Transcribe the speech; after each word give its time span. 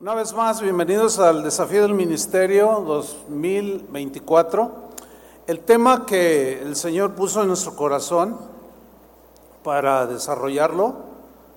Una 0.00 0.14
vez 0.14 0.32
más, 0.32 0.60
bienvenidos 0.60 1.18
al 1.18 1.42
Desafío 1.42 1.82
del 1.82 1.92
Ministerio 1.92 2.84
2024. 2.86 4.70
El 5.48 5.58
tema 5.58 6.06
que 6.06 6.62
el 6.62 6.76
Señor 6.76 7.16
puso 7.16 7.42
en 7.42 7.48
nuestro 7.48 7.74
corazón 7.74 8.38
para 9.64 10.06
desarrollarlo 10.06 10.94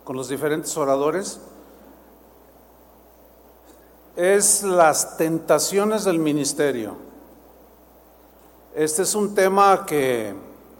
con 0.03 0.15
los 0.15 0.27
diferentes 0.27 0.75
oradores 0.75 1.39
es 4.15 4.63
las 4.63 5.17
tentaciones 5.17 6.03
del 6.03 6.17
ministerio. 6.17 6.95
Este 8.73 9.03
es 9.03 9.13
un 9.13 9.35
tema 9.35 9.85
que, 9.85 10.33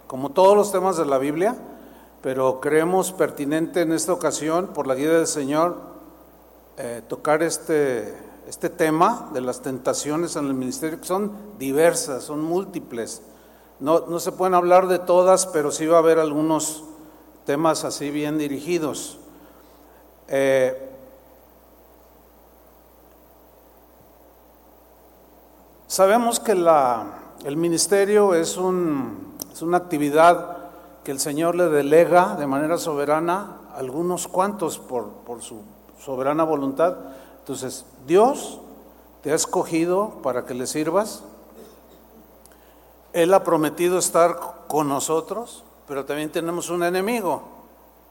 como 0.08 0.30
todos 0.30 0.56
los 0.56 0.72
temas 0.72 0.96
de 0.96 1.06
la 1.06 1.18
Biblia, 1.18 1.54
pero 2.22 2.60
creemos 2.60 3.12
pertinente 3.12 3.82
en 3.82 3.92
esta 3.92 4.12
ocasión 4.12 4.66
por 4.74 4.88
la 4.88 4.96
guía 4.96 5.10
del 5.10 5.28
Señor 5.28 5.91
eh, 6.78 7.02
tocar 7.06 7.42
este, 7.42 8.14
este 8.48 8.70
tema 8.70 9.30
de 9.34 9.40
las 9.40 9.60
tentaciones 9.60 10.36
en 10.36 10.46
el 10.46 10.54
ministerio, 10.54 11.00
que 11.00 11.06
son 11.06 11.32
diversas, 11.58 12.24
son 12.24 12.42
múltiples. 12.42 13.22
No, 13.78 14.06
no 14.06 14.20
se 14.20 14.32
pueden 14.32 14.54
hablar 14.54 14.88
de 14.88 14.98
todas, 14.98 15.46
pero 15.46 15.70
sí 15.70 15.86
va 15.86 15.96
a 15.96 16.00
haber 16.00 16.18
algunos 16.18 16.84
temas 17.44 17.84
así 17.84 18.10
bien 18.10 18.38
dirigidos. 18.38 19.18
Eh, 20.28 20.90
sabemos 25.86 26.40
que 26.40 26.54
la, 26.54 27.18
el 27.44 27.56
ministerio 27.56 28.34
es, 28.34 28.56
un, 28.56 29.36
es 29.52 29.60
una 29.60 29.76
actividad 29.76 30.56
que 31.04 31.10
el 31.10 31.20
Señor 31.20 31.54
le 31.54 31.68
delega 31.68 32.36
de 32.36 32.46
manera 32.46 32.78
soberana 32.78 33.58
a 33.74 33.78
algunos 33.78 34.28
cuantos 34.28 34.78
por, 34.78 35.08
por 35.26 35.42
su 35.42 35.60
soberana 36.04 36.44
voluntad. 36.44 36.96
Entonces, 37.38 37.84
Dios 38.06 38.58
te 39.22 39.32
ha 39.32 39.34
escogido 39.34 40.20
para 40.22 40.44
que 40.44 40.54
le 40.54 40.66
sirvas. 40.66 41.22
Él 43.12 43.32
ha 43.34 43.44
prometido 43.44 43.98
estar 43.98 44.38
con 44.66 44.88
nosotros, 44.88 45.64
pero 45.86 46.04
también 46.04 46.30
tenemos 46.30 46.70
un 46.70 46.82
enemigo. 46.82 47.42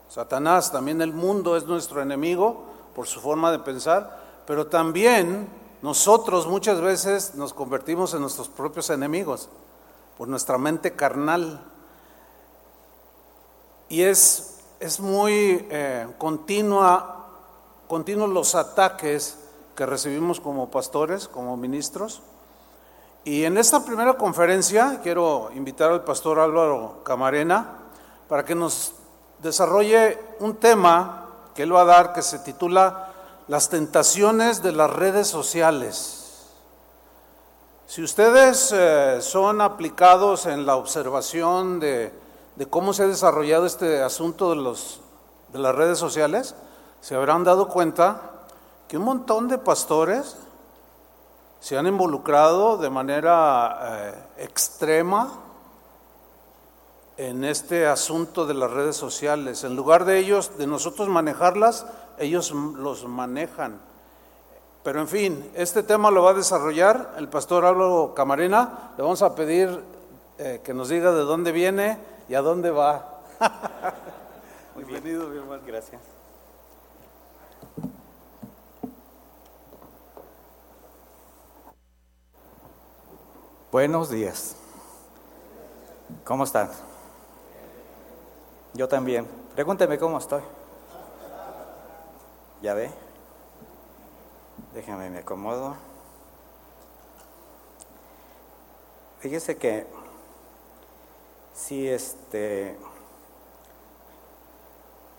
Satanás, 0.09 0.71
también 0.71 1.01
el 1.01 1.13
mundo 1.13 1.55
es 1.55 1.65
nuestro 1.65 2.01
enemigo 2.01 2.65
por 2.95 3.07
su 3.07 3.19
forma 3.19 3.51
de 3.51 3.59
pensar, 3.59 4.19
pero 4.45 4.67
también 4.67 5.47
nosotros 5.81 6.47
muchas 6.47 6.81
veces 6.81 7.35
nos 7.35 7.53
convertimos 7.53 8.13
en 8.13 8.21
nuestros 8.21 8.47
propios 8.47 8.89
enemigos 8.89 9.49
por 10.17 10.27
nuestra 10.27 10.57
mente 10.57 10.93
carnal. 10.93 11.61
Y 13.89 14.03
es, 14.03 14.59
es 14.79 14.99
muy 14.99 15.65
eh, 15.71 16.07
continua 16.17 17.20
continuos 17.91 18.29
los 18.29 18.55
ataques 18.55 19.35
que 19.75 19.85
recibimos 19.85 20.39
como 20.39 20.71
pastores, 20.71 21.27
como 21.27 21.57
ministros. 21.57 22.21
Y 23.25 23.43
en 23.43 23.57
esta 23.57 23.83
primera 23.83 24.13
conferencia 24.13 25.01
quiero 25.03 25.49
invitar 25.55 25.91
al 25.91 26.05
pastor 26.05 26.39
Álvaro 26.39 27.01
Camarena 27.03 27.79
para 28.29 28.45
que 28.45 28.55
nos 28.55 28.93
desarrolle 29.39 30.17
un 30.39 30.55
tema 30.55 31.25
que 31.53 31.63
él 31.63 31.75
va 31.75 31.81
a 31.81 31.85
dar 31.85 32.13
que 32.13 32.21
se 32.21 32.39
titula 32.39 33.09
Las 33.49 33.67
tentaciones 33.67 34.63
de 34.63 34.71
las 34.71 34.89
redes 34.89 35.27
sociales. 35.27 36.45
Si 37.87 38.01
ustedes 38.01 38.71
eh, 38.73 39.17
son 39.19 39.59
aplicados 39.59 40.45
en 40.45 40.65
la 40.65 40.77
observación 40.77 41.81
de, 41.81 42.13
de, 42.55 42.65
cómo 42.67 42.93
se 42.93 43.03
ha 43.03 43.07
desarrollado 43.07 43.65
este 43.65 44.01
asunto 44.01 44.51
de, 44.51 44.55
los, 44.55 45.01
de 45.51 45.59
las 45.59 45.75
redes 45.75 45.99
sociales, 45.99 46.55
se 47.01 47.15
habrán 47.15 47.43
dado 47.43 47.67
cuenta 47.67 48.21
que 48.87 48.97
un 48.97 49.03
montón 49.03 49.47
de 49.47 49.57
pastores 49.57 50.37
se 51.59 51.77
han 51.77 51.87
involucrado 51.87 52.77
de 52.77 52.89
manera 52.89 53.79
eh, 53.83 54.43
extrema 54.43 55.31
en 57.17 57.43
este 57.43 57.87
asunto 57.87 58.45
de 58.45 58.53
las 58.53 58.71
redes 58.71 58.95
sociales. 58.95 59.63
En 59.63 59.75
lugar 59.75 60.05
de 60.05 60.19
ellos, 60.19 60.57
de 60.57 60.67
nosotros 60.67 61.07
manejarlas, 61.07 61.85
ellos 62.17 62.51
los 62.51 63.07
manejan. 63.07 63.79
Pero 64.83 65.01
en 65.01 65.07
fin, 65.07 65.51
este 65.53 65.83
tema 65.83 66.09
lo 66.09 66.23
va 66.23 66.31
a 66.31 66.35
desarrollar 66.35 67.13
el 67.17 67.29
pastor 67.29 67.65
Álvaro 67.65 68.13
Camarena. 68.15 68.93
Le 68.97 69.03
vamos 69.03 69.21
a 69.21 69.35
pedir 69.35 69.83
eh, 70.39 70.61
que 70.63 70.73
nos 70.73 70.89
diga 70.89 71.11
de 71.11 71.21
dónde 71.21 71.51
viene 71.51 71.99
y 72.27 72.33
a 72.33 72.41
dónde 72.41 72.71
va. 72.71 73.19
Muy 74.75 74.85
Bienvenido, 74.85 75.27
mi 75.27 75.37
hermano. 75.37 75.61
Gracias. 75.65 76.20
Buenos 83.71 84.09
días. 84.09 84.57
¿Cómo 86.25 86.43
están? 86.43 86.69
Yo 88.73 88.89
también. 88.89 89.25
Pregúnteme 89.55 89.97
cómo 89.97 90.17
estoy. 90.17 90.41
¿Ya 92.61 92.73
ve? 92.73 92.91
Déjame 94.73 95.09
me 95.09 95.19
acomodo. 95.19 95.77
Fíjese 99.21 99.55
que 99.55 99.87
si 101.53 101.87
este 101.87 102.77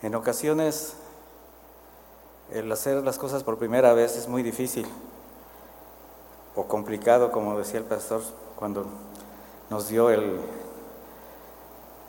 en 0.02 0.14
ocasiones 0.14 0.96
el 2.50 2.70
hacer 2.70 3.02
las 3.02 3.16
cosas 3.16 3.44
por 3.44 3.56
primera 3.56 3.94
vez 3.94 4.14
es 4.18 4.28
muy 4.28 4.42
difícil 4.42 4.86
o 6.54 6.64
complicado, 6.68 7.32
como 7.32 7.56
decía 7.56 7.80
el 7.80 7.86
pastor 7.86 8.20
cuando 8.62 8.86
nos 9.70 9.88
dio 9.88 10.08
el 10.08 10.38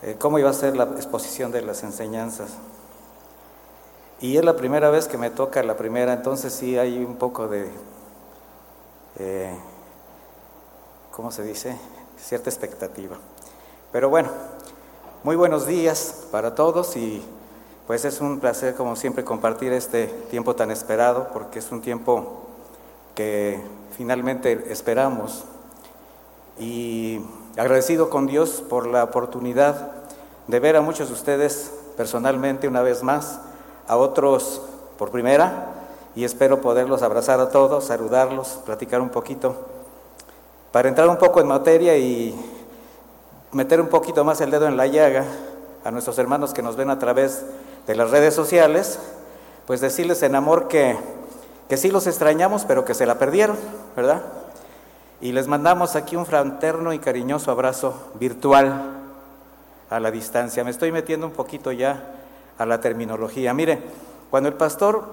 eh, 0.03 0.17
cómo 0.19 0.37
iba 0.37 0.51
a 0.51 0.53
ser 0.53 0.77
la 0.77 0.83
exposición 0.83 1.51
de 1.51 1.63
las 1.63 1.81
enseñanzas. 1.81 2.51
Y 4.21 4.37
es 4.37 4.45
la 4.45 4.55
primera 4.55 4.91
vez 4.91 5.07
que 5.07 5.17
me 5.17 5.31
toca 5.31 5.63
la 5.63 5.75
primera, 5.75 6.13
entonces 6.13 6.53
sí 6.53 6.77
hay 6.77 7.03
un 7.03 7.15
poco 7.15 7.47
de, 7.47 7.71
eh, 9.17 9.57
¿cómo 11.09 11.31
se 11.31 11.41
dice? 11.41 11.75
Cierta 12.19 12.51
expectativa. 12.51 13.17
Pero 13.91 14.11
bueno, 14.11 14.29
muy 15.23 15.35
buenos 15.35 15.65
días 15.65 16.27
para 16.31 16.53
todos 16.53 16.95
y 16.95 17.23
pues 17.87 18.05
es 18.05 18.21
un 18.21 18.39
placer 18.39 18.75
como 18.75 18.95
siempre 18.95 19.23
compartir 19.23 19.73
este 19.73 20.05
tiempo 20.29 20.55
tan 20.55 20.69
esperado 20.69 21.29
porque 21.33 21.57
es 21.57 21.71
un 21.71 21.81
tiempo 21.81 22.43
que 23.15 23.59
finalmente 23.97 24.71
esperamos 24.71 25.45
y 26.59 27.21
agradecido 27.57 28.09
con 28.09 28.27
Dios 28.27 28.63
por 28.67 28.87
la 28.87 29.03
oportunidad 29.03 29.91
de 30.47 30.59
ver 30.59 30.75
a 30.75 30.81
muchos 30.81 31.07
de 31.07 31.13
ustedes 31.13 31.71
personalmente 31.95 32.67
una 32.67 32.81
vez 32.81 33.03
más, 33.03 33.39
a 33.87 33.97
otros 33.97 34.61
por 34.97 35.11
primera 35.11 35.67
y 36.15 36.23
espero 36.23 36.61
poderlos 36.61 37.01
abrazar 37.01 37.39
a 37.39 37.49
todos, 37.49 37.85
saludarlos, 37.85 38.59
platicar 38.65 39.01
un 39.01 39.09
poquito, 39.09 39.55
para 40.71 40.89
entrar 40.89 41.07
un 41.07 41.17
poco 41.17 41.41
en 41.41 41.47
materia 41.47 41.97
y 41.97 42.35
meter 43.51 43.79
un 43.81 43.87
poquito 43.87 44.23
más 44.23 44.41
el 44.41 44.51
dedo 44.51 44.67
en 44.67 44.77
la 44.77 44.87
llaga 44.87 45.25
a 45.83 45.91
nuestros 45.91 46.17
hermanos 46.17 46.53
que 46.53 46.61
nos 46.61 46.75
ven 46.75 46.89
a 46.89 46.99
través 46.99 47.43
de 47.87 47.95
las 47.95 48.11
redes 48.11 48.33
sociales, 48.33 48.99
pues 49.67 49.81
decirles 49.81 50.23
en 50.23 50.35
amor 50.35 50.67
que, 50.67 50.97
que 51.69 51.77
sí 51.77 51.89
los 51.89 52.07
extrañamos, 52.07 52.65
pero 52.65 52.85
que 52.85 52.93
se 52.93 53.05
la 53.05 53.19
perdieron, 53.19 53.57
¿verdad? 53.95 54.21
Y 55.23 55.31
les 55.31 55.47
mandamos 55.47 55.95
aquí 55.95 56.17
un 56.17 56.25
fraterno 56.25 56.91
y 56.91 56.99
cariñoso 56.99 57.49
abrazo 57.49 58.11
virtual 58.19 58.91
a 59.89 59.99
la 60.01 60.11
distancia. 60.11 60.65
Me 60.65 60.71
estoy 60.71 60.91
metiendo 60.91 61.25
un 61.25 61.31
poquito 61.31 61.71
ya 61.71 62.11
a 62.57 62.65
la 62.65 62.81
terminología. 62.81 63.53
Mire, 63.53 63.79
cuando 64.29 64.49
el 64.49 64.55
pastor 64.55 65.07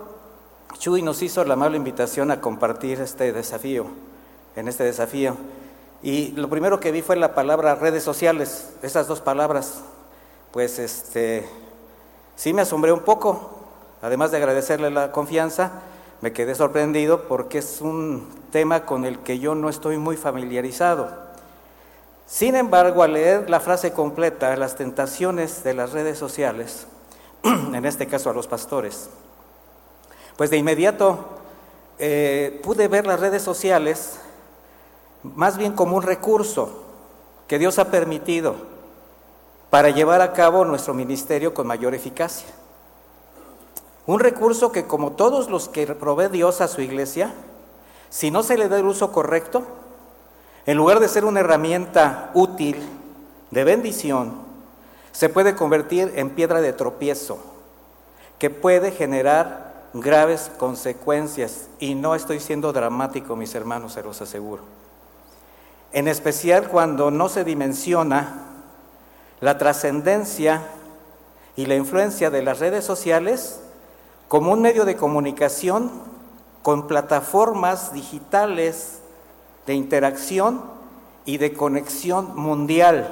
Chuy 0.76 1.02
nos 1.02 1.22
hizo 1.22 1.44
la 1.44 1.54
amable 1.54 1.76
invitación 1.76 2.32
a 2.32 2.40
compartir 2.40 3.00
este 3.00 3.32
desafío, 3.32 3.86
en 4.56 4.66
este 4.66 4.82
desafío, 4.82 5.36
y 6.02 6.32
lo 6.32 6.50
primero 6.50 6.80
que 6.80 6.90
vi 6.90 7.02
fue 7.02 7.14
la 7.14 7.32
palabra 7.36 7.76
redes 7.76 8.02
sociales, 8.02 8.70
esas 8.82 9.06
dos 9.06 9.20
palabras, 9.20 9.80
pues 10.50 10.80
este, 10.80 11.48
sí 12.34 12.52
me 12.52 12.62
asombré 12.62 12.90
un 12.90 13.04
poco, 13.04 13.60
además 14.02 14.32
de 14.32 14.38
agradecerle 14.38 14.90
la 14.90 15.12
confianza, 15.12 15.70
me 16.20 16.32
quedé 16.32 16.54
sorprendido 16.54 17.28
porque 17.28 17.58
es 17.58 17.80
un 17.80 18.28
tema 18.50 18.84
con 18.84 19.04
el 19.04 19.20
que 19.20 19.38
yo 19.38 19.54
no 19.54 19.68
estoy 19.68 19.96
muy 19.96 20.16
familiarizado. 20.16 21.08
Sin 22.26 22.54
embargo, 22.54 23.02
al 23.02 23.14
leer 23.14 23.50
la 23.50 23.60
frase 23.60 23.92
completa, 23.92 24.56
las 24.56 24.76
tentaciones 24.76 25.64
de 25.64 25.74
las 25.74 25.92
redes 25.92 26.18
sociales, 26.18 26.86
en 27.42 27.84
este 27.84 28.06
caso 28.06 28.30
a 28.30 28.34
los 28.34 28.46
pastores, 28.46 29.08
pues 30.36 30.50
de 30.50 30.56
inmediato 30.56 31.24
eh, 31.98 32.60
pude 32.62 32.88
ver 32.88 33.06
las 33.06 33.20
redes 33.20 33.42
sociales 33.42 34.20
más 35.22 35.58
bien 35.58 35.72
como 35.72 35.96
un 35.96 36.02
recurso 36.02 36.84
que 37.46 37.58
Dios 37.58 37.78
ha 37.78 37.90
permitido 37.90 38.54
para 39.70 39.90
llevar 39.90 40.20
a 40.20 40.32
cabo 40.32 40.64
nuestro 40.64 40.94
ministerio 40.94 41.52
con 41.52 41.66
mayor 41.66 41.94
eficacia. 41.94 42.48
Un 44.06 44.20
recurso 44.20 44.72
que 44.72 44.86
como 44.86 45.12
todos 45.12 45.50
los 45.50 45.68
que 45.68 45.86
provee 45.86 46.28
Dios 46.28 46.60
a 46.60 46.68
su 46.68 46.80
iglesia, 46.80 47.32
si 48.08 48.30
no 48.30 48.42
se 48.42 48.56
le 48.56 48.68
da 48.68 48.78
el 48.78 48.86
uso 48.86 49.12
correcto, 49.12 49.62
en 50.66 50.76
lugar 50.76 51.00
de 51.00 51.08
ser 51.08 51.24
una 51.24 51.40
herramienta 51.40 52.30
útil 52.34 52.76
de 53.50 53.64
bendición, 53.64 54.32
se 55.12 55.28
puede 55.28 55.54
convertir 55.54 56.12
en 56.16 56.30
piedra 56.30 56.60
de 56.60 56.72
tropiezo, 56.72 57.38
que 58.38 58.50
puede 58.50 58.90
generar 58.92 59.84
graves 59.92 60.50
consecuencias. 60.58 61.68
Y 61.78 61.94
no 61.94 62.14
estoy 62.14 62.40
siendo 62.40 62.72
dramático, 62.72 63.36
mis 63.36 63.54
hermanos, 63.54 63.94
se 63.94 64.02
los 64.02 64.20
aseguro. 64.20 64.62
En 65.92 66.06
especial 66.06 66.68
cuando 66.68 67.10
no 67.10 67.28
se 67.28 67.44
dimensiona 67.44 68.46
la 69.40 69.58
trascendencia 69.58 70.62
y 71.56 71.66
la 71.66 71.74
influencia 71.74 72.30
de 72.30 72.42
las 72.42 72.60
redes 72.60 72.84
sociales 72.84 73.60
como 74.30 74.52
un 74.52 74.62
medio 74.62 74.84
de 74.84 74.94
comunicación 74.94 75.90
con 76.62 76.86
plataformas 76.86 77.92
digitales 77.92 79.00
de 79.66 79.74
interacción 79.74 80.62
y 81.24 81.38
de 81.38 81.52
conexión 81.52 82.36
mundial. 82.36 83.08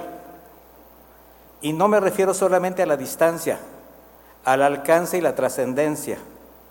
Y 1.61 1.73
no 1.73 1.89
me 1.89 1.99
refiero 1.99 2.35
solamente 2.35 2.85
a 2.85 2.87
la 2.87 2.97
distancia, 2.97 3.59
al 4.45 4.63
alcance 4.63 5.19
y 5.19 5.21
la 5.21 5.35
trascendencia 5.35 6.19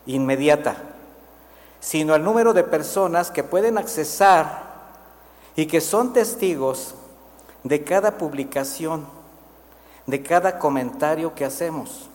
inmediata, 0.05 0.77
sino 1.81 2.13
al 2.13 2.23
número 2.23 2.53
de 2.53 2.63
personas 2.63 3.31
que 3.31 3.43
pueden 3.43 3.77
accesar 3.77 4.63
y 5.57 5.65
que 5.65 5.81
son 5.81 6.13
testigos 6.13 6.95
de 7.65 7.83
cada 7.83 8.17
publicación, 8.17 9.07
de 10.05 10.23
cada 10.23 10.57
comentario 10.57 11.35
que 11.35 11.43
hacemos. 11.43 12.09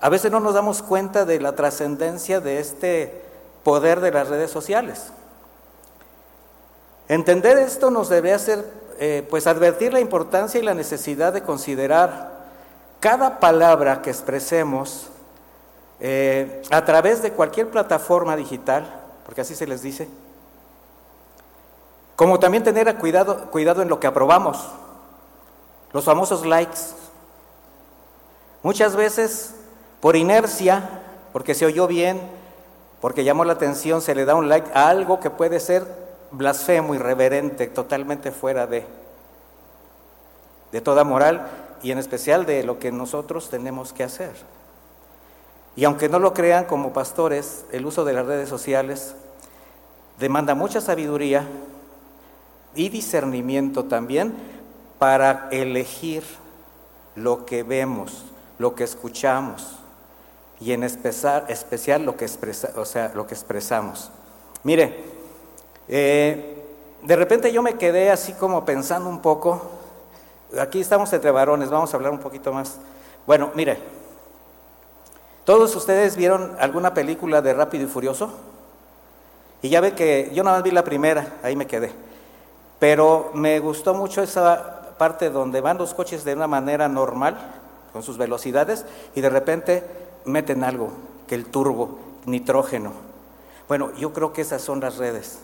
A 0.00 0.08
veces 0.08 0.30
no 0.30 0.40
nos 0.40 0.54
damos 0.54 0.82
cuenta 0.82 1.24
de 1.24 1.40
la 1.40 1.52
trascendencia 1.52 2.40
de 2.40 2.60
este 2.60 3.22
poder 3.64 4.00
de 4.00 4.12
las 4.12 4.28
redes 4.28 4.50
sociales. 4.50 5.08
Entender 7.08 7.58
esto 7.58 7.90
nos 7.90 8.08
debe 8.08 8.32
hacer, 8.32 8.64
eh, 8.98 9.26
pues, 9.28 9.46
advertir 9.46 9.92
la 9.92 10.00
importancia 10.00 10.60
y 10.60 10.62
la 10.62 10.74
necesidad 10.74 11.32
de 11.32 11.42
considerar 11.42 12.38
cada 13.00 13.40
palabra 13.40 14.02
que 14.02 14.10
expresemos 14.10 15.08
eh, 16.00 16.62
a 16.70 16.84
través 16.84 17.22
de 17.22 17.32
cualquier 17.32 17.68
plataforma 17.68 18.36
digital, 18.36 19.02
porque 19.24 19.40
así 19.40 19.54
se 19.54 19.66
les 19.66 19.82
dice, 19.82 20.08
como 22.14 22.38
también 22.38 22.62
tener 22.62 22.94
cuidado, 22.98 23.50
cuidado 23.50 23.82
en 23.82 23.88
lo 23.88 23.98
que 23.98 24.06
aprobamos, 24.06 24.68
los 25.92 26.04
famosos 26.04 26.44
likes. 26.44 26.78
Muchas 28.62 28.96
veces, 28.96 29.54
por 30.00 30.16
inercia, 30.16 30.88
porque 31.32 31.54
se 31.54 31.66
oyó 31.66 31.86
bien, 31.86 32.20
porque 33.00 33.24
llamó 33.24 33.44
la 33.44 33.54
atención, 33.54 34.00
se 34.02 34.14
le 34.14 34.24
da 34.24 34.34
un 34.34 34.48
like 34.48 34.70
a 34.74 34.88
algo 34.88 35.20
que 35.20 35.30
puede 35.30 35.60
ser 35.60 35.86
blasfemo, 36.30 36.94
irreverente, 36.94 37.66
totalmente 37.66 38.32
fuera 38.32 38.66
de, 38.66 38.84
de 40.72 40.80
toda 40.80 41.04
moral 41.04 41.48
y 41.82 41.90
en 41.90 41.98
especial 41.98 42.44
de 42.44 42.64
lo 42.64 42.78
que 42.78 42.92
nosotros 42.92 43.50
tenemos 43.50 43.92
que 43.92 44.04
hacer. 44.04 44.32
Y 45.76 45.84
aunque 45.84 46.08
no 46.08 46.18
lo 46.18 46.34
crean 46.34 46.64
como 46.64 46.92
pastores, 46.92 47.64
el 47.70 47.86
uso 47.86 48.04
de 48.04 48.12
las 48.12 48.26
redes 48.26 48.48
sociales 48.48 49.14
demanda 50.18 50.54
mucha 50.54 50.80
sabiduría 50.80 51.46
y 52.74 52.88
discernimiento 52.88 53.84
también 53.84 54.34
para 54.98 55.48
elegir 55.52 56.24
lo 57.14 57.46
que 57.46 57.62
vemos, 57.62 58.24
lo 58.58 58.74
que 58.74 58.84
escuchamos 58.84 59.78
y 60.60 60.72
en 60.72 60.82
especial, 60.82 61.44
especial 61.48 62.04
lo, 62.04 62.16
que 62.16 62.24
expresa, 62.24 62.72
o 62.76 62.84
sea, 62.84 63.12
lo 63.14 63.26
que 63.26 63.34
expresamos. 63.34 64.10
Mire, 64.64 65.04
eh, 65.88 66.62
de 67.02 67.16
repente 67.16 67.52
yo 67.52 67.62
me 67.62 67.74
quedé 67.74 68.10
así 68.10 68.32
como 68.32 68.64
pensando 68.64 69.08
un 69.08 69.22
poco, 69.22 69.70
aquí 70.60 70.80
estamos 70.80 71.12
entre 71.12 71.30
varones, 71.30 71.70
vamos 71.70 71.92
a 71.92 71.96
hablar 71.96 72.12
un 72.12 72.20
poquito 72.20 72.52
más. 72.52 72.78
Bueno, 73.26 73.50
mire, 73.54 73.78
¿Todos 75.48 75.74
ustedes 75.76 76.14
vieron 76.14 76.56
alguna 76.60 76.92
película 76.92 77.40
de 77.40 77.54
Rápido 77.54 77.84
y 77.84 77.86
Furioso? 77.86 78.30
Y 79.62 79.70
ya 79.70 79.80
ve 79.80 79.94
que 79.94 80.30
yo 80.34 80.44
nada 80.44 80.58
más 80.58 80.62
vi 80.62 80.70
la 80.70 80.84
primera, 80.84 81.38
ahí 81.42 81.56
me 81.56 81.66
quedé. 81.66 81.90
Pero 82.78 83.30
me 83.32 83.58
gustó 83.58 83.94
mucho 83.94 84.20
esa 84.20 84.94
parte 84.98 85.30
donde 85.30 85.62
van 85.62 85.78
los 85.78 85.94
coches 85.94 86.22
de 86.22 86.34
una 86.34 86.46
manera 86.46 86.86
normal, 86.86 87.38
con 87.94 88.02
sus 88.02 88.18
velocidades, 88.18 88.84
y 89.14 89.22
de 89.22 89.30
repente 89.30 89.84
meten 90.28 90.64
algo, 90.64 90.90
que 91.26 91.34
el 91.34 91.46
turbo, 91.46 91.98
nitrógeno. 92.26 92.92
Bueno, 93.66 93.92
yo 93.96 94.12
creo 94.12 94.32
que 94.32 94.42
esas 94.42 94.62
son 94.62 94.80
las 94.80 94.96
redes. 94.96 95.38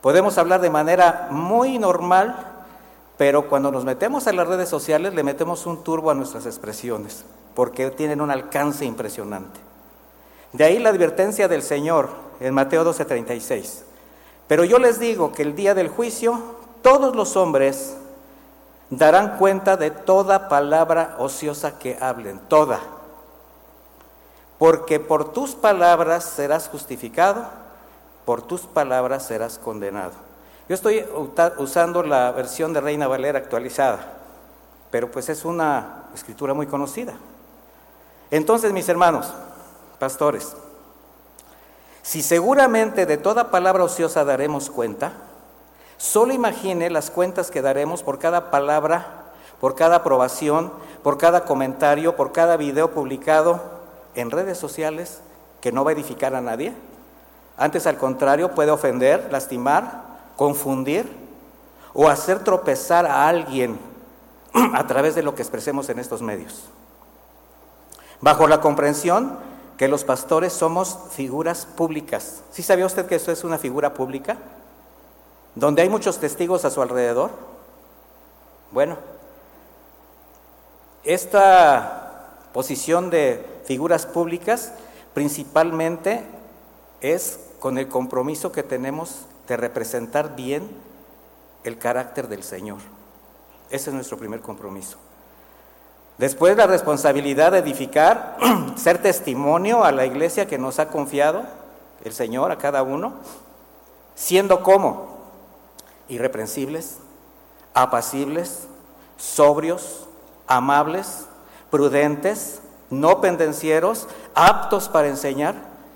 Podemos 0.00 0.38
hablar 0.38 0.60
de 0.60 0.70
manera 0.70 1.28
muy 1.30 1.78
normal, 1.78 2.36
pero 3.18 3.48
cuando 3.48 3.70
nos 3.70 3.84
metemos 3.84 4.26
a 4.26 4.32
las 4.32 4.48
redes 4.48 4.68
sociales 4.68 5.14
le 5.14 5.22
metemos 5.22 5.66
un 5.66 5.84
turbo 5.84 6.10
a 6.10 6.14
nuestras 6.14 6.46
expresiones 6.46 7.24
porque 7.54 7.90
tienen 7.90 8.20
un 8.20 8.30
alcance 8.30 8.84
impresionante. 8.84 9.60
De 10.52 10.64
ahí 10.64 10.78
la 10.78 10.90
advertencia 10.90 11.48
del 11.48 11.62
Señor 11.62 12.10
en 12.40 12.54
Mateo 12.54 12.84
12:36. 12.84 13.84
Pero 14.48 14.64
yo 14.64 14.78
les 14.78 14.98
digo 14.98 15.32
que 15.32 15.42
el 15.42 15.54
día 15.54 15.74
del 15.74 15.88
juicio 15.88 16.40
todos 16.82 17.14
los 17.14 17.36
hombres 17.36 17.96
darán 18.90 19.38
cuenta 19.38 19.76
de 19.76 19.90
toda 19.90 20.48
palabra 20.48 21.16
ociosa 21.18 21.78
que 21.78 21.96
hablen, 22.00 22.38
toda. 22.48 22.80
Porque 24.62 25.00
por 25.00 25.32
tus 25.32 25.56
palabras 25.56 26.22
serás 26.22 26.68
justificado, 26.68 27.46
por 28.24 28.42
tus 28.42 28.60
palabras 28.60 29.26
serás 29.26 29.58
condenado. 29.58 30.12
Yo 30.68 30.76
estoy 30.76 31.04
usando 31.58 32.04
la 32.04 32.30
versión 32.30 32.72
de 32.72 32.80
Reina 32.80 33.08
Valera 33.08 33.40
actualizada, 33.40 34.18
pero 34.92 35.10
pues 35.10 35.28
es 35.30 35.44
una 35.44 36.04
escritura 36.14 36.54
muy 36.54 36.68
conocida. 36.68 37.14
Entonces, 38.30 38.72
mis 38.72 38.88
hermanos, 38.88 39.32
pastores, 39.98 40.54
si 42.02 42.22
seguramente 42.22 43.04
de 43.04 43.16
toda 43.16 43.50
palabra 43.50 43.82
ociosa 43.82 44.24
daremos 44.24 44.70
cuenta, 44.70 45.10
solo 45.96 46.34
imagine 46.34 46.88
las 46.88 47.10
cuentas 47.10 47.50
que 47.50 47.62
daremos 47.62 48.04
por 48.04 48.20
cada 48.20 48.52
palabra, 48.52 49.24
por 49.60 49.74
cada 49.74 49.96
aprobación, 49.96 50.72
por 51.02 51.18
cada 51.18 51.46
comentario, 51.46 52.14
por 52.14 52.30
cada 52.30 52.56
video 52.56 52.92
publicado 52.92 53.71
en 54.14 54.30
redes 54.30 54.58
sociales 54.58 55.20
que 55.60 55.72
no 55.72 55.84
va 55.84 55.90
a 55.90 55.94
edificar 55.94 56.34
a 56.34 56.40
nadie. 56.40 56.72
Antes, 57.56 57.86
al 57.86 57.98
contrario, 57.98 58.52
puede 58.52 58.70
ofender, 58.70 59.28
lastimar, 59.30 60.02
confundir 60.36 61.10
o 61.94 62.08
hacer 62.08 62.40
tropezar 62.44 63.06
a 63.06 63.28
alguien 63.28 63.78
a 64.74 64.86
través 64.86 65.14
de 65.14 65.22
lo 65.22 65.34
que 65.34 65.42
expresemos 65.42 65.88
en 65.88 65.98
estos 65.98 66.22
medios 66.22 66.70
bajo 68.22 68.46
la 68.46 68.60
comprensión 68.60 69.36
que 69.76 69.88
los 69.88 70.04
pastores 70.04 70.52
somos 70.54 70.96
figuras 71.10 71.66
públicas. 71.66 72.42
¿Sí 72.52 72.62
sabía 72.62 72.86
usted 72.86 73.06
que 73.06 73.16
eso 73.16 73.32
es 73.32 73.44
una 73.44 73.58
figura 73.58 73.92
pública? 73.92 74.38
Donde 75.54 75.82
hay 75.82 75.90
muchos 75.90 76.18
testigos 76.18 76.64
a 76.64 76.70
su 76.70 76.80
alrededor. 76.80 77.30
Bueno, 78.70 78.96
esta 81.04 82.28
posición 82.52 83.10
de 83.10 83.44
figuras 83.64 84.06
públicas 84.06 84.72
principalmente 85.14 86.24
es 87.00 87.38
con 87.60 87.78
el 87.78 87.88
compromiso 87.88 88.52
que 88.52 88.62
tenemos 88.62 89.26
de 89.48 89.56
representar 89.56 90.34
bien 90.34 90.68
el 91.64 91.78
carácter 91.78 92.28
del 92.28 92.42
Señor. 92.42 92.78
Ese 93.70 93.90
es 93.90 93.94
nuestro 93.94 94.18
primer 94.18 94.40
compromiso. 94.40 94.98
Después 96.18 96.56
la 96.56 96.66
responsabilidad 96.66 97.52
de 97.52 97.58
edificar, 97.58 98.36
ser 98.76 99.00
testimonio 99.00 99.84
a 99.84 99.92
la 99.92 100.06
iglesia 100.06 100.46
que 100.46 100.58
nos 100.58 100.78
ha 100.78 100.88
confiado 100.88 101.42
el 102.04 102.12
Señor 102.12 102.52
a 102.52 102.58
cada 102.58 102.82
uno, 102.82 103.14
siendo 104.14 104.62
como 104.62 105.18
irreprensibles, 106.08 106.98
apacibles, 107.74 108.66
sobrios, 109.16 110.06
amables, 110.46 111.26
prudentes, 111.70 112.60
no 112.92 113.20
pendencieros, 113.20 114.06
aptos 114.34 114.88
para 114.88 115.08
enseñar. 115.08 115.54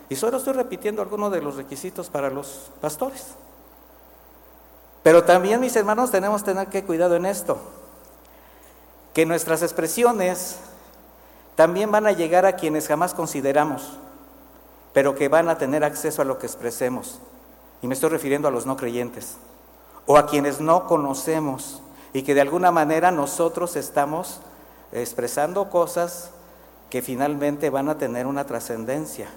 Y 0.08 0.16
solo 0.16 0.38
estoy 0.38 0.54
repitiendo 0.54 1.02
algunos 1.02 1.30
de 1.30 1.42
los 1.42 1.56
requisitos 1.56 2.08
para 2.08 2.30
los 2.30 2.70
pastores. 2.80 3.28
Pero 5.02 5.22
también, 5.22 5.60
mis 5.60 5.76
hermanos, 5.76 6.10
tenemos 6.10 6.42
que 6.42 6.52
tener 6.52 6.84
cuidado 6.84 7.14
en 7.14 7.26
esto 7.26 7.58
que 9.14 9.24
nuestras 9.24 9.62
expresiones 9.62 10.56
también 11.54 11.90
van 11.90 12.06
a 12.06 12.12
llegar 12.12 12.44
a 12.44 12.56
quienes 12.56 12.86
jamás 12.86 13.14
consideramos, 13.14 13.92
pero 14.92 15.14
que 15.14 15.28
van 15.28 15.48
a 15.48 15.56
tener 15.56 15.84
acceso 15.84 16.20
a 16.20 16.24
lo 16.26 16.38
que 16.38 16.46
expresemos. 16.46 17.18
Y 17.80 17.86
me 17.86 17.94
estoy 17.94 18.10
refiriendo 18.10 18.46
a 18.46 18.50
los 18.50 18.66
no 18.66 18.76
creyentes, 18.76 19.36
o 20.06 20.18
a 20.18 20.26
quienes 20.26 20.60
no 20.60 20.86
conocemos 20.86 21.80
y 22.12 22.22
que 22.22 22.34
de 22.34 22.40
alguna 22.40 22.70
manera 22.70 23.10
nosotros 23.10 23.76
estamos 23.76 24.40
expresando 24.92 25.68
cosas 25.68 26.30
que 26.90 27.02
finalmente 27.02 27.70
van 27.70 27.88
a 27.88 27.98
tener 27.98 28.26
una 28.26 28.44
trascendencia. 28.44 29.28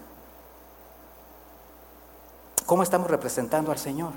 ¿Cómo 2.65 2.83
estamos 2.83 3.09
representando 3.09 3.71
al 3.71 3.79
Señor? 3.79 4.11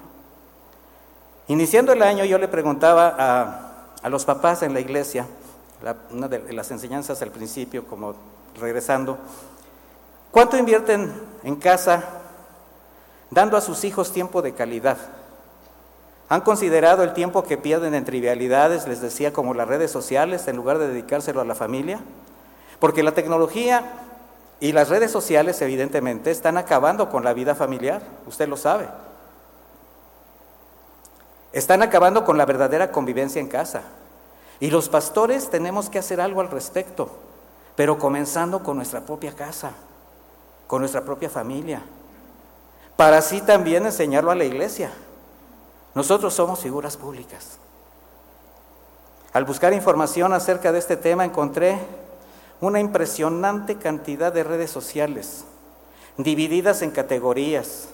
Iniciando 1.48 1.92
el 1.92 2.02
año 2.02 2.24
yo 2.24 2.38
le 2.38 2.48
preguntaba 2.48 3.68
a, 4.02 4.08
los 4.08 4.24
papás 4.24 4.62
en 4.62 4.74
la 4.74 4.80
iglesia, 4.80 5.26
una 6.10 6.28
de 6.28 6.52
las 6.52 6.70
enseñanzas 6.70 7.22
al 7.22 7.30
principio, 7.30 7.86
como 7.86 8.14
regresando, 8.60 9.18
¿cuánto 10.30 10.56
invierten 10.56 11.12
en 11.42 11.56
casa 11.56 12.04
dando 13.30 13.56
a 13.56 13.60
sus 13.60 13.84
hijos 13.84 14.12
tiempo 14.12 14.42
de 14.42 14.54
calidad? 14.54 14.98
¿Han 16.28 16.42
considerado 16.42 17.02
el 17.02 17.12
tiempo 17.12 17.42
que 17.42 17.58
pierden 17.58 17.94
en 17.94 18.04
trivialidades, 18.04 18.86
les 18.86 19.00
decía, 19.00 19.32
como 19.32 19.54
las 19.54 19.68
redes 19.68 19.90
sociales, 19.90 20.46
en 20.48 20.56
lugar 20.56 20.78
de 20.78 20.88
dedicárselo 20.88 21.40
a 21.40 21.44
la 21.44 21.54
familia? 21.54 22.00
Porque 22.82 23.04
la 23.04 23.12
tecnología 23.12 23.92
y 24.58 24.72
las 24.72 24.88
redes 24.88 25.12
sociales, 25.12 25.62
evidentemente, 25.62 26.32
están 26.32 26.58
acabando 26.58 27.10
con 27.10 27.22
la 27.22 27.32
vida 27.32 27.54
familiar, 27.54 28.02
usted 28.26 28.48
lo 28.48 28.56
sabe. 28.56 28.88
Están 31.52 31.82
acabando 31.82 32.24
con 32.24 32.36
la 32.36 32.44
verdadera 32.44 32.90
convivencia 32.90 33.40
en 33.40 33.46
casa. 33.46 33.82
Y 34.58 34.70
los 34.70 34.88
pastores 34.88 35.48
tenemos 35.48 35.90
que 35.90 36.00
hacer 36.00 36.20
algo 36.20 36.40
al 36.40 36.50
respecto, 36.50 37.08
pero 37.76 38.00
comenzando 38.00 38.64
con 38.64 38.78
nuestra 38.78 39.02
propia 39.02 39.32
casa, 39.32 39.70
con 40.66 40.80
nuestra 40.80 41.02
propia 41.02 41.30
familia, 41.30 41.82
para 42.96 43.18
así 43.18 43.42
también 43.42 43.86
enseñarlo 43.86 44.32
a 44.32 44.34
la 44.34 44.44
iglesia. 44.44 44.90
Nosotros 45.94 46.34
somos 46.34 46.58
figuras 46.58 46.96
públicas. 46.96 47.58
Al 49.32 49.44
buscar 49.44 49.72
información 49.72 50.32
acerca 50.32 50.72
de 50.72 50.80
este 50.80 50.96
tema 50.96 51.24
encontré 51.24 52.01
una 52.62 52.78
impresionante 52.78 53.76
cantidad 53.76 54.32
de 54.32 54.44
redes 54.44 54.70
sociales, 54.70 55.44
divididas 56.16 56.80
en 56.82 56.92
categorías, 56.92 57.88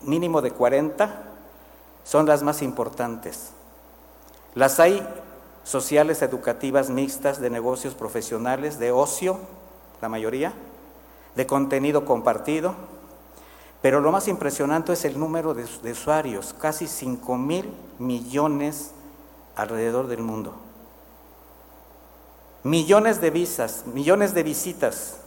mínimo 0.00 0.40
de 0.40 0.50
40, 0.50 1.24
son 2.04 2.24
las 2.24 2.42
más 2.42 2.62
importantes. 2.62 3.50
Las 4.54 4.80
hay 4.80 5.06
sociales, 5.62 6.22
educativas, 6.22 6.88
mixtas, 6.88 7.38
de 7.38 7.50
negocios 7.50 7.92
profesionales, 7.92 8.78
de 8.78 8.92
ocio, 8.92 9.40
la 10.00 10.08
mayoría, 10.08 10.54
de 11.34 11.46
contenido 11.46 12.06
compartido, 12.06 12.74
pero 13.82 14.00
lo 14.00 14.10
más 14.10 14.26
impresionante 14.26 14.94
es 14.94 15.04
el 15.04 15.20
número 15.20 15.52
de, 15.52 15.64
usuarios, 15.92 16.54
casi 16.58 16.86
5 16.86 17.36
mil 17.36 17.70
millones 17.98 18.92
alrededor 19.54 20.06
del 20.06 20.22
mundo. 20.22 20.65
Millones 22.66 23.20
de 23.20 23.30
visas, 23.30 23.84
millones 23.86 24.34
de 24.34 24.42
visitas, 24.42 25.18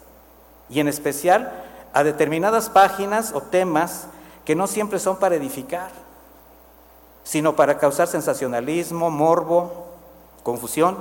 y 0.68 0.82
en 0.82 0.90
especial 0.90 1.54
a 1.94 2.04
determinadas 2.04 2.70
páginas 2.70 3.32
o 3.34 3.40
temas 3.40 4.08
que 4.44 4.56
no 4.56 4.68
siempre 4.68 5.00
son 5.00 5.16
para 5.20 5.36
edificar, 5.36 5.90
sino 7.24 7.56
para 7.56 7.78
causar 7.78 8.10
sensacionalismo, 8.10 9.10
morbo, 9.10 9.86
confusión. 10.44 10.98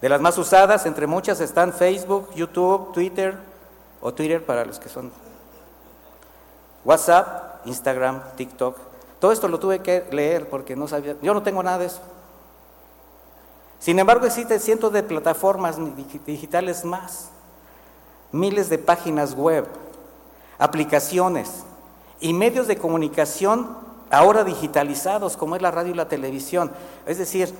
De 0.00 0.08
las 0.08 0.22
más 0.22 0.38
usadas, 0.38 0.86
entre 0.86 1.06
muchas, 1.06 1.42
están 1.42 1.74
Facebook, 1.74 2.30
YouTube, 2.34 2.92
Twitter, 2.94 3.36
o 4.00 4.14
Twitter 4.14 4.42
para 4.42 4.64
los 4.64 4.78
que 4.78 4.88
son 4.88 5.12
WhatsApp, 6.82 7.66
Instagram, 7.66 8.22
TikTok. 8.36 8.78
Todo 9.20 9.32
esto 9.32 9.48
lo 9.48 9.60
tuve 9.60 9.80
que 9.80 10.06
leer 10.12 10.48
porque 10.48 10.76
no 10.76 10.88
sabía, 10.88 11.14
yo 11.20 11.34
no 11.34 11.42
tengo 11.42 11.62
nada 11.62 11.76
de 11.76 11.84
eso. 11.84 12.00
Sin 13.82 13.98
embargo, 13.98 14.26
existen 14.26 14.60
cientos 14.60 14.92
de 14.92 15.02
plataformas 15.02 15.76
digitales 16.24 16.84
más, 16.84 17.30
miles 18.30 18.68
de 18.68 18.78
páginas 18.78 19.34
web, 19.34 19.66
aplicaciones 20.56 21.64
y 22.20 22.32
medios 22.32 22.68
de 22.68 22.76
comunicación 22.76 23.76
ahora 24.08 24.44
digitalizados 24.44 25.36
como 25.36 25.56
es 25.56 25.62
la 25.62 25.72
radio 25.72 25.90
y 25.90 25.96
la 25.96 26.06
televisión. 26.06 26.70
Es 27.06 27.18
decir, 27.18 27.52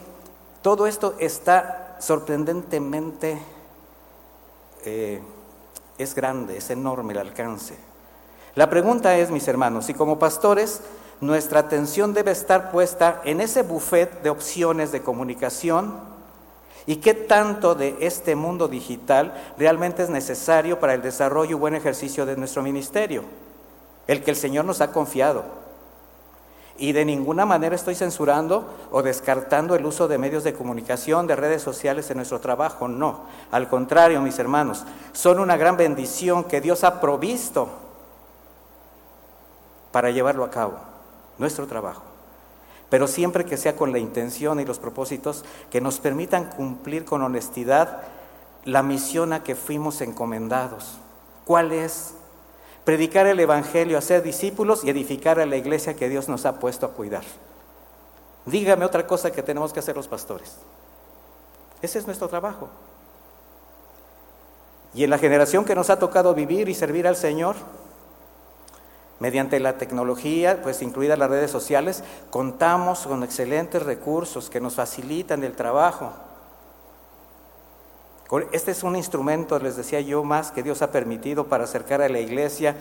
todo 0.62 0.86
esto 0.86 1.16
está 1.18 1.96
sorprendentemente, 1.98 3.42
eh, 4.84 5.20
es 5.98 6.14
grande, 6.14 6.58
es 6.58 6.70
enorme 6.70 7.14
el 7.14 7.18
alcance. 7.18 7.76
La 8.54 8.70
pregunta 8.70 9.16
es, 9.16 9.32
mis 9.32 9.48
hermanos, 9.48 9.86
si 9.86 9.94
como 9.94 10.20
pastores 10.20 10.82
nuestra 11.20 11.58
atención 11.58 12.14
debe 12.14 12.30
estar 12.30 12.70
puesta 12.70 13.20
en 13.24 13.40
ese 13.40 13.62
buffet 13.62 14.22
de 14.22 14.30
opciones 14.30 14.92
de 14.92 15.02
comunicación 15.02 16.12
y 16.86 16.96
qué 16.96 17.14
tanto 17.14 17.74
de 17.74 17.96
este 18.00 18.34
mundo 18.34 18.68
digital 18.68 19.34
realmente 19.56 20.02
es 20.02 20.10
necesario 20.10 20.80
para 20.80 20.94
el 20.94 21.02
desarrollo 21.02 21.52
y 21.52 21.60
buen 21.60 21.74
ejercicio 21.74 22.26
de 22.26 22.36
nuestro 22.36 22.62
ministerio, 22.62 23.22
el 24.06 24.22
que 24.22 24.32
el 24.32 24.36
Señor 24.36 24.64
nos 24.64 24.80
ha 24.80 24.92
confiado. 24.92 25.44
Y 26.78 26.92
de 26.92 27.04
ninguna 27.04 27.46
manera 27.46 27.76
estoy 27.76 27.94
censurando 27.94 28.66
o 28.90 29.02
descartando 29.02 29.76
el 29.76 29.86
uso 29.86 30.08
de 30.08 30.18
medios 30.18 30.42
de 30.42 30.54
comunicación, 30.54 31.26
de 31.26 31.36
redes 31.36 31.62
sociales 31.62 32.10
en 32.10 32.16
nuestro 32.16 32.40
trabajo, 32.40 32.88
no. 32.88 33.26
Al 33.52 33.68
contrario, 33.68 34.20
mis 34.20 34.38
hermanos, 34.38 34.84
son 35.12 35.38
una 35.38 35.56
gran 35.56 35.76
bendición 35.76 36.44
que 36.44 36.60
Dios 36.60 36.82
ha 36.82 37.00
provisto 37.00 37.68
para 39.92 40.10
llevarlo 40.10 40.42
a 40.42 40.50
cabo, 40.50 40.78
nuestro 41.38 41.66
trabajo. 41.66 42.12
Pero 42.92 43.06
siempre 43.06 43.46
que 43.46 43.56
sea 43.56 43.75
con 43.75 43.90
la 43.90 43.99
intención 43.99 44.61
y 44.61 44.66
los 44.66 44.78
propósitos 44.78 45.46
que 45.70 45.80
nos 45.80 45.99
permitan 45.99 46.50
cumplir 46.50 47.06
con 47.06 47.22
honestidad 47.22 48.02
la 48.66 48.82
misión 48.82 49.32
a 49.32 49.42
que 49.42 49.54
fuimos 49.54 50.02
encomendados. 50.02 50.99
¿Cuál 51.46 51.72
es? 51.72 52.12
Predicar 52.84 53.26
el 53.26 53.40
Evangelio, 53.40 53.96
hacer 53.96 54.22
discípulos 54.22 54.84
y 54.84 54.90
edificar 54.90 55.40
a 55.40 55.46
la 55.46 55.56
iglesia 55.56 55.96
que 55.96 56.11
Dios 56.11 56.28
nos 56.28 56.44
ha 56.44 56.61
puesto 56.61 56.84
a 56.84 56.90
cuidar. 56.90 57.25
Dígame 58.44 58.84
otra 58.84 59.06
cosa 59.06 59.32
que 59.32 59.42
tenemos 59.42 59.72
que 59.72 59.80
hacer 59.80 59.96
los 59.96 60.06
pastores. 60.06 60.58
Ese 61.80 61.99
es 61.99 62.04
nuestro 62.04 62.28
trabajo. 62.28 62.68
Y 64.92 65.04
en 65.04 65.08
la 65.08 65.16
generación 65.16 65.64
que 65.64 65.75
nos 65.75 65.88
ha 65.88 65.99
tocado 65.99 66.34
vivir 66.34 66.68
y 66.68 66.75
servir 66.75 67.06
al 67.06 67.16
Señor, 67.16 67.56
Mediante 69.22 69.60
la 69.60 69.78
tecnología, 69.78 70.60
pues 70.64 70.82
incluidas 70.82 71.16
las 71.16 71.30
redes 71.30 71.48
sociales, 71.48 72.02
contamos 72.30 73.06
con 73.06 73.22
excelentes 73.22 73.80
recursos 73.80 74.50
que 74.50 74.60
nos 74.60 74.74
facilitan 74.74 75.44
el 75.44 75.54
trabajo. 75.54 76.10
Este 78.50 78.72
es 78.72 78.82
un 78.82 78.96
instrumento, 78.96 79.60
les 79.60 79.76
decía 79.76 80.00
yo, 80.00 80.24
más 80.24 80.50
que 80.50 80.64
Dios 80.64 80.82
ha 80.82 80.90
permitido 80.90 81.46
para 81.46 81.62
acercar 81.62 82.02
a 82.02 82.08
la 82.08 82.18
iglesia 82.18 82.74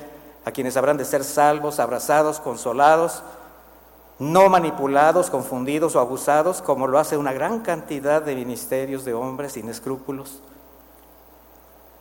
a 0.44 0.50
quienes 0.50 0.76
habrán 0.78 0.98
de 0.98 1.06
ser 1.06 1.24
salvos, 1.24 1.80
abrazados, 1.80 2.40
consolados, 2.40 3.22
no 4.18 4.50
manipulados, 4.50 5.30
confundidos 5.30 5.96
o 5.96 6.00
abusados, 6.00 6.64
como 6.64 6.88
lo 6.88 6.98
hace 6.98 7.18
una 7.18 7.34
gran 7.34 7.60
cantidad 7.60 8.20
de 8.20 8.34
ministerios 8.34 9.06
de 9.06 9.14
hombres 9.14 9.52
sin 9.52 9.70
escrúpulos. 9.70 10.42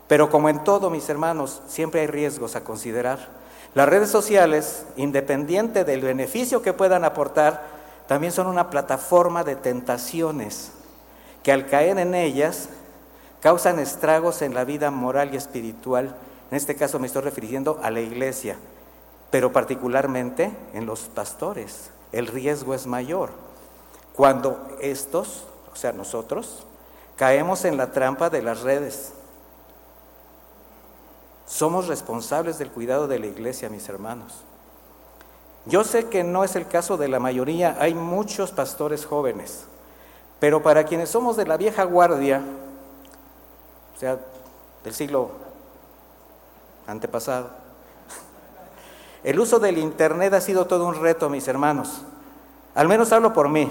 Pero 0.09 0.31
como 0.31 0.49
en 0.49 0.65
todo, 0.65 0.89
mis 0.89 1.11
hermanos, 1.11 1.61
siempre 1.69 2.01
hay 2.01 2.07
riesgos 2.07 2.57
a 2.57 2.65
considerar. 2.65 3.40
Las 3.75 3.89
redes 3.89 4.11
sociales, 4.11 4.85
independiente 4.97 5.85
del 5.85 6.01
beneficio 6.01 6.61
que 6.61 6.73
puedan 6.73 7.05
aportar, 7.05 7.63
también 8.09 8.33
son 8.33 8.49
una 8.49 8.71
plataforma 8.71 9.45
de 9.45 9.55
tentaciones 9.55 10.73
que 11.45 11.53
al 11.53 11.67
caer 11.67 11.99
en 11.99 12.15
ellas 12.15 12.69
causan 13.41 13.79
estragos 13.79 14.43
en 14.43 14.55
la 14.55 14.65
vida 14.65 14.91
moral 14.91 15.33
y 15.33 15.37
espiritual. 15.37 16.17
En 16.51 16.57
este 16.57 16.75
caso 16.75 16.99
me 16.99 17.07
estoy 17.07 17.23
refiriendo 17.23 17.79
a 17.83 17.91
la 17.91 18.01
iglesia, 18.01 18.57
pero 19.31 19.53
particularmente 19.53 20.51
en 20.75 20.87
los 20.87 21.03
pastores. 21.03 21.91
El 22.11 22.27
riesgo 22.27 22.75
es 22.75 22.89
mayor. 22.89 23.31
Cuando 24.15 24.77
estos, 24.81 25.45
o 25.73 25.77
sea, 25.77 25.93
nosotros, 25.93 26.67
caemos 27.17 27.65
en 27.65 27.77
la 27.77 27.93
trampa 27.93 28.29
de 28.31 28.43
las 28.43 28.63
redes 28.63 29.13
somos 31.51 31.89
responsables 31.89 32.59
del 32.59 32.71
cuidado 32.71 33.09
de 33.09 33.19
la 33.19 33.27
iglesia, 33.27 33.69
mis 33.69 33.89
hermanos. 33.89 34.45
Yo 35.67 35.83
sé 35.83 36.09
que 36.09 36.23
no 36.23 36.45
es 36.45 36.55
el 36.55 36.69
caso 36.69 36.97
de 36.97 37.09
la 37.09 37.19
mayoría, 37.19 37.77
hay 37.81 37.93
muchos 37.93 38.53
pastores 38.53 39.05
jóvenes, 39.05 39.65
pero 40.39 40.63
para 40.63 40.85
quienes 40.85 41.11
somos 41.11 41.37
de 41.37 41.47
la 41.47 41.57
vieja 41.57 41.83
guardia, 41.83 42.41
o 43.97 43.99
sea, 43.99 44.21
del 44.85 44.95
siglo 44.95 45.33
antepasado, 46.87 47.51
el 49.25 49.39
uso 49.41 49.59
del 49.59 49.79
Internet 49.79 50.33
ha 50.35 50.41
sido 50.41 50.67
todo 50.67 50.87
un 50.87 50.95
reto, 50.95 51.29
mis 51.29 51.49
hermanos. 51.49 52.03
Al 52.77 52.87
menos 52.87 53.13
hablo 53.13 53.33
por 53.33 53.49
mí. 53.49 53.71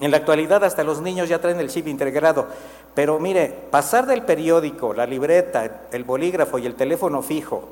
En 0.00 0.10
la 0.10 0.16
actualidad 0.16 0.64
hasta 0.64 0.82
los 0.82 1.02
niños 1.02 1.28
ya 1.28 1.40
traen 1.40 1.60
el 1.60 1.68
chip 1.68 1.86
integrado. 1.86 2.46
Pero 2.94 3.18
mire, 3.18 3.48
pasar 3.70 4.06
del 4.06 4.22
periódico, 4.24 4.92
la 4.92 5.06
libreta, 5.06 5.86
el 5.92 6.04
bolígrafo 6.04 6.58
y 6.58 6.66
el 6.66 6.74
teléfono 6.74 7.22
fijo 7.22 7.62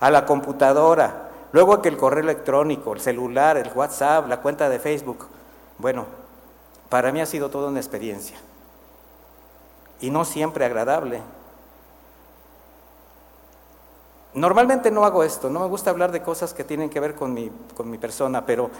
a 0.00 0.10
la 0.10 0.24
computadora, 0.24 1.30
luego 1.52 1.82
que 1.82 1.88
el 1.88 1.96
correo 1.96 2.22
electrónico, 2.22 2.92
el 2.92 3.00
celular, 3.00 3.56
el 3.56 3.70
WhatsApp, 3.74 4.28
la 4.28 4.40
cuenta 4.40 4.68
de 4.68 4.78
Facebook, 4.78 5.26
bueno, 5.78 6.06
para 6.88 7.10
mí 7.10 7.20
ha 7.20 7.26
sido 7.26 7.50
toda 7.50 7.68
una 7.68 7.80
experiencia. 7.80 8.36
y 10.00 10.10
no 10.10 10.24
siempre 10.24 10.64
agradable. 10.66 11.22
Normalmente 14.34 14.90
no 14.90 15.04
hago 15.04 15.22
esto, 15.22 15.48
no 15.48 15.60
me 15.60 15.66
gusta 15.66 15.90
hablar 15.90 16.12
de 16.12 16.20
cosas 16.20 16.52
que 16.52 16.64
tienen 16.64 16.90
que 16.90 17.00
ver 17.00 17.14
con 17.14 17.32
mi, 17.32 17.50
con 17.76 17.88
mi 17.88 17.98
persona, 17.98 18.44
pero 18.44 18.70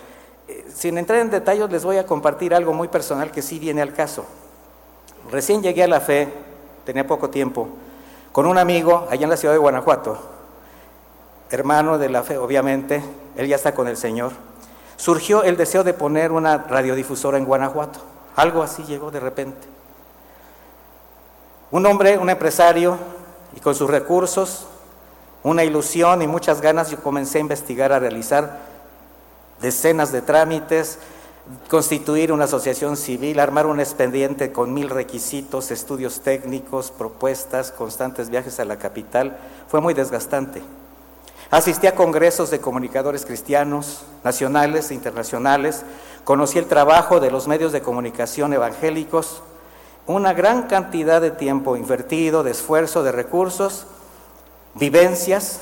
eh, 0.49 0.67
sin 0.75 0.99
entrar 0.99 1.21
en 1.21 1.31
detalles 1.31 1.71
les 1.71 1.85
voy 1.85 1.97
a 1.97 2.07
compartir 2.07 2.55
algo 2.55 2.75
muy 2.75 2.89
personal 2.89 3.31
que 3.31 3.41
sí 3.41 3.59
viene 3.59 3.81
al 3.81 3.95
caso. 3.95 4.27
Recién 5.31 5.63
llegué 5.63 5.83
a 5.83 5.89
la 5.89 6.01
fe, 6.01 6.29
tenía 6.85 7.07
poco 7.07 7.31
tiempo, 7.31 7.69
con 8.33 8.47
un 8.47 8.59
amigo 8.59 9.07
allá 9.11 9.25
en 9.25 9.31
la 9.31 9.37
ciudad 9.37 9.55
de 9.55 9.59
Guanajuato, 9.59 10.19
hermano 11.51 11.99
de 11.99 12.09
la 12.09 12.23
fe, 12.23 12.37
obviamente, 12.37 13.03
él 13.37 13.47
ya 13.47 13.57
está 13.57 13.75
con 13.75 13.89
el 13.89 13.97
Señor. 13.97 14.33
Surgió 14.97 15.43
el 15.43 15.57
deseo 15.57 15.85
de 15.85 15.95
poner 15.95 16.33
una 16.33 16.59
radiodifusora 16.59 17.39
en 17.39 17.45
Guanajuato. 17.45 18.01
Algo 18.37 18.63
así 18.63 18.85
llegó 18.85 19.11
de 19.11 19.21
repente. 19.21 19.67
Un 21.71 21.87
hombre, 21.87 22.19
un 22.19 22.31
empresario, 22.31 22.99
y 23.57 23.61
con 23.61 23.75
sus 23.75 23.89
recursos 23.89 24.67
una 25.45 25.63
ilusión 25.63 26.23
y 26.23 26.27
muchas 26.27 26.61
ganas, 26.63 26.91
yo 26.91 26.99
comencé 27.01 27.39
a 27.39 27.43
investigar, 27.43 27.93
a 27.93 27.99
realizar 27.99 28.61
decenas 29.61 30.11
de 30.11 30.23
trámites, 30.23 30.99
constituir 31.69 32.33
una 32.33 32.45
asociación 32.45 32.97
civil, 32.97 33.39
armar 33.39 33.67
un 33.67 33.81
expediente 33.81 34.53
con 34.53 34.73
mil 34.73 34.89
requisitos, 34.89 35.71
estudios 35.71 36.21
técnicos, 36.21 36.91
propuestas, 36.91 37.71
constantes 37.71 38.31
viajes 38.31 38.61
a 38.61 38.65
la 38.65 38.79
capital. 38.79 39.37
Fue 39.69 39.81
muy 39.81 39.95
desgastante. 39.95 40.63
Asistí 41.51 41.87
a 41.87 41.95
congresos 41.95 42.51
de 42.51 42.61
comunicadores 42.61 43.27
cristianos, 43.27 44.03
nacionales 44.25 44.91
e 44.91 44.95
internacionales, 44.95 45.85
conocí 46.25 46.59
el 46.59 46.67
trabajo 46.67 47.21
de 47.21 47.31
los 47.31 47.47
medios 47.47 47.73
de 47.73 47.83
comunicación 47.83 48.53
evangélicos, 48.55 49.43
una 50.07 50.33
gran 50.33 50.65
cantidad 50.65 51.21
de 51.21 51.31
tiempo 51.31 51.77
invertido, 51.77 52.43
de 52.43 52.51
esfuerzo, 52.51 53.03
de 53.03 53.13
recursos, 53.13 53.87
vivencias, 54.75 55.61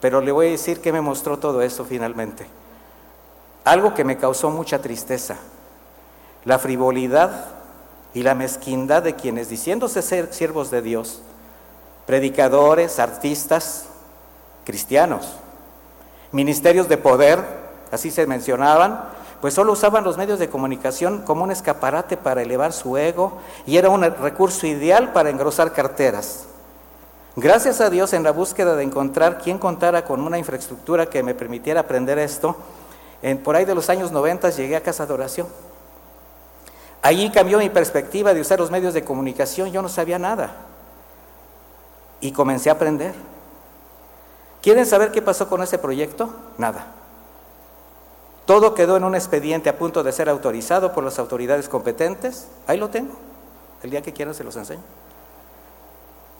pero 0.00 0.20
le 0.20 0.32
voy 0.32 0.48
a 0.48 0.50
decir 0.50 0.80
que 0.80 0.92
me 0.92 1.00
mostró 1.00 1.38
todo 1.38 1.62
eso 1.62 1.84
finalmente. 1.84 2.46
Algo 3.64 3.94
que 3.94 4.04
me 4.04 4.16
causó 4.16 4.50
mucha 4.50 4.80
tristeza, 4.80 5.36
la 6.44 6.58
frivolidad 6.58 7.46
y 8.14 8.22
la 8.22 8.34
mezquindad 8.34 9.02
de 9.02 9.14
quienes, 9.14 9.48
diciéndose 9.48 10.02
ser 10.02 10.34
siervos 10.34 10.70
de 10.70 10.82
Dios, 10.82 11.22
predicadores, 12.06 12.98
artistas, 12.98 13.86
cristianos, 14.64 15.34
ministerios 16.32 16.88
de 16.88 16.98
poder, 16.98 17.42
así 17.92 18.10
se 18.10 18.26
mencionaban, 18.26 19.04
pues 19.40 19.54
solo 19.54 19.72
usaban 19.72 20.04
los 20.04 20.16
medios 20.16 20.38
de 20.38 20.48
comunicación 20.48 21.22
como 21.22 21.44
un 21.44 21.50
escaparate 21.50 22.16
para 22.16 22.42
elevar 22.42 22.72
su 22.72 22.96
ego 22.96 23.38
y 23.66 23.76
era 23.76 23.90
un 23.90 24.02
recurso 24.02 24.66
ideal 24.66 25.12
para 25.12 25.30
engrosar 25.30 25.72
carteras. 25.72 26.46
Gracias 27.34 27.80
a 27.80 27.90
Dios 27.90 28.12
en 28.12 28.24
la 28.24 28.30
búsqueda 28.30 28.76
de 28.76 28.84
encontrar 28.84 29.38
quien 29.38 29.58
contara 29.58 30.04
con 30.04 30.20
una 30.20 30.38
infraestructura 30.38 31.06
que 31.06 31.22
me 31.22 31.34
permitiera 31.34 31.80
aprender 31.80 32.18
esto, 32.18 32.56
en, 33.22 33.38
por 33.38 33.56
ahí 33.56 33.64
de 33.64 33.74
los 33.74 33.88
años 33.88 34.10
90 34.10 34.50
llegué 34.50 34.76
a 34.76 34.82
Casa 34.82 35.06
de 35.06 35.14
Oración. 35.14 35.46
Allí 37.02 37.30
cambió 37.30 37.58
mi 37.58 37.68
perspectiva 37.68 38.34
de 38.34 38.40
usar 38.40 38.60
los 38.60 38.70
medios 38.70 38.94
de 38.94 39.04
comunicación, 39.04 39.72
yo 39.72 39.82
no 39.82 39.88
sabía 39.88 40.18
nada. 40.18 40.54
Y 42.20 42.32
comencé 42.32 42.70
a 42.70 42.74
aprender. 42.74 43.14
¿Quieren 44.60 44.86
saber 44.86 45.10
qué 45.10 45.20
pasó 45.20 45.48
con 45.48 45.62
ese 45.62 45.78
proyecto? 45.78 46.32
Nada. 46.58 46.86
Todo 48.46 48.74
quedó 48.74 48.96
en 48.96 49.04
un 49.04 49.14
expediente 49.14 49.68
a 49.68 49.78
punto 49.78 50.02
de 50.02 50.12
ser 50.12 50.28
autorizado 50.28 50.92
por 50.92 51.02
las 51.02 51.18
autoridades 51.18 51.68
competentes. 51.68 52.48
Ahí 52.66 52.78
lo 52.78 52.90
tengo. 52.90 53.14
El 53.82 53.90
día 53.90 54.02
que 54.02 54.12
quieran 54.12 54.34
se 54.34 54.44
los 54.44 54.56
enseño. 54.56 54.82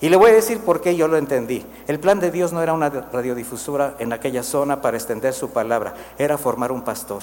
Y 0.03 0.09
le 0.09 0.17
voy 0.17 0.33
a 0.33 0.35
decir 0.35 0.59
por 0.59 0.81
qué 0.81 0.97
yo 0.97 1.07
lo 1.07 1.17
entendí. 1.17 1.65
El 1.87 2.01
plan 2.01 2.19
de 2.19 2.33
Dios 2.33 2.53
no 2.53 2.61
era 2.61 2.73
una 2.73 2.91
radiodifusora 2.91 3.95
en 4.01 4.13
aquella 4.13 4.43
zona 4.43 4.83
para 4.83 4.97
extender 4.97 5.33
su 5.33 5.51
palabra, 5.51 5.95
era 6.19 6.37
formar 6.37 6.73
un 6.73 6.83
pastor. 6.83 7.23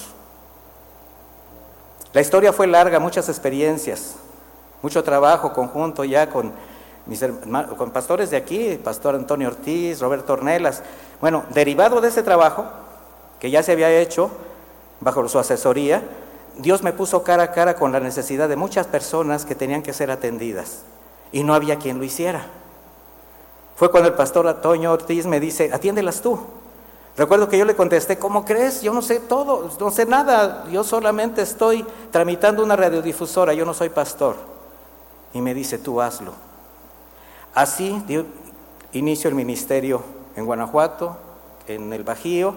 La 2.14 2.22
historia 2.22 2.54
fue 2.54 2.66
larga, 2.66 2.98
muchas 2.98 3.28
experiencias, 3.28 4.16
mucho 4.80 5.04
trabajo 5.04 5.52
conjunto 5.52 6.04
ya 6.04 6.30
con, 6.30 6.52
mis, 7.04 7.22
con 7.76 7.90
pastores 7.90 8.30
de 8.30 8.38
aquí, 8.38 8.80
pastor 8.82 9.14
Antonio 9.14 9.48
Ortiz, 9.48 10.00
Roberto 10.00 10.32
Ornelas. 10.32 10.82
Bueno, 11.20 11.44
derivado 11.50 12.00
de 12.00 12.08
ese 12.08 12.22
trabajo, 12.22 12.64
que 13.38 13.50
ya 13.50 13.62
se 13.62 13.72
había 13.72 13.90
hecho 13.90 14.30
bajo 15.00 15.28
su 15.28 15.38
asesoría, 15.38 16.02
Dios 16.56 16.82
me 16.82 16.94
puso 16.94 17.22
cara 17.24 17.42
a 17.42 17.52
cara 17.52 17.74
con 17.74 17.92
la 17.92 18.00
necesidad 18.00 18.48
de 18.48 18.56
muchas 18.56 18.86
personas 18.86 19.44
que 19.44 19.54
tenían 19.54 19.82
que 19.82 19.92
ser 19.92 20.10
atendidas 20.10 20.78
y 21.30 21.42
no 21.42 21.52
había 21.52 21.76
quien 21.76 21.98
lo 21.98 22.04
hiciera. 22.04 22.46
Fue 23.80 23.90
cuando 23.90 24.10
el 24.10 24.14
pastor 24.14 24.46
Antonio 24.46 24.92
Ortiz 24.92 25.24
me 25.24 25.40
dice, 25.40 25.70
atiéndelas 25.72 26.20
tú. 26.20 26.38
Recuerdo 27.16 27.48
que 27.48 27.56
yo 27.56 27.64
le 27.64 27.74
contesté, 27.74 28.18
¿cómo 28.18 28.44
crees? 28.44 28.82
Yo 28.82 28.92
no 28.92 29.00
sé 29.00 29.20
todo, 29.20 29.70
no 29.80 29.90
sé 29.90 30.04
nada, 30.04 30.66
yo 30.70 30.84
solamente 30.84 31.40
estoy 31.40 31.86
tramitando 32.10 32.62
una 32.62 32.76
radiodifusora, 32.76 33.54
yo 33.54 33.64
no 33.64 33.72
soy 33.72 33.88
pastor. 33.88 34.36
Y 35.32 35.40
me 35.40 35.54
dice, 35.54 35.78
tú 35.78 35.98
hazlo. 36.02 36.34
Así 37.54 38.02
dio 38.06 38.26
inicio 38.92 39.30
el 39.30 39.34
ministerio 39.34 40.02
en 40.36 40.44
Guanajuato, 40.44 41.16
en 41.66 41.90
el 41.94 42.04
Bajío. 42.04 42.52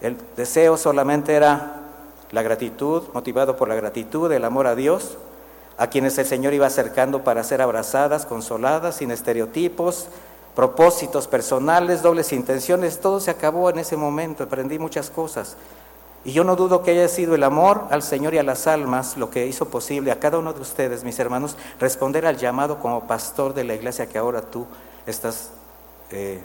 El 0.00 0.16
deseo 0.36 0.76
solamente 0.76 1.34
era 1.34 1.82
la 2.32 2.42
gratitud, 2.42 3.04
motivado 3.14 3.56
por 3.56 3.68
la 3.68 3.76
gratitud, 3.76 4.32
el 4.32 4.44
amor 4.44 4.66
a 4.66 4.74
Dios, 4.74 5.18
a 5.78 5.86
quienes 5.86 6.18
el 6.18 6.26
Señor 6.26 6.52
iba 6.52 6.66
acercando 6.66 7.22
para 7.22 7.44
ser 7.44 7.62
abrazadas, 7.62 8.26
consoladas, 8.26 8.96
sin 8.96 9.12
estereotipos, 9.12 10.08
propósitos 10.54 11.28
personales, 11.28 12.02
dobles 12.02 12.32
intenciones, 12.32 13.00
todo 13.00 13.20
se 13.20 13.30
acabó 13.30 13.70
en 13.70 13.78
ese 13.78 13.96
momento, 13.96 14.44
aprendí 14.44 14.78
muchas 14.78 15.10
cosas. 15.10 15.56
Y 16.24 16.32
yo 16.32 16.44
no 16.44 16.54
dudo 16.54 16.82
que 16.82 16.92
haya 16.92 17.08
sido 17.08 17.34
el 17.34 17.42
amor 17.42 17.86
al 17.90 18.02
Señor 18.02 18.34
y 18.34 18.38
a 18.38 18.42
las 18.44 18.66
almas 18.66 19.16
lo 19.16 19.30
que 19.30 19.46
hizo 19.46 19.68
posible 19.68 20.12
a 20.12 20.20
cada 20.20 20.38
uno 20.38 20.52
de 20.52 20.60
ustedes, 20.60 21.02
mis 21.02 21.18
hermanos, 21.18 21.56
responder 21.80 22.26
al 22.26 22.36
llamado 22.36 22.78
como 22.78 23.06
pastor 23.06 23.54
de 23.54 23.64
la 23.64 23.74
iglesia 23.74 24.06
que 24.06 24.18
ahora 24.18 24.42
tú 24.42 24.66
estás 25.06 25.50
eh, 26.10 26.40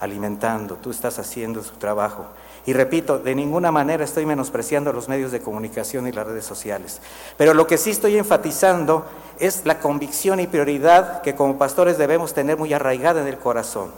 alimentando, 0.00 0.76
tú 0.76 0.90
estás 0.90 1.18
haciendo 1.18 1.62
su 1.62 1.74
trabajo. 1.74 2.24
Y 2.64 2.72
repito, 2.74 3.18
de 3.18 3.34
ninguna 3.34 3.72
manera 3.72 4.04
estoy 4.04 4.24
menospreciando 4.24 4.92
los 4.92 5.08
medios 5.08 5.32
de 5.32 5.40
comunicación 5.40 6.06
y 6.06 6.12
las 6.12 6.26
redes 6.26 6.44
sociales. 6.44 7.00
Pero 7.36 7.54
lo 7.54 7.66
que 7.66 7.76
sí 7.76 7.90
estoy 7.90 8.16
enfatizando 8.16 9.04
es 9.40 9.66
la 9.66 9.80
convicción 9.80 10.38
y 10.38 10.46
prioridad 10.46 11.22
que 11.22 11.34
como 11.34 11.58
pastores 11.58 11.98
debemos 11.98 12.34
tener 12.34 12.56
muy 12.56 12.72
arraigada 12.72 13.20
en 13.20 13.26
el 13.26 13.38
corazón. 13.38 13.90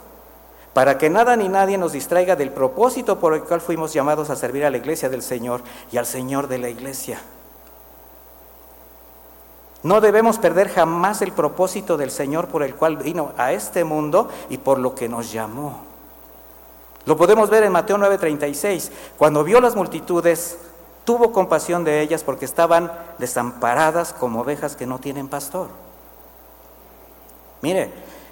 Para 0.73 0.97
que 0.97 1.09
nada 1.09 1.35
ni 1.35 1.47
nadie 1.47 1.77
nos 1.77 1.93
distraiga 1.93 2.35
del 2.35 2.49
propósito 2.49 3.19
por 3.19 3.35
el 3.35 3.43
cual 3.43 3.61
fuimos 3.61 3.93
llamados 3.93 4.29
a 4.31 4.35
servir 4.35 4.65
a 4.65 4.71
la 4.71 4.77
iglesia 4.77 5.09
del 5.09 5.21
Señor 5.21 5.61
y 5.91 5.97
al 5.97 6.07
Señor 6.07 6.47
de 6.47 6.57
la 6.57 6.69
iglesia. 6.69 7.21
No 9.83 10.01
debemos 10.01 10.39
perder 10.39 10.69
jamás 10.69 11.21
el 11.21 11.31
propósito 11.31 11.95
del 11.95 12.09
Señor 12.09 12.47
por 12.47 12.63
el 12.63 12.73
cual 12.73 12.97
vino 12.97 13.33
a 13.37 13.53
este 13.53 13.83
mundo 13.83 14.29
y 14.49 14.57
por 14.57 14.79
lo 14.79 14.95
que 14.95 15.07
nos 15.07 15.31
llamó. 15.31 15.94
Lo 17.05 17.17
podemos 17.17 17.49
ver 17.49 17.63
en 17.63 17.71
Mateo 17.71 17.97
9:36. 17.97 18.91
Cuando 19.17 19.43
vio 19.43 19.61
las 19.61 19.75
multitudes, 19.75 20.57
tuvo 21.03 21.31
compasión 21.31 21.83
de 21.83 22.01
ellas 22.01 22.23
porque 22.23 22.45
estaban 22.45 22.91
desamparadas 23.19 24.11
como 24.13 24.41
ovejas 24.41 24.75
que 24.75 24.87
no 24.87 24.99
tienen 24.99 25.27
pastor. 25.27 25.69
Mire, 27.61 27.91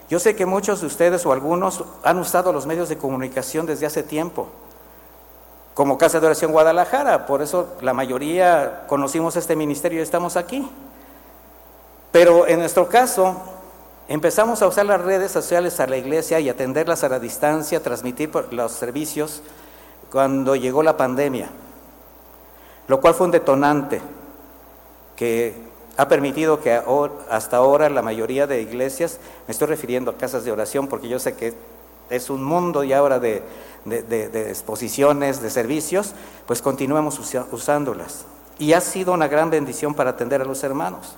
yo 0.10 0.20
sé 0.20 0.36
que 0.36 0.46
muchos 0.46 0.82
de 0.82 0.88
ustedes 0.88 1.26
o 1.26 1.32
algunos 1.32 1.84
han 2.04 2.18
usado 2.18 2.52
los 2.52 2.66
medios 2.66 2.90
de 2.90 2.98
comunicación 2.98 3.66
desde 3.66 3.86
hace 3.86 4.04
tiempo, 4.04 4.48
como 5.74 5.98
Casa 5.98 6.20
de 6.20 6.28
Oración 6.28 6.52
Guadalajara, 6.52 7.26
por 7.26 7.42
eso 7.42 7.70
la 7.82 7.94
mayoría 7.94 8.86
conocimos 8.88 9.36
este 9.36 9.56
ministerio 9.56 10.00
y 10.00 10.04
estamos 10.04 10.36
aquí. 10.36 10.70
Pero 12.12 12.46
en 12.48 12.60
nuestro 12.60 12.88
caso, 12.90 13.38
Empezamos 14.08 14.62
a 14.62 14.68
usar 14.68 14.86
las 14.86 15.02
redes 15.02 15.32
sociales 15.32 15.80
a 15.80 15.88
la 15.88 15.96
iglesia 15.96 16.40
y 16.40 16.50
atenderlas 16.50 17.06
a 17.06 17.10
la 17.10 17.20
distancia, 17.20 17.82
transmitir 17.82 18.30
los 18.52 18.74
servicios 18.74 19.42
cuando 20.12 20.56
llegó 20.58 20.84
la 20.84 20.98
pandemia, 20.98 21.50
lo 22.88 23.00
cual 23.00 23.14
fue 23.14 23.28
un 23.28 23.32
detonante 23.32 24.02
que 25.16 25.56
ha 25.96 26.08
permitido 26.10 26.60
que 26.60 26.82
hasta 27.30 27.58
ahora 27.58 27.90
la 27.90 28.02
mayoría 28.02 28.46
de 28.46 28.62
iglesias, 28.62 29.20
me 29.48 29.54
estoy 29.54 29.68
refiriendo 29.68 30.12
a 30.12 30.18
casas 30.18 30.44
de 30.44 30.52
oración 30.52 30.88
porque 30.88 31.08
yo 31.08 31.18
sé 31.18 31.36
que 31.36 31.54
es 32.10 32.30
un 32.30 32.44
mundo 32.44 32.84
ya 32.84 32.98
ahora 32.98 33.20
de, 33.20 33.42
de 33.86 34.50
exposiciones, 34.50 35.42
de 35.42 35.50
servicios, 35.50 36.14
pues 36.46 36.62
continuemos 36.62 37.20
usándolas. 37.52 38.26
Y 38.60 38.74
ha 38.74 38.82
sido 38.82 39.14
una 39.14 39.30
gran 39.30 39.50
bendición 39.50 39.96
para 39.96 40.12
atender 40.12 40.42
a 40.42 40.46
los 40.46 40.64
hermanos. 40.64 41.16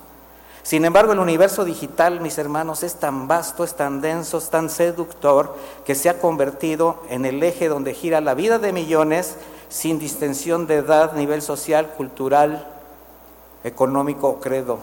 Sin 0.66 0.84
embargo, 0.84 1.12
el 1.12 1.20
universo 1.20 1.64
digital, 1.64 2.20
mis 2.20 2.38
hermanos, 2.38 2.82
es 2.82 2.96
tan 2.96 3.28
vasto, 3.28 3.62
es 3.62 3.76
tan 3.76 4.00
denso, 4.00 4.38
es 4.38 4.50
tan 4.50 4.68
seductor, 4.68 5.54
que 5.84 5.94
se 5.94 6.08
ha 6.08 6.18
convertido 6.18 7.04
en 7.08 7.24
el 7.24 7.40
eje 7.44 7.68
donde 7.68 7.94
gira 7.94 8.20
la 8.20 8.34
vida 8.34 8.58
de 8.58 8.72
millones 8.72 9.36
sin 9.68 10.00
distinción 10.00 10.66
de 10.66 10.78
edad, 10.78 11.12
nivel 11.12 11.40
social, 11.40 11.90
cultural, 11.96 12.66
económico 13.62 14.26
o 14.26 14.40
credo. 14.40 14.80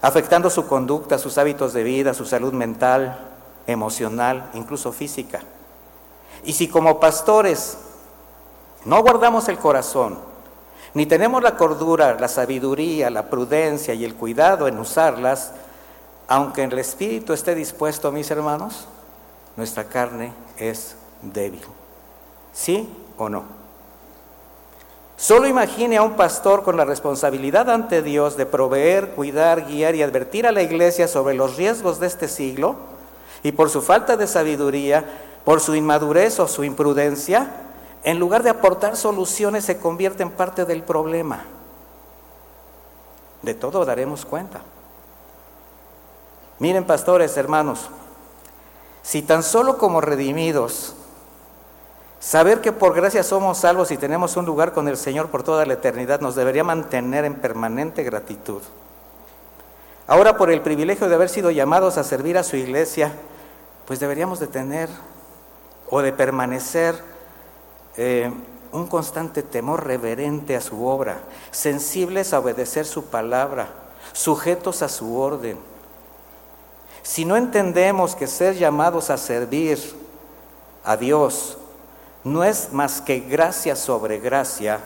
afectando 0.00 0.48
su 0.48 0.66
conducta, 0.66 1.18
sus 1.18 1.36
hábitos 1.36 1.74
de 1.74 1.82
vida, 1.82 2.14
su 2.14 2.24
salud 2.24 2.54
mental, 2.54 3.18
emocional, 3.66 4.48
incluso 4.54 4.92
física. 4.92 5.40
Y 6.42 6.54
si 6.54 6.68
como 6.68 7.00
pastores 7.00 7.76
no 8.86 9.02
guardamos 9.02 9.46
el 9.50 9.58
corazón, 9.58 10.31
ni 10.94 11.06
tenemos 11.06 11.42
la 11.42 11.56
cordura, 11.56 12.16
la 12.18 12.28
sabiduría, 12.28 13.10
la 13.10 13.30
prudencia 13.30 13.94
y 13.94 14.04
el 14.04 14.14
cuidado 14.14 14.68
en 14.68 14.78
usarlas, 14.78 15.52
aunque 16.28 16.64
el 16.64 16.78
espíritu 16.78 17.32
esté 17.32 17.54
dispuesto, 17.54 18.12
mis 18.12 18.30
hermanos, 18.30 18.86
nuestra 19.56 19.84
carne 19.84 20.32
es 20.58 20.96
débil. 21.22 21.62
¿Sí 22.52 22.88
o 23.16 23.28
no? 23.28 23.62
Solo 25.16 25.46
imagine 25.46 25.96
a 25.96 26.02
un 26.02 26.14
pastor 26.16 26.64
con 26.64 26.76
la 26.76 26.84
responsabilidad 26.84 27.70
ante 27.70 28.02
Dios 28.02 28.36
de 28.36 28.44
proveer, 28.44 29.10
cuidar, 29.10 29.66
guiar 29.66 29.94
y 29.94 30.02
advertir 30.02 30.46
a 30.46 30.52
la 30.52 30.62
iglesia 30.62 31.06
sobre 31.06 31.34
los 31.34 31.56
riesgos 31.56 32.00
de 32.00 32.08
este 32.08 32.28
siglo 32.28 32.74
y 33.42 33.52
por 33.52 33.70
su 33.70 33.82
falta 33.82 34.16
de 34.16 34.26
sabiduría, 34.26 35.04
por 35.44 35.60
su 35.60 35.74
inmadurez 35.74 36.40
o 36.40 36.48
su 36.48 36.64
imprudencia, 36.64 37.61
en 38.04 38.18
lugar 38.18 38.42
de 38.42 38.50
aportar 38.50 38.96
soluciones 38.96 39.64
se 39.64 39.78
convierte 39.78 40.22
en 40.22 40.30
parte 40.30 40.64
del 40.64 40.82
problema. 40.82 41.44
De 43.42 43.54
todo 43.54 43.84
daremos 43.84 44.24
cuenta. 44.24 44.60
Miren, 46.58 46.84
pastores, 46.84 47.36
hermanos, 47.36 47.88
si 49.02 49.22
tan 49.22 49.42
solo 49.42 49.78
como 49.78 50.00
redimidos, 50.00 50.94
saber 52.20 52.60
que 52.60 52.72
por 52.72 52.94
gracia 52.94 53.22
somos 53.22 53.58
salvos 53.58 53.90
y 53.90 53.96
tenemos 53.96 54.36
un 54.36 54.46
lugar 54.46 54.72
con 54.72 54.86
el 54.86 54.96
Señor 54.96 55.28
por 55.28 55.42
toda 55.42 55.66
la 55.66 55.74
eternidad 55.74 56.20
nos 56.20 56.36
debería 56.36 56.62
mantener 56.62 57.24
en 57.24 57.34
permanente 57.34 58.04
gratitud. 58.04 58.62
Ahora 60.06 60.36
por 60.36 60.50
el 60.50 60.60
privilegio 60.60 61.08
de 61.08 61.14
haber 61.14 61.28
sido 61.28 61.50
llamados 61.50 61.98
a 61.98 62.04
servir 62.04 62.38
a 62.38 62.44
su 62.44 62.56
iglesia, 62.56 63.12
pues 63.86 63.98
deberíamos 63.98 64.40
de 64.40 64.46
tener 64.46 64.88
o 65.90 66.00
de 66.00 66.12
permanecer 66.12 67.11
eh, 67.96 68.32
un 68.72 68.86
constante 68.86 69.42
temor 69.42 69.86
reverente 69.86 70.56
a 70.56 70.60
su 70.60 70.86
obra, 70.86 71.20
sensibles 71.50 72.32
a 72.32 72.40
obedecer 72.40 72.86
su 72.86 73.04
palabra, 73.04 73.68
sujetos 74.12 74.82
a 74.82 74.88
su 74.88 75.18
orden. 75.18 75.58
Si 77.02 77.24
no 77.24 77.36
entendemos 77.36 78.14
que 78.14 78.26
ser 78.26 78.56
llamados 78.56 79.10
a 79.10 79.18
servir 79.18 79.78
a 80.84 80.96
Dios 80.96 81.58
no 82.24 82.44
es 82.44 82.72
más 82.72 83.00
que 83.00 83.20
gracia 83.20 83.74
sobre 83.76 84.20
gracia, 84.20 84.80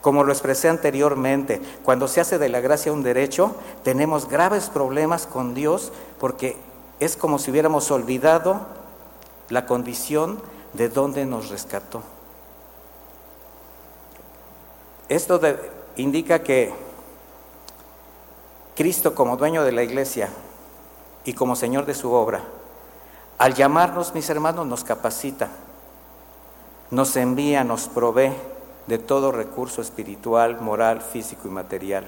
como 0.00 0.24
lo 0.24 0.32
expresé 0.32 0.68
anteriormente, 0.68 1.60
cuando 1.82 2.08
se 2.08 2.20
hace 2.20 2.38
de 2.38 2.48
la 2.48 2.60
gracia 2.60 2.92
un 2.92 3.02
derecho, 3.02 3.54
tenemos 3.82 4.28
graves 4.28 4.68
problemas 4.68 5.26
con 5.26 5.54
Dios 5.54 5.92
porque 6.18 6.56
es 7.00 7.16
como 7.16 7.38
si 7.38 7.50
hubiéramos 7.50 7.90
olvidado 7.90 8.60
la 9.48 9.66
condición 9.66 10.40
de 10.74 10.88
donde 10.88 11.24
nos 11.24 11.48
rescató. 11.48 12.02
Esto 15.08 15.40
indica 15.96 16.42
que 16.42 16.72
Cristo 18.74 19.14
como 19.14 19.36
dueño 19.36 19.62
de 19.62 19.72
la 19.72 19.82
iglesia 19.82 20.28
y 21.24 21.32
como 21.32 21.56
Señor 21.56 21.86
de 21.86 21.94
su 21.94 22.12
obra, 22.12 22.42
al 23.38 23.54
llamarnos, 23.54 24.14
mis 24.14 24.28
hermanos, 24.30 24.66
nos 24.66 24.84
capacita, 24.84 25.48
nos 26.90 27.16
envía, 27.16 27.64
nos 27.64 27.88
provee 27.88 28.32
de 28.86 28.98
todo 28.98 29.32
recurso 29.32 29.80
espiritual, 29.80 30.60
moral, 30.60 31.00
físico 31.00 31.48
y 31.48 31.50
material. 31.50 32.04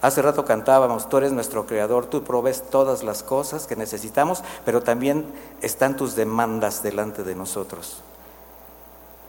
Hace 0.00 0.22
rato 0.22 0.44
cantábamos, 0.44 1.08
tú 1.08 1.16
eres 1.16 1.32
nuestro 1.32 1.66
creador, 1.66 2.06
tú 2.06 2.22
provees 2.22 2.62
todas 2.70 3.02
las 3.02 3.24
cosas 3.24 3.66
que 3.66 3.74
necesitamos, 3.74 4.44
pero 4.64 4.80
también 4.80 5.26
están 5.60 5.96
tus 5.96 6.14
demandas 6.14 6.84
delante 6.84 7.24
de 7.24 7.34
nosotros. 7.34 7.98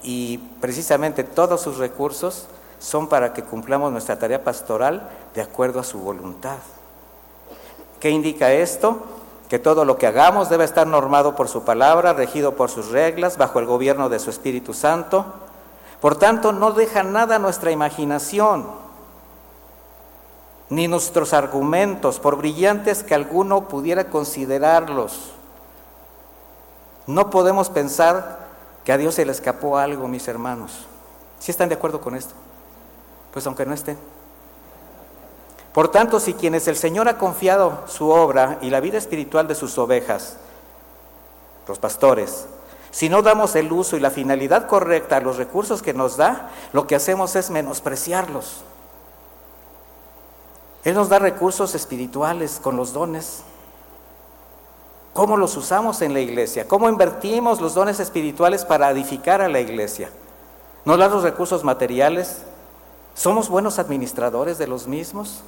Y 0.04 0.38
precisamente 0.62 1.24
todos 1.24 1.62
sus 1.62 1.78
recursos 1.78 2.46
son 2.78 3.08
para 3.08 3.34
que 3.34 3.44
cumplamos 3.44 3.92
nuestra 3.92 4.20
tarea 4.20 4.44
pastoral 4.44 5.10
de 5.34 5.42
acuerdo 5.42 5.80
a 5.80 5.84
su 5.84 6.00
voluntad. 6.00 6.60
¿Qué 8.00 8.12
indica 8.12 8.54
esto? 8.54 9.00
Que 9.50 9.58
todo 9.60 9.84
lo 9.84 9.98
que 9.98 10.06
hagamos 10.08 10.50
debe 10.50 10.64
estar 10.64 10.86
normado 10.86 11.36
por 11.36 11.50
su 11.50 11.64
palabra, 11.64 12.14
regido 12.14 12.56
por 12.56 12.70
sus 12.70 12.90
reglas, 12.92 13.38
bajo 13.38 13.60
el 13.60 13.66
gobierno 13.66 14.08
de 14.08 14.20
su 14.20 14.30
Espíritu 14.30 14.76
Santo. 14.76 15.26
Por 16.00 16.16
tanto, 16.16 16.54
no 16.54 16.72
deja 16.72 17.04
nada 17.04 17.36
a 17.38 17.40
nuestra 17.40 17.72
imaginación, 17.72 18.68
ni 20.70 20.88
nuestros 20.88 21.34
argumentos, 21.34 22.20
por 22.20 22.38
brillantes 22.38 23.04
que 23.04 23.16
alguno 23.16 23.68
pudiera 23.68 24.10
considerarlos. 24.10 25.32
No 27.08 27.30
podemos 27.30 27.70
pensar 27.70 28.48
que 28.84 28.92
a 28.92 28.98
Dios 28.98 29.16
se 29.16 29.26
le 29.26 29.32
escapó 29.32 29.78
algo, 29.78 30.08
mis 30.08 30.28
hermanos. 30.28 30.86
¿Sí 31.40 31.52
están 31.52 31.70
de 31.70 31.76
acuerdo 31.76 32.02
con 32.02 32.16
esto? 32.16 32.34
Pues 33.34 33.46
aunque 33.48 33.66
no 33.66 33.74
estén. 33.74 33.98
Por 35.74 35.90
tanto, 35.90 36.20
si 36.20 36.34
quienes 36.34 36.68
el 36.68 36.76
Señor 36.76 37.08
ha 37.08 37.18
confiado 37.18 37.84
su 37.88 38.10
obra 38.10 38.58
y 38.62 38.70
la 38.70 38.80
vida 38.80 38.98
espiritual 38.98 39.48
de 39.48 39.56
sus 39.56 39.78
ovejas, 39.78 40.38
los 41.68 41.80
pastores, 41.80 42.48
si 42.92 43.10
no 43.10 43.22
damos 43.22 43.56
el 43.56 43.72
uso 43.72 43.96
y 43.96 44.00
la 44.00 44.10
finalidad 44.10 44.68
correcta 44.68 45.18
a 45.18 45.22
los 45.22 45.38
recursos 45.38 45.82
que 45.82 45.94
nos 45.94 46.18
da, 46.18 46.50
lo 46.74 46.88
que 46.88 46.96
hacemos 46.96 47.36
es 47.36 47.50
menospreciarlos. 47.50 48.64
Él 50.84 50.96
nos 50.96 51.10
da 51.10 51.20
recursos 51.20 51.76
espirituales 51.76 52.60
con 52.62 52.78
los 52.78 52.94
dones. 52.94 53.44
¿Cómo 55.14 55.38
los 55.38 55.58
usamos 55.58 56.02
en 56.02 56.14
la 56.14 56.20
iglesia? 56.20 56.68
¿Cómo 56.68 56.88
invertimos 56.88 57.60
los 57.60 57.74
dones 57.74 58.00
espirituales 58.00 58.66
para 58.66 58.90
edificar 58.92 59.42
a 59.42 59.50
la 59.50 59.60
iglesia? 59.60 60.10
¿Nos 60.86 60.98
da 60.98 61.08
los 61.10 61.24
recursos 61.24 61.64
materiales? 61.64 62.44
¿Somos 63.16 63.50
buenos 63.50 63.80
administradores 63.80 64.58
de 64.58 64.68
los 64.68 64.88
mismos? 64.88 65.44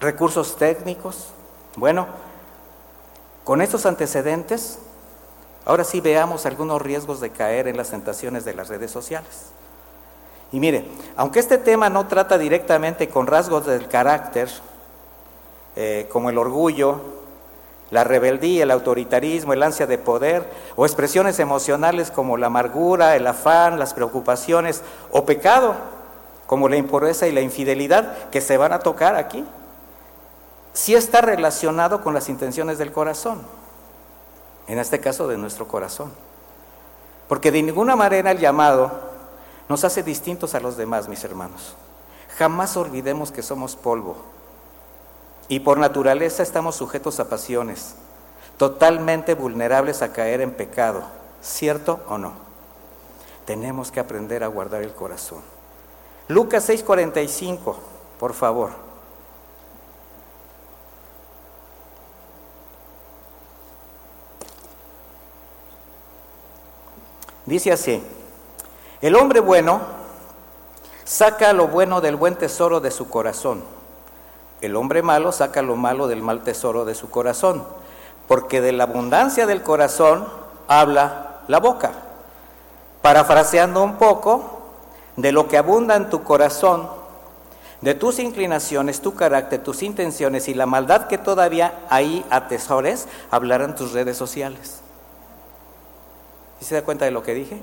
recursos 0.00 0.56
técnicos. 0.56 1.28
Bueno, 1.76 2.06
con 3.42 3.60
estos 3.60 3.86
antecedentes, 3.86 4.78
ahora 5.64 5.84
sí 5.84 6.00
veamos 6.00 6.46
algunos 6.46 6.80
riesgos 6.80 7.20
de 7.20 7.30
caer 7.30 7.68
en 7.68 7.76
las 7.76 7.90
tentaciones 7.90 8.44
de 8.44 8.54
las 8.54 8.68
redes 8.68 8.90
sociales. 8.90 9.46
Y 10.54 10.60
mire, 10.60 10.84
aunque 11.16 11.40
este 11.40 11.58
tema 11.58 11.90
no 11.90 12.06
trata 12.06 12.38
directamente 12.38 13.08
con 13.08 13.26
rasgos 13.26 13.66
del 13.66 13.88
carácter, 13.88 14.48
eh, 15.74 16.08
como 16.12 16.30
el 16.30 16.38
orgullo, 16.38 17.00
la 17.90 18.04
rebeldía, 18.04 18.62
el 18.62 18.70
autoritarismo, 18.70 19.52
el 19.52 19.64
ansia 19.64 19.88
de 19.88 19.98
poder, 19.98 20.48
o 20.76 20.86
expresiones 20.86 21.40
emocionales 21.40 22.12
como 22.12 22.36
la 22.36 22.46
amargura, 22.46 23.16
el 23.16 23.26
afán, 23.26 23.80
las 23.80 23.94
preocupaciones, 23.94 24.82
o 25.10 25.26
pecado, 25.26 25.74
como 26.46 26.68
la 26.68 26.76
impureza 26.76 27.26
y 27.26 27.32
la 27.32 27.40
infidelidad, 27.40 28.28
que 28.28 28.40
se 28.40 28.56
van 28.56 28.72
a 28.72 28.78
tocar 28.78 29.16
aquí 29.16 29.44
sí 30.72 30.94
está 30.94 31.20
relacionado 31.20 32.00
con 32.00 32.14
las 32.14 32.28
intenciones 32.28 32.78
del 32.78 32.92
corazón, 32.92 33.42
en 34.68 34.78
este 34.78 35.00
caso 35.00 35.26
de 35.26 35.36
nuestro 35.36 35.66
corazón. 35.66 36.12
Porque 37.28 37.50
de 37.50 37.60
ninguna 37.60 37.96
manera 37.96 38.30
el 38.30 38.38
llamado 38.38 39.13
nos 39.68 39.84
hace 39.84 40.02
distintos 40.02 40.54
a 40.54 40.60
los 40.60 40.76
demás, 40.76 41.08
mis 41.08 41.24
hermanos. 41.24 41.74
Jamás 42.36 42.76
olvidemos 42.76 43.30
que 43.30 43.42
somos 43.42 43.76
polvo 43.76 44.16
y 45.48 45.60
por 45.60 45.78
naturaleza 45.78 46.42
estamos 46.42 46.76
sujetos 46.76 47.20
a 47.20 47.28
pasiones, 47.28 47.94
totalmente 48.56 49.34
vulnerables 49.34 50.02
a 50.02 50.12
caer 50.12 50.40
en 50.40 50.52
pecado, 50.52 51.02
¿cierto 51.42 52.00
o 52.08 52.18
no? 52.18 52.32
Tenemos 53.46 53.90
que 53.90 54.00
aprender 54.00 54.42
a 54.42 54.48
guardar 54.48 54.82
el 54.82 54.94
corazón. 54.94 55.42
Lucas 56.28 56.68
6:45, 56.68 57.76
por 58.18 58.32
favor. 58.32 58.70
Dice 67.46 67.70
así, 67.72 68.02
el 69.00 69.16
hombre 69.16 69.40
bueno 69.40 69.80
saca 71.04 71.52
lo 71.52 71.68
bueno 71.68 72.00
del 72.00 72.16
buen 72.16 72.36
tesoro 72.36 72.80
de 72.80 72.90
su 72.90 73.08
corazón. 73.08 73.62
El 74.60 74.76
hombre 74.76 75.02
malo 75.02 75.32
saca 75.32 75.62
lo 75.62 75.76
malo 75.76 76.06
del 76.08 76.22
mal 76.22 76.42
tesoro 76.42 76.84
de 76.84 76.94
su 76.94 77.10
corazón, 77.10 77.64
porque 78.26 78.60
de 78.60 78.72
la 78.72 78.84
abundancia 78.84 79.46
del 79.46 79.62
corazón 79.62 80.26
habla 80.68 81.40
la 81.48 81.60
boca. 81.60 81.92
Parafraseando 83.02 83.82
un 83.82 83.96
poco, 83.96 84.62
de 85.16 85.32
lo 85.32 85.48
que 85.48 85.58
abunda 85.58 85.96
en 85.96 86.08
tu 86.08 86.24
corazón, 86.24 86.88
de 87.82 87.94
tus 87.94 88.18
inclinaciones, 88.18 89.02
tu 89.02 89.14
carácter, 89.14 89.62
tus 89.62 89.82
intenciones 89.82 90.48
y 90.48 90.54
la 90.54 90.64
maldad 90.64 91.06
que 91.06 91.18
todavía 91.18 91.80
ahí 91.90 92.24
atesores, 92.30 93.06
hablarán 93.30 93.74
tus 93.74 93.92
redes 93.92 94.16
sociales 94.16 94.80
se 96.64 96.74
da 96.74 96.82
cuenta 96.82 97.04
de 97.04 97.10
lo 97.10 97.22
que 97.22 97.34
dije? 97.34 97.60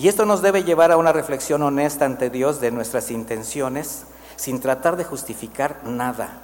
Y 0.00 0.08
esto 0.08 0.24
nos 0.24 0.40
debe 0.40 0.64
llevar 0.64 0.92
a 0.92 0.96
una 0.96 1.12
reflexión 1.12 1.62
honesta 1.62 2.06
ante 2.06 2.30
Dios 2.30 2.58
de 2.58 2.70
nuestras 2.70 3.10
intenciones, 3.10 4.04
sin 4.34 4.58
tratar 4.58 4.96
de 4.96 5.04
justificar 5.04 5.76
nada, 5.84 6.38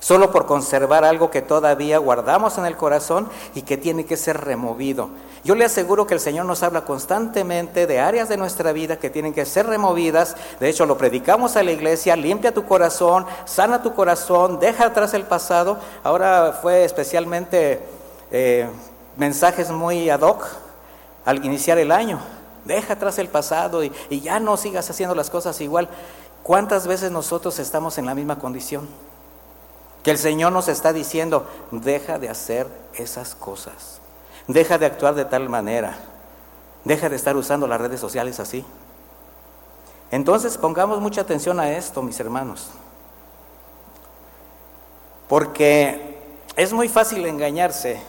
solo 0.00 0.32
por 0.32 0.46
conservar 0.46 1.04
algo 1.04 1.30
que 1.30 1.42
todavía 1.42 1.98
guardamos 1.98 2.56
en 2.56 2.64
el 2.64 2.78
corazón 2.78 3.28
y 3.54 3.60
que 3.60 3.76
tiene 3.76 4.06
que 4.06 4.16
ser 4.16 4.40
removido. 4.40 5.10
Yo 5.44 5.54
le 5.54 5.66
aseguro 5.66 6.06
que 6.06 6.14
el 6.14 6.20
Señor 6.20 6.46
nos 6.46 6.62
habla 6.62 6.86
constantemente 6.86 7.86
de 7.86 8.00
áreas 8.00 8.30
de 8.30 8.38
nuestra 8.38 8.72
vida 8.72 8.96
que 8.96 9.10
tienen 9.10 9.34
que 9.34 9.44
ser 9.44 9.66
removidas. 9.66 10.34
De 10.58 10.70
hecho, 10.70 10.86
lo 10.86 10.96
predicamos 10.96 11.56
a 11.56 11.62
la 11.62 11.72
iglesia, 11.72 12.16
limpia 12.16 12.54
tu 12.54 12.64
corazón, 12.64 13.26
sana 13.44 13.82
tu 13.82 13.92
corazón, 13.92 14.60
deja 14.60 14.86
atrás 14.86 15.12
el 15.12 15.24
pasado. 15.24 15.78
Ahora 16.02 16.58
fue 16.62 16.86
especialmente 16.86 17.82
eh, 18.30 18.66
mensajes 19.18 19.70
muy 19.70 20.08
ad 20.08 20.22
hoc 20.22 20.46
al 21.26 21.44
iniciar 21.44 21.76
el 21.76 21.92
año. 21.92 22.35
Deja 22.66 22.94
atrás 22.94 23.18
el 23.18 23.28
pasado 23.28 23.84
y, 23.84 23.92
ya 24.20 24.40
no 24.40 24.56
sigas 24.56 24.90
haciendo 24.90 25.14
las 25.14 25.30
cosas 25.30 25.60
igual. 25.60 25.88
¿Cuántas 26.42 26.86
veces 26.86 27.10
nosotros 27.10 27.58
estamos 27.58 27.96
en 27.98 28.06
la 28.06 28.14
misma 28.14 28.38
condición? 28.38 28.88
Que 30.02 30.10
el 30.10 30.18
Señor 30.18 30.52
nos 30.52 30.68
está 30.68 30.92
diciendo, 30.92 31.46
deja 31.70 32.18
de 32.18 32.28
hacer 32.28 32.66
esas 32.94 33.34
cosas. 33.34 34.00
Deja 34.48 34.78
de 34.78 34.86
actuar 34.86 35.14
de 35.14 35.24
tal 35.24 35.48
manera. 35.48 35.96
Deja 36.84 37.08
de 37.08 37.16
estar 37.16 37.36
usando 37.36 37.66
las 37.66 37.80
redes 37.80 38.00
sociales 38.00 38.38
así. 38.40 38.64
Entonces 40.10 40.58
pongamos 40.58 41.00
mucha 41.00 41.20
atención 41.20 41.58
a 41.60 41.70
esto, 41.72 42.02
mis 42.02 42.18
hermanos. 42.20 42.70
Porque 45.28 46.18
es 46.56 46.72
muy 46.72 46.88
fácil 46.88 47.26
engañarse 47.26 48.00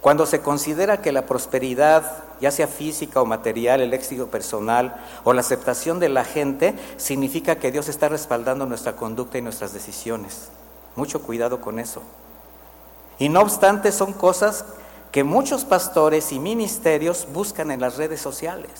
cuando 0.00 0.26
se 0.26 0.40
considera 0.40 1.00
que 1.00 1.12
la 1.12 1.26
prosperidad, 1.26 2.27
ya 2.40 2.50
sea 2.50 2.68
física 2.68 3.20
o 3.20 3.26
material, 3.26 3.80
el 3.80 3.94
éxito 3.94 4.28
personal 4.28 4.96
o 5.24 5.32
la 5.32 5.40
aceptación 5.40 6.00
de 6.00 6.08
la 6.08 6.24
gente, 6.24 6.74
significa 6.96 7.56
que 7.56 7.72
Dios 7.72 7.88
está 7.88 8.08
respaldando 8.08 8.66
nuestra 8.66 8.96
conducta 8.96 9.38
y 9.38 9.42
nuestras 9.42 9.72
decisiones. 9.72 10.48
Mucho 10.96 11.22
cuidado 11.22 11.60
con 11.60 11.78
eso. 11.78 12.02
Y 13.18 13.28
no 13.28 13.40
obstante, 13.40 13.92
son 13.92 14.12
cosas 14.12 14.64
que 15.12 15.24
muchos 15.24 15.64
pastores 15.64 16.32
y 16.32 16.38
ministerios 16.38 17.26
buscan 17.32 17.70
en 17.70 17.80
las 17.80 17.96
redes 17.96 18.20
sociales. 18.20 18.70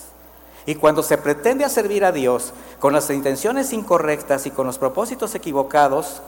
Y 0.66 0.74
cuando 0.74 1.02
se 1.02 1.16
pretende 1.16 1.68
servir 1.68 2.04
a 2.04 2.12
Dios 2.12 2.52
con 2.78 2.92
las 2.92 3.08
intenciones 3.10 3.72
incorrectas 3.72 4.46
y 4.46 4.50
con 4.50 4.66
los 4.66 4.78
propósitos 4.78 5.34
equivocados, 5.34 6.20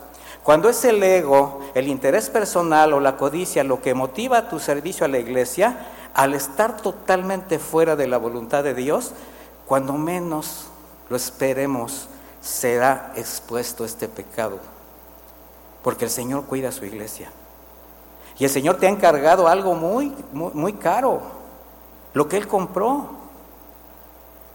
cuando 0.42 0.70
es 0.70 0.82
el 0.86 1.02
ego, 1.02 1.60
el 1.74 1.88
interés 1.88 2.30
personal 2.30 2.94
o 2.94 3.00
la 3.00 3.18
codicia 3.18 3.62
lo 3.62 3.82
que 3.82 3.92
motiva 3.92 4.48
tu 4.48 4.58
servicio 4.58 5.04
a 5.04 5.08
la 5.08 5.18
iglesia, 5.18 5.76
al 6.14 6.34
estar 6.34 6.76
totalmente 6.76 7.58
fuera 7.58 7.96
de 7.96 8.06
la 8.06 8.18
voluntad 8.18 8.64
de 8.64 8.74
Dios, 8.74 9.12
cuando 9.66 9.92
menos 9.94 10.66
lo 11.08 11.16
esperemos, 11.16 12.08
será 12.40 13.12
expuesto 13.16 13.84
este 13.84 14.08
pecado. 14.08 14.58
Porque 15.82 16.04
el 16.04 16.10
Señor 16.10 16.44
cuida 16.44 16.68
a 16.68 16.72
su 16.72 16.84
iglesia. 16.84 17.30
Y 18.38 18.44
el 18.44 18.50
Señor 18.50 18.76
te 18.76 18.86
ha 18.86 18.90
encargado 18.90 19.48
algo 19.48 19.74
muy, 19.74 20.14
muy, 20.32 20.72
caro, 20.72 21.20
lo 22.14 22.28
que 22.28 22.36
Él 22.36 22.48
compró. 22.48 23.20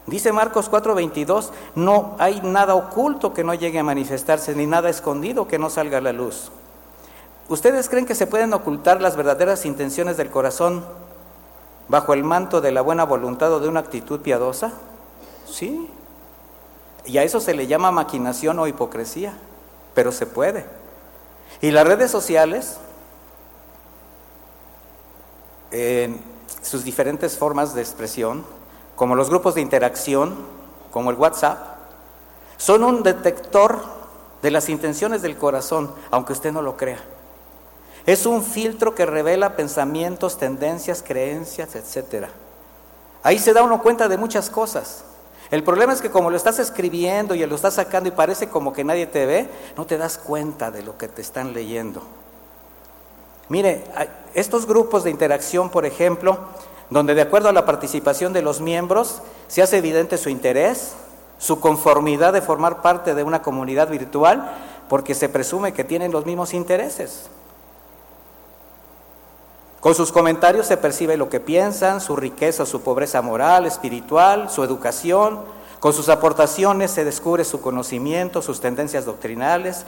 Dice 0.07 0.31
Marcos 0.31 0.69
4:22, 0.69 1.51
no 1.75 2.15
hay 2.19 2.41
nada 2.41 2.75
oculto 2.75 3.33
que 3.33 3.43
no 3.43 3.53
llegue 3.53 3.79
a 3.79 3.83
manifestarse, 3.83 4.55
ni 4.55 4.65
nada 4.65 4.89
escondido 4.89 5.47
que 5.47 5.59
no 5.59 5.69
salga 5.69 5.99
a 5.99 6.01
la 6.01 6.13
luz. 6.13 6.51
¿Ustedes 7.47 7.89
creen 7.89 8.07
que 8.07 8.15
se 8.15 8.25
pueden 8.25 8.53
ocultar 8.53 9.01
las 9.01 9.15
verdaderas 9.15 9.65
intenciones 9.65 10.17
del 10.17 10.31
corazón 10.31 10.83
bajo 11.87 12.13
el 12.13 12.23
manto 12.23 12.61
de 12.61 12.71
la 12.71 12.81
buena 12.81 13.03
voluntad 13.03 13.53
o 13.53 13.59
de 13.59 13.67
una 13.67 13.81
actitud 13.81 14.21
piadosa? 14.21 14.73
Sí. 15.47 15.89
Y 17.05 17.17
a 17.17 17.23
eso 17.23 17.39
se 17.39 17.53
le 17.53 17.67
llama 17.67 17.91
maquinación 17.91 18.57
o 18.59 18.67
hipocresía, 18.67 19.37
pero 19.93 20.11
se 20.11 20.25
puede. 20.25 20.65
Y 21.61 21.71
las 21.71 21.87
redes 21.87 22.11
sociales 22.11 22.77
en 25.71 26.21
sus 26.61 26.83
diferentes 26.83 27.37
formas 27.37 27.73
de 27.75 27.81
expresión, 27.81 28.45
como 28.95 29.15
los 29.15 29.29
grupos 29.29 29.55
de 29.55 29.61
interacción, 29.61 30.35
como 30.91 31.11
el 31.11 31.17
WhatsApp, 31.17 31.75
son 32.57 32.83
un 32.83 33.03
detector 33.03 33.83
de 34.41 34.51
las 34.51 34.69
intenciones 34.69 35.21
del 35.21 35.37
corazón, 35.37 35.91
aunque 36.11 36.33
usted 36.33 36.51
no 36.51 36.61
lo 36.61 36.77
crea. 36.77 36.99
Es 38.05 38.25
un 38.25 38.43
filtro 38.43 38.93
que 38.93 39.05
revela 39.05 39.55
pensamientos, 39.55 40.37
tendencias, 40.37 41.03
creencias, 41.05 41.75
etc. 41.75 42.27
Ahí 43.23 43.39
se 43.39 43.53
da 43.53 43.63
uno 43.63 43.81
cuenta 43.81 44.07
de 44.07 44.17
muchas 44.17 44.49
cosas. 44.49 45.03
El 45.51 45.63
problema 45.63 45.93
es 45.93 46.01
que 46.01 46.11
como 46.11 46.29
lo 46.29 46.37
estás 46.37 46.59
escribiendo 46.59 47.35
y 47.35 47.45
lo 47.45 47.55
estás 47.55 47.75
sacando 47.75 48.09
y 48.09 48.11
parece 48.11 48.49
como 48.49 48.73
que 48.73 48.83
nadie 48.83 49.07
te 49.07 49.25
ve, 49.25 49.49
no 49.77 49.85
te 49.85 49.97
das 49.97 50.17
cuenta 50.17 50.71
de 50.71 50.83
lo 50.83 50.97
que 50.97 51.07
te 51.07 51.21
están 51.21 51.53
leyendo. 51.53 52.01
Mire, 53.47 53.83
estos 54.33 54.65
grupos 54.65 55.03
de 55.03 55.11
interacción, 55.11 55.69
por 55.69 55.85
ejemplo, 55.85 56.39
donde 56.89 57.13
de 57.13 57.21
acuerdo 57.21 57.49
a 57.49 57.53
la 57.53 57.65
participación 57.65 58.33
de 58.33 58.41
los 58.41 58.59
miembros 58.59 59.21
se 59.47 59.61
hace 59.61 59.77
evidente 59.77 60.17
su 60.17 60.29
interés, 60.29 60.93
su 61.37 61.59
conformidad 61.59 62.33
de 62.33 62.41
formar 62.41 62.81
parte 62.81 63.13
de 63.13 63.23
una 63.23 63.41
comunidad 63.41 63.89
virtual, 63.89 64.51
porque 64.89 65.13
se 65.13 65.29
presume 65.29 65.73
que 65.73 65.83
tienen 65.83 66.11
los 66.11 66.25
mismos 66.25 66.53
intereses. 66.53 67.29
Con 69.85 69.93
sus 69.93 70.11
comentarios 70.11 70.65
se 70.65 70.77
percibe 70.77 71.15
lo 71.15 71.29
que 71.29 71.39
piensan, 71.39 72.01
su 72.01 72.15
riqueza, 72.15 72.65
su 72.65 72.81
pobreza 72.81 73.21
moral, 73.21 73.67
espiritual, 73.67 74.49
su 74.49 74.63
educación. 74.63 75.41
Con 75.79 75.93
sus 75.93 76.09
aportaciones 76.09 76.89
se 76.89 77.05
descubre 77.05 77.45
su 77.45 77.61
conocimiento, 77.61 78.41
sus 78.41 78.61
tendencias 78.61 79.05
doctrinales. 79.05 79.85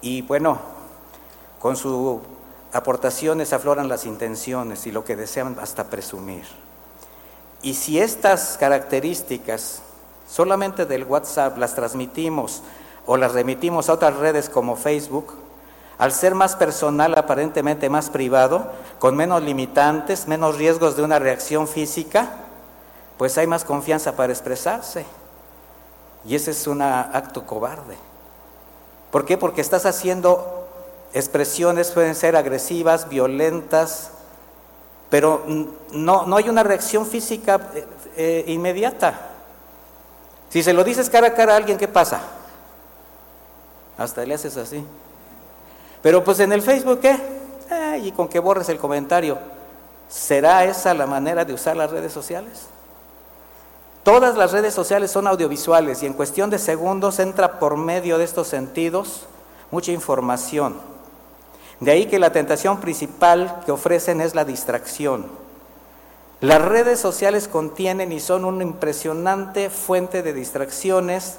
Y 0.00 0.22
bueno, 0.22 0.58
con 1.60 1.76
sus 1.76 2.18
aportaciones 2.72 3.52
afloran 3.52 3.86
las 3.86 4.06
intenciones 4.06 4.88
y 4.88 4.90
lo 4.90 5.04
que 5.04 5.14
desean 5.14 5.56
hasta 5.60 5.84
presumir. 5.84 6.42
Y 7.62 7.74
si 7.74 8.00
estas 8.00 8.56
características 8.58 9.82
solamente 10.28 10.84
del 10.84 11.04
WhatsApp 11.04 11.58
las 11.58 11.76
transmitimos 11.76 12.64
o 13.06 13.16
las 13.16 13.34
remitimos 13.34 13.88
a 13.88 13.92
otras 13.92 14.16
redes 14.16 14.50
como 14.50 14.74
Facebook, 14.74 15.32
al 16.02 16.10
ser 16.10 16.34
más 16.34 16.56
personal, 16.56 17.16
aparentemente 17.16 17.88
más 17.88 18.10
privado, 18.10 18.72
con 18.98 19.14
menos 19.14 19.40
limitantes, 19.40 20.26
menos 20.26 20.56
riesgos 20.56 20.96
de 20.96 21.04
una 21.04 21.20
reacción 21.20 21.68
física, 21.68 22.28
pues 23.18 23.38
hay 23.38 23.46
más 23.46 23.62
confianza 23.62 24.16
para 24.16 24.32
expresarse. 24.32 25.06
Y 26.24 26.34
ese 26.34 26.50
es 26.50 26.66
un 26.66 26.82
acto 26.82 27.46
cobarde. 27.46 27.96
¿Por 29.12 29.24
qué? 29.24 29.38
Porque 29.38 29.60
estás 29.60 29.86
haciendo 29.86 30.66
expresiones 31.14 31.92
pueden 31.92 32.16
ser 32.16 32.34
agresivas, 32.34 33.08
violentas, 33.08 34.10
pero 35.08 35.44
no, 35.92 36.26
no 36.26 36.36
hay 36.36 36.48
una 36.48 36.64
reacción 36.64 37.06
física 37.06 37.70
eh, 37.76 37.86
eh, 38.16 38.44
inmediata. 38.48 39.20
Si 40.48 40.64
se 40.64 40.72
lo 40.72 40.82
dices 40.82 41.08
cara 41.08 41.28
a 41.28 41.34
cara 41.34 41.52
a 41.52 41.58
alguien, 41.58 41.78
¿qué 41.78 41.86
pasa? 41.86 42.22
Hasta 43.96 44.26
le 44.26 44.34
haces 44.34 44.56
así. 44.56 44.84
Pero 46.02 46.24
pues 46.24 46.40
en 46.40 46.52
el 46.52 46.62
Facebook, 46.62 47.00
¿qué? 47.00 47.16
y 48.02 48.12
con 48.12 48.28
que 48.28 48.38
borres 48.38 48.68
el 48.68 48.78
comentario. 48.78 49.38
¿Será 50.08 50.64
esa 50.64 50.94
la 50.94 51.06
manera 51.06 51.44
de 51.44 51.54
usar 51.54 51.76
las 51.76 51.90
redes 51.90 52.12
sociales? 52.12 52.66
Todas 54.02 54.36
las 54.36 54.52
redes 54.52 54.74
sociales 54.74 55.10
son 55.10 55.26
audiovisuales 55.26 56.02
y 56.02 56.06
en 56.06 56.12
cuestión 56.12 56.50
de 56.50 56.58
segundos 56.58 57.18
entra 57.18 57.58
por 57.58 57.76
medio 57.76 58.18
de 58.18 58.24
estos 58.24 58.48
sentidos 58.48 59.26
mucha 59.70 59.92
información. 59.92 60.76
De 61.80 61.92
ahí 61.92 62.06
que 62.06 62.18
la 62.18 62.32
tentación 62.32 62.80
principal 62.80 63.60
que 63.64 63.72
ofrecen 63.72 64.20
es 64.20 64.34
la 64.34 64.44
distracción. 64.44 65.26
Las 66.40 66.60
redes 66.60 66.98
sociales 66.98 67.46
contienen 67.46 68.10
y 68.10 68.18
son 68.18 68.44
una 68.44 68.64
impresionante 68.64 69.70
fuente 69.70 70.22
de 70.22 70.32
distracciones, 70.32 71.38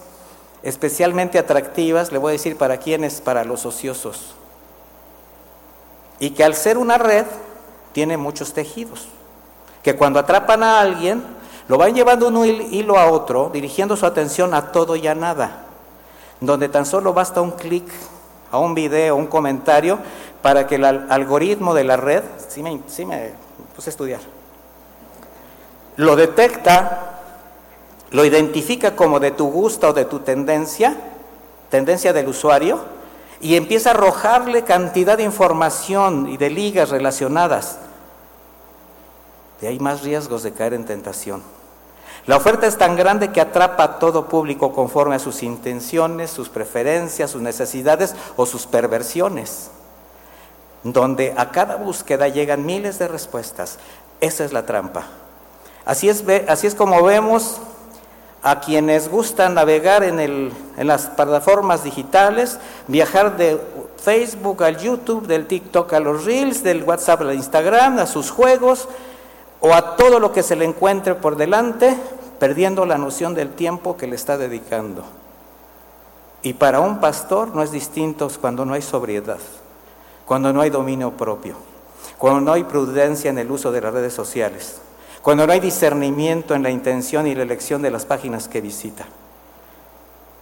especialmente 0.63 1.37
atractivas, 1.37 2.13
le 2.13 2.17
voy 2.17 2.31
a 2.31 2.33
decir 2.33 2.57
para 2.57 2.77
quiénes, 2.77 3.19
para 3.19 3.43
los 3.43 3.65
ociosos. 3.65 4.35
Y 6.23 6.29
que 6.29 6.45
al 6.45 6.55
ser 6.55 6.77
una 6.77 6.97
red 6.97 7.25
tiene 7.91 8.15
muchos 8.15 8.53
tejidos, 8.53 9.09
que 9.83 9.97
cuando 9.97 10.19
atrapan 10.19 10.63
a 10.63 10.79
alguien, 10.79 11.21
lo 11.67 11.77
van 11.77 11.93
llevando 11.93 12.29
un 12.29 12.45
hilo 12.45 12.97
a 12.97 13.11
otro, 13.11 13.49
dirigiendo 13.51 13.97
su 13.97 14.05
atención 14.05 14.53
a 14.53 14.71
todo 14.71 14.95
y 14.95 15.05
a 15.05 15.15
nada, 15.15 15.65
donde 16.39 16.69
tan 16.69 16.85
solo 16.85 17.11
basta 17.11 17.41
un 17.41 17.51
clic 17.51 17.83
a 18.53 18.57
un 18.57 18.73
video, 18.73 19.17
un 19.17 19.27
comentario, 19.27 19.99
para 20.41 20.65
que 20.65 20.75
el 20.75 20.85
algoritmo 20.85 21.73
de 21.73 21.83
la 21.83 21.97
red, 21.97 22.23
sí 22.47 22.63
me, 22.63 22.79
puse 23.75 23.89
a 23.89 23.91
estudiar, 23.91 24.21
lo 25.97 26.15
detecta, 26.15 27.19
lo 28.11 28.23
identifica 28.23 28.95
como 28.95 29.19
de 29.19 29.31
tu 29.31 29.51
gusto 29.51 29.89
o 29.89 29.93
de 29.93 30.05
tu 30.05 30.19
tendencia, 30.19 30.95
tendencia 31.69 32.13
del 32.13 32.29
usuario, 32.29 33.02
y 33.43 33.57
empieza 33.57 33.89
a 33.89 33.93
arrojarle 33.93 34.63
cantidad 34.63 35.17
de 35.17 35.23
información 35.23 36.29
y 36.29 36.37
de 36.37 36.49
ligas 36.49 36.89
relacionadas. 36.89 37.77
Y 39.61 39.65
hay 39.65 39.79
más 39.79 40.01
riesgos 40.01 40.43
de 40.43 40.53
caer 40.53 40.73
en 40.73 40.85
tentación. 40.85 41.43
La 42.25 42.37
oferta 42.37 42.67
es 42.67 42.77
tan 42.77 42.95
grande 42.95 43.33
que 43.33 43.41
atrapa 43.41 43.83
a 43.83 43.99
todo 43.99 44.29
público 44.29 44.71
conforme 44.71 45.15
a 45.15 45.19
sus 45.19 45.43
intenciones, 45.43 46.31
sus 46.31 46.47
preferencias, 46.47 47.31
sus 47.31 47.41
necesidades 47.41 48.15
o 48.37 48.45
sus 48.45 48.65
perversiones, 48.65 49.71
donde 50.83 51.33
a 51.35 51.51
cada 51.51 51.75
búsqueda 51.75 52.29
llegan 52.29 52.65
miles 52.65 52.97
de 52.97 53.09
respuestas. 53.09 53.77
Esa 54.21 54.45
es 54.45 54.53
la 54.53 54.65
trampa. 54.65 55.07
Así 55.83 56.07
es, 56.07 56.23
así 56.47 56.65
es 56.65 56.75
como 56.75 57.03
vemos 57.03 57.59
a 58.43 58.59
quienes 58.59 59.09
gustan 59.09 59.53
navegar 59.53 60.03
en, 60.03 60.19
el, 60.19 60.51
en 60.75 60.87
las 60.87 61.07
plataformas 61.07 61.85
digitales, 61.85 62.59
viajar 62.89 63.37
de 63.37 63.57
Facebook 63.97 64.63
al 64.63 64.77
YouTube, 64.77 65.27
del 65.27 65.47
TikTok 65.47 65.93
a 65.93 66.01
los 66.01 66.25
Reels, 66.25 66.61
del 66.61 66.83
WhatsApp 66.83 67.21
al 67.21 67.33
Instagram, 67.33 67.99
a 67.99 68.05
sus 68.05 68.29
juegos, 68.31 68.89
o 69.61 69.73
a 69.73 69.95
todo 69.95 70.19
lo 70.19 70.33
que 70.33 70.43
se 70.43 70.57
le 70.57 70.65
encuentre 70.65 71.15
por 71.15 71.37
delante, 71.37 71.95
perdiendo 72.37 72.85
la 72.85 72.97
noción 72.97 73.33
del 73.33 73.49
tiempo 73.53 73.95
que 73.95 74.07
le 74.07 74.15
está 74.15 74.37
dedicando. 74.37 75.03
Y 76.41 76.51
para 76.51 76.81
un 76.81 76.99
pastor 76.99 77.55
no 77.55 77.63
es 77.63 77.71
distinto 77.71 78.29
cuando 78.41 78.65
no 78.65 78.73
hay 78.73 78.81
sobriedad, 78.81 79.39
cuando 80.25 80.51
no 80.51 80.59
hay 80.59 80.69
dominio 80.69 81.11
propio, 81.11 81.55
cuando 82.17 82.41
no 82.41 82.51
hay 82.51 82.65
prudencia 82.65 83.29
en 83.29 83.37
el 83.37 83.49
uso 83.49 83.71
de 83.71 83.79
las 83.79 83.93
redes 83.93 84.13
sociales, 84.13 84.81
cuando 85.23 85.47
no 85.47 85.53
hay 85.53 85.61
discernimiento 85.61 86.53
en 86.53 86.63
la 86.63 86.69
intención 86.69 87.25
y 87.25 87.33
la 87.33 87.43
elección 87.43 87.81
de 87.81 87.89
las 87.89 88.05
páginas 88.05 88.49
que 88.49 88.59
visita. 88.59 89.05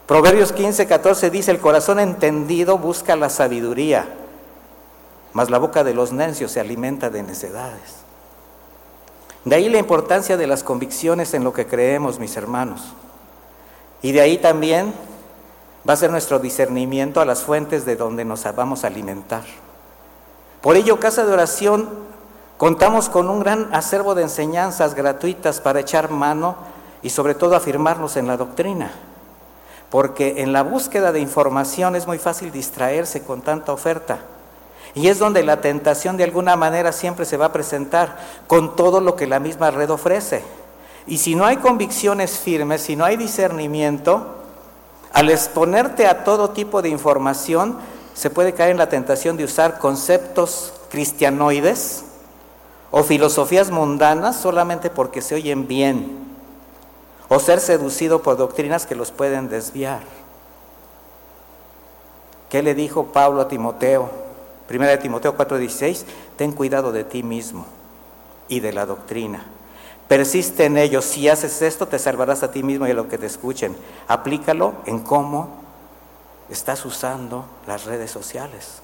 Proverbios 0.08 0.52
15, 0.52 0.88
14 0.88 1.30
dice, 1.30 1.52
el 1.52 1.60
corazón 1.60 2.00
entendido 2.00 2.80
busca 2.80 3.16
la 3.16 3.30
sabiduría, 3.30 4.08
mas 5.34 5.52
la 5.52 5.60
boca 5.60 5.84
de 5.84 5.94
los 5.94 6.12
necios 6.12 6.52
se 6.52 6.60
alimenta 6.60 7.12
de 7.12 7.22
necedades. 7.22 8.02
De 9.46 9.56
ahí 9.56 9.70
la 9.70 9.78
importancia 9.78 10.36
de 10.36 10.48
las 10.48 10.64
convicciones 10.64 11.36
en 11.36 11.44
lo 11.44 11.54
que 11.54 11.68
creemos, 11.68 12.18
mis 12.20 12.36
hermanos. 12.36 12.82
Y 14.02 14.14
de 14.14 14.22
ahí 14.22 14.40
también 14.40 14.96
va 15.88 15.94
a 15.94 15.98
ser 15.98 16.10
nuestro 16.10 16.40
discernimiento 16.40 17.22
a 17.22 17.26
las 17.26 17.44
fuentes 17.44 17.86
de 17.86 17.96
donde 17.96 18.26
nos 18.26 18.44
vamos 18.56 18.84
a 18.84 18.88
alimentar. 18.88 19.44
Por 20.62 20.76
ello, 20.76 21.00
Casa 21.00 21.24
de 21.24 21.34
Oración, 21.34 22.11
contamos 22.62 23.10
con 23.10 23.28
un 23.28 23.40
gran 23.40 23.74
acervo 23.74 24.14
de 24.14 24.22
enseñanzas 24.22 24.94
gratuitas 24.94 25.60
para 25.60 25.80
echar 25.80 26.12
mano 26.12 26.56
y 27.02 27.10
sobre 27.10 27.34
todo 27.34 27.56
afirmarnos 27.56 28.18
en 28.18 28.28
la 28.28 28.38
doctrina. 28.38 28.92
Porque 29.90 30.44
en 30.44 30.54
la 30.54 30.62
búsqueda 30.62 31.12
de 31.12 31.22
información 31.22 31.96
es 31.96 32.06
muy 32.06 32.20
fácil 32.20 32.52
distraerse 32.52 33.24
con 33.24 33.42
tanta 33.42 33.74
oferta. 33.74 34.20
Y 34.94 35.08
es 35.08 35.18
donde 35.18 35.42
la 35.42 35.60
tentación 35.60 36.18
de 36.18 36.24
alguna 36.24 36.56
manera 36.56 36.92
siempre 36.92 37.26
se 37.26 37.36
va 37.36 37.46
a 37.48 37.52
presentar 37.52 38.20
con 38.46 38.76
todo 38.76 39.02
lo 39.02 39.16
que 39.16 39.26
la 39.26 39.40
misma 39.40 39.72
red 39.72 39.90
ofrece. 39.90 40.44
Y 41.08 41.18
si 41.18 41.34
no 41.34 41.48
hay 41.48 41.58
convicciones 41.58 42.38
firmes, 42.38 42.84
si 42.84 42.96
no 42.96 43.06
hay 43.06 43.18
discernimiento, 43.18 44.36
al 45.14 45.32
exponerte 45.32 46.06
a 46.06 46.24
todo 46.24 46.52
tipo 46.52 46.84
de 46.84 46.90
información, 46.90 47.80
se 48.14 48.30
puede 48.30 48.54
caer 48.54 48.70
en 48.70 48.78
la 48.78 48.90
tentación 48.90 49.36
de 49.36 49.46
usar 49.46 49.80
conceptos 49.80 50.74
cristianoides 50.92 52.06
o 52.92 53.04
filosofías 53.04 53.72
mundanas 53.72 54.36
solamente 54.36 54.90
porque 54.90 55.22
se 55.22 55.36
oyen 55.36 55.68
bien, 55.68 56.20
o 57.30 57.40
ser 57.40 57.62
seducido 57.62 58.22
por 58.22 58.38
doctrinas 58.38 58.86
que 58.86 58.96
los 58.96 59.12
pueden 59.12 59.48
desviar. 59.50 60.02
¿Qué 62.50 62.62
le 62.62 62.76
dijo 62.76 63.06
Pablo 63.06 63.42
a 63.42 63.48
Timoteo? 63.48 64.10
Primera 64.68 64.92
de 64.92 64.98
Timoteo 64.98 65.38
4:16, 65.38 66.06
ten 66.36 66.52
cuidado 66.52 66.92
de 66.92 67.06
ti 67.06 67.24
mismo 67.24 67.66
y 68.50 68.60
de 68.60 68.74
la 68.74 68.86
doctrina. 68.86 69.46
Persiste 70.10 70.66
en 70.66 70.76
ello. 70.78 71.02
Si 71.02 71.30
haces 71.30 71.62
esto, 71.62 71.88
te 71.88 71.98
salvarás 71.98 72.44
a 72.44 72.52
ti 72.52 72.64
mismo 72.64 72.86
y 72.86 72.92
a 72.92 72.94
lo 72.94 73.08
que 73.08 73.18
te 73.18 73.26
escuchen. 73.26 73.78
Aplícalo 74.10 74.74
en 74.86 75.00
cómo 75.00 75.62
estás 76.50 76.86
usando 76.86 77.46
las 77.66 77.86
redes 77.86 78.12
sociales. 78.12 78.82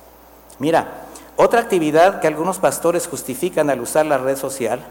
Mira, 0.60 1.04
otra 1.38 1.62
actividad 1.62 2.20
que 2.20 2.28
algunos 2.28 2.58
pastores 2.58 3.08
justifican 3.08 3.70
al 3.70 3.80
usar 3.80 4.06
la 4.08 4.18
red 4.18 4.36
social 4.36 4.84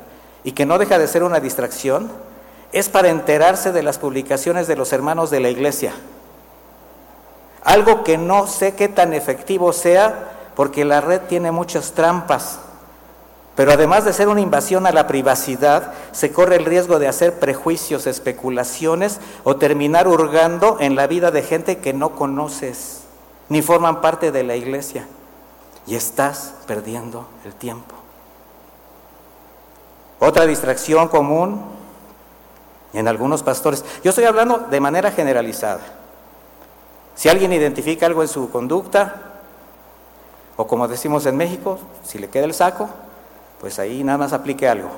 y 0.44 0.52
que 0.52 0.64
no 0.64 0.78
deja 0.78 0.96
de 0.96 1.08
ser 1.08 1.24
una 1.24 1.40
distracción 1.40 2.08
es 2.72 2.88
para 2.88 3.08
enterarse 3.08 3.72
de 3.72 3.82
las 3.82 3.98
publicaciones 3.98 4.68
de 4.68 4.76
los 4.76 4.92
hermanos 4.92 5.30
de 5.30 5.40
la 5.40 5.50
iglesia. 5.50 5.92
Algo 7.64 8.04
que 8.04 8.16
no 8.16 8.46
sé 8.46 8.74
qué 8.74 8.88
tan 8.88 9.12
efectivo 9.12 9.72
sea 9.72 10.30
porque 10.54 10.84
la 10.84 11.00
red 11.00 11.22
tiene 11.22 11.50
muchas 11.50 11.92
trampas. 11.92 12.60
Pero 13.56 13.72
además 13.72 14.04
de 14.04 14.12
ser 14.12 14.28
una 14.28 14.40
invasión 14.40 14.86
a 14.86 14.92
la 14.92 15.08
privacidad, 15.08 15.94
se 16.12 16.30
corre 16.30 16.56
el 16.56 16.64
riesgo 16.64 17.00
de 17.00 17.08
hacer 17.08 17.40
prejuicios, 17.40 18.06
especulaciones 18.06 19.18
o 19.42 19.56
terminar 19.56 20.06
hurgando 20.06 20.76
en 20.78 20.94
la 20.94 21.08
vida 21.08 21.32
de 21.32 21.42
gente 21.42 21.78
que 21.78 21.92
no 21.92 22.10
conoces 22.10 23.00
ni 23.48 23.62
forman 23.62 24.00
parte 24.00 24.30
de 24.30 24.44
la 24.44 24.54
iglesia. 24.54 25.08
Y 25.86 25.94
estás 25.94 26.54
perdiendo 26.66 27.28
el 27.44 27.54
tiempo. 27.54 27.94
Otra 30.18 30.46
distracción 30.46 31.08
común 31.08 31.62
en 32.92 33.08
algunos 33.08 33.42
pastores. 33.42 33.84
Yo 34.02 34.10
estoy 34.10 34.24
hablando 34.24 34.58
de 34.58 34.80
manera 34.80 35.10
generalizada. 35.10 35.80
Si 37.14 37.28
alguien 37.28 37.52
identifica 37.52 38.06
algo 38.06 38.22
en 38.22 38.28
su 38.28 38.50
conducta, 38.50 39.22
o 40.56 40.66
como 40.66 40.88
decimos 40.88 41.26
en 41.26 41.36
México, 41.36 41.78
si 42.04 42.18
le 42.18 42.28
queda 42.28 42.44
el 42.44 42.54
saco, 42.54 42.88
pues 43.60 43.78
ahí 43.78 44.02
nada 44.02 44.18
más 44.18 44.32
aplique 44.32 44.68
algo. 44.68 44.90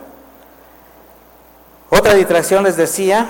Otra 1.91 2.15
distracción, 2.15 2.65
les 2.65 2.77
decía, 2.77 3.27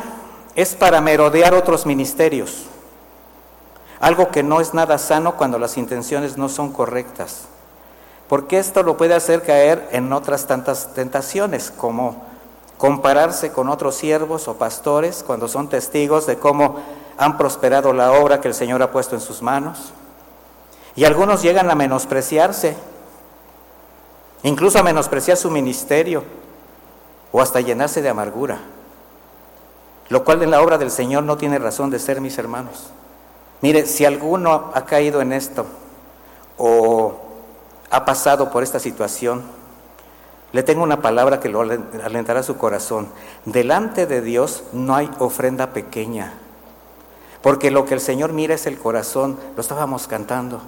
es 0.54 0.74
para 0.74 1.00
merodear 1.00 1.54
otros 1.54 1.86
ministerios. 1.86 2.66
Algo 4.00 4.30
que 4.30 4.42
no 4.42 4.60
es 4.60 4.74
nada 4.74 4.98
sano 4.98 5.36
cuando 5.36 5.58
las 5.58 5.76
intenciones 5.76 6.36
no 6.36 6.48
son 6.48 6.72
correctas. 6.72 7.46
Porque 8.28 8.58
esto 8.58 8.82
lo 8.82 8.96
puede 8.96 9.14
hacer 9.14 9.42
caer 9.42 9.88
en 9.90 10.12
otras 10.12 10.46
tantas 10.46 10.94
tentaciones, 10.94 11.70
como 11.70 12.22
compararse 12.76 13.50
con 13.50 13.68
otros 13.68 13.96
siervos 13.96 14.46
o 14.46 14.54
pastores 14.54 15.24
cuando 15.26 15.48
son 15.48 15.68
testigos 15.68 16.26
de 16.26 16.38
cómo 16.38 16.76
han 17.16 17.36
prosperado 17.36 17.92
la 17.92 18.12
obra 18.12 18.40
que 18.40 18.48
el 18.48 18.54
Señor 18.54 18.82
ha 18.82 18.92
puesto 18.92 19.16
en 19.16 19.20
sus 19.20 19.42
manos 19.42 19.92
y 20.94 21.04
algunos 21.04 21.42
llegan 21.42 21.70
a 21.70 21.74
menospreciarse, 21.74 22.76
incluso 24.42 24.78
a 24.78 24.82
menospreciar 24.82 25.36
su 25.36 25.48
ministerio 25.50 26.24
o 27.30 27.40
hasta 27.40 27.60
llenarse 27.60 28.02
de 28.02 28.08
amargura, 28.08 28.58
lo 30.08 30.24
cual 30.24 30.42
en 30.42 30.50
la 30.50 30.60
obra 30.60 30.78
del 30.78 30.90
Señor 30.90 31.24
no 31.24 31.36
tiene 31.36 31.58
razón 31.58 31.90
de 31.90 31.98
ser, 31.98 32.20
mis 32.20 32.38
hermanos. 32.38 32.90
Mire, 33.60 33.86
si 33.86 34.04
alguno 34.04 34.70
ha 34.74 34.84
caído 34.84 35.20
en 35.20 35.32
esto 35.32 35.66
o 36.56 37.14
ha 37.90 38.04
pasado 38.04 38.50
por 38.50 38.62
esta 38.62 38.78
situación, 38.78 39.42
le 40.52 40.62
tengo 40.62 40.82
una 40.82 41.02
palabra 41.02 41.40
que 41.40 41.48
lo 41.48 41.60
alentará 41.60 42.42
su 42.42 42.56
corazón. 42.56 43.08
Delante 43.44 44.06
de 44.06 44.20
Dios 44.20 44.64
no 44.72 44.94
hay 44.94 45.10
ofrenda 45.18 45.68
pequeña, 45.72 46.34
porque 47.42 47.70
lo 47.70 47.84
que 47.84 47.94
el 47.94 48.00
Señor 48.00 48.32
mira 48.32 48.54
es 48.54 48.66
el 48.66 48.78
corazón, 48.78 49.38
lo 49.56 49.60
estábamos 49.60 50.06
cantando. 50.06 50.62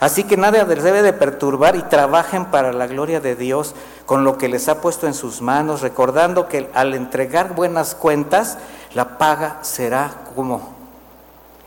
Así 0.00 0.24
que 0.24 0.38
nada 0.38 0.64
les 0.64 0.82
debe 0.82 1.02
de 1.02 1.12
perturbar 1.12 1.76
y 1.76 1.82
trabajen 1.82 2.46
para 2.46 2.72
la 2.72 2.86
gloria 2.86 3.20
de 3.20 3.36
Dios 3.36 3.74
con 4.06 4.24
lo 4.24 4.38
que 4.38 4.48
les 4.48 4.68
ha 4.68 4.80
puesto 4.80 5.06
en 5.06 5.12
sus 5.12 5.42
manos, 5.42 5.82
recordando 5.82 6.48
que 6.48 6.70
al 6.72 6.94
entregar 6.94 7.54
buenas 7.54 7.94
cuentas, 7.94 8.56
la 8.94 9.18
paga 9.18 9.58
será 9.60 10.22
como 10.34 10.79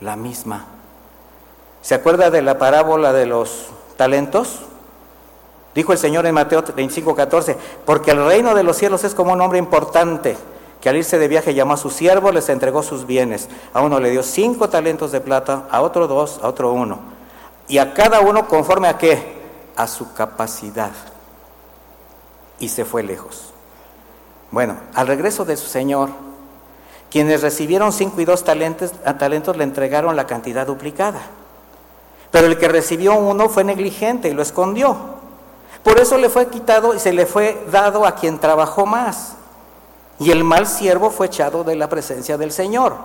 la 0.04 0.16
misma. 0.16 0.66
¿Se 1.82 1.96
acuerda 1.96 2.30
de 2.30 2.42
la 2.42 2.58
parábola 2.58 3.14
de 3.14 3.26
los 3.26 3.68
talentos? 3.98 4.60
Dijo 5.76 5.92
el 5.92 5.98
Señor 5.98 6.26
en 6.26 6.36
Mateo 6.36 6.64
25, 6.76 7.16
14, 7.16 7.58
porque 7.86 8.12
el 8.12 8.26
reino 8.26 8.54
de 8.54 8.64
los 8.64 8.78
cielos 8.78 9.04
es 9.04 9.16
como 9.16 9.34
un 9.34 9.42
hombre 9.42 9.60
importante 9.60 10.38
que 10.82 10.90
al 10.90 10.98
irse 10.98 11.18
de 11.18 11.28
viaje 11.28 11.54
llamó 11.54 11.74
a 11.74 11.78
sus 11.78 11.94
siervos, 11.94 12.34
les 12.34 12.50
entregó 12.50 12.84
sus 12.84 13.08
bienes. 13.08 13.50
A 13.74 13.82
uno 13.82 14.00
le 14.00 14.12
dio 14.12 14.22
cinco 14.22 14.70
talentos 14.70 15.12
de 15.12 15.22
plata, 15.22 15.68
a 15.72 15.82
otro 15.82 16.08
dos, 16.08 16.40
a 16.44 16.48
otro 16.48 16.72
uno 16.74 17.14
y 17.68 17.78
a 17.78 17.94
cada 17.94 18.20
uno 18.22 18.48
conforme 18.48 18.88
a 18.88 18.98
qué? 18.98 19.42
A 19.76 19.88
su 19.88 20.14
capacidad. 20.14 20.92
Y 22.60 22.70
se 22.70 22.86
fue 22.86 23.04
lejos. 23.04 23.54
Bueno, 24.52 24.78
al 24.94 25.08
regreso 25.08 25.46
de 25.46 25.58
su 25.58 25.68
Señor, 25.68 26.10
quienes 27.14 27.44
recibieron 27.44 27.94
cinco 27.94 28.22
y 28.22 28.26
dos 28.26 28.44
talentos, 28.44 28.92
talentos 29.20 29.56
le 29.56 29.64
entregaron 29.64 30.16
la 30.16 30.26
cantidad 30.26 30.66
duplicada. 30.66 31.22
Pero 32.32 32.48
el 32.48 32.58
que 32.58 32.68
recibió 32.68 33.14
uno 33.14 33.50
fue 33.50 33.64
negligente 33.64 34.30
y 34.30 34.34
lo 34.34 34.42
escondió. 34.42 34.98
Por 35.84 36.00
eso 36.00 36.18
le 36.18 36.28
fue 36.28 36.48
quitado 36.48 36.96
y 36.96 37.00
se 37.00 37.14
le 37.14 37.28
fue 37.28 37.68
dado 37.72 38.08
a 38.08 38.16
quien 38.16 38.40
trabajó 38.40 38.88
más. 38.88 39.36
Y 40.18 40.32
el 40.32 40.44
mal 40.44 40.66
siervo 40.66 41.12
fue 41.12 41.28
echado 41.28 41.64
de 41.64 41.76
la 41.76 41.88
presencia 41.88 42.36
del 42.36 42.52
Señor. 42.52 42.96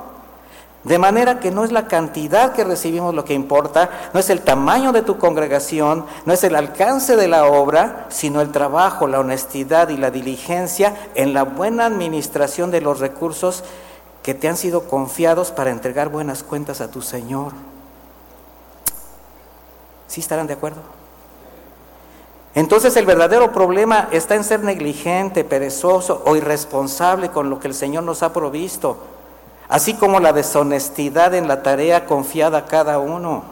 De 0.84 0.96
manera 0.96 1.38
que 1.38 1.50
no 1.50 1.62
es 1.64 1.70
la 1.70 1.86
cantidad 1.86 2.54
que 2.54 2.64
recibimos 2.64 3.14
lo 3.14 3.26
que 3.26 3.34
importa, 3.34 3.90
no 4.14 4.20
es 4.20 4.30
el 4.30 4.40
tamaño 4.40 4.92
de 4.92 5.02
tu 5.02 5.18
congregación, 5.18 6.06
no 6.24 6.32
es 6.32 6.42
el 6.44 6.56
alcance 6.56 7.14
de 7.14 7.28
la 7.28 7.44
obra, 7.44 8.06
sino 8.08 8.40
el 8.40 8.52
trabajo, 8.52 9.06
la 9.06 9.20
honestidad 9.20 9.90
y 9.90 9.98
la 9.98 10.10
diligencia 10.10 10.96
en 11.14 11.34
la 11.34 11.42
buena 11.42 11.84
administración 11.84 12.70
de 12.70 12.80
los 12.80 13.00
recursos 13.00 13.64
que 14.22 14.34
te 14.34 14.48
han 14.48 14.56
sido 14.56 14.88
confiados 14.88 15.50
para 15.50 15.70
entregar 15.70 16.08
buenas 16.08 16.42
cuentas 16.42 16.80
a 16.80 16.90
tu 16.90 17.02
Señor. 17.02 17.52
¿Sí 20.06 20.20
estarán 20.20 20.46
de 20.46 20.54
acuerdo? 20.54 20.80
Entonces 22.54 22.96
el 22.96 23.06
verdadero 23.06 23.52
problema 23.52 24.08
está 24.10 24.34
en 24.34 24.44
ser 24.44 24.64
negligente, 24.64 25.44
perezoso 25.44 26.22
o 26.26 26.36
irresponsable 26.36 27.30
con 27.30 27.50
lo 27.50 27.60
que 27.60 27.68
el 27.68 27.74
Señor 27.74 28.04
nos 28.04 28.22
ha 28.22 28.32
provisto 28.32 28.98
así 29.68 29.94
como 29.94 30.18
la 30.18 30.32
deshonestidad 30.32 31.34
en 31.34 31.46
la 31.46 31.62
tarea 31.62 32.06
confiada 32.06 32.58
a 32.58 32.66
cada 32.66 32.98
uno. 32.98 33.44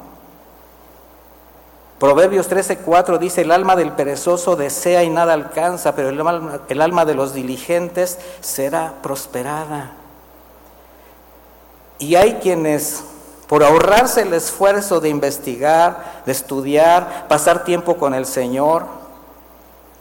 Proverbios 1.99 2.51
13:4 2.51 3.19
dice, 3.19 3.43
el 3.43 3.53
alma 3.53 3.77
del 3.77 3.93
perezoso 3.93 4.57
desea 4.57 5.03
y 5.03 5.11
nada 5.11 5.33
alcanza, 5.33 5.95
pero 5.95 6.11
el 6.11 6.21
alma, 6.21 6.61
el 6.69 6.83
alma 6.83 7.05
de 7.05 7.15
los 7.15 7.33
diligentes 7.33 8.19
será 8.41 8.95
prosperada. 9.03 9.93
Y 11.99 12.15
hay 12.15 12.35
quienes, 12.35 13.05
por 13.47 13.65
ahorrarse 13.65 14.23
el 14.23 14.33
esfuerzo 14.33 15.01
de 15.01 15.09
investigar, 15.09 16.23
de 16.27 16.33
estudiar, 16.33 17.27
pasar 17.29 17.65
tiempo 17.65 17.97
con 17.97 18.15
el 18.15 18.27
Señor, 18.27 18.87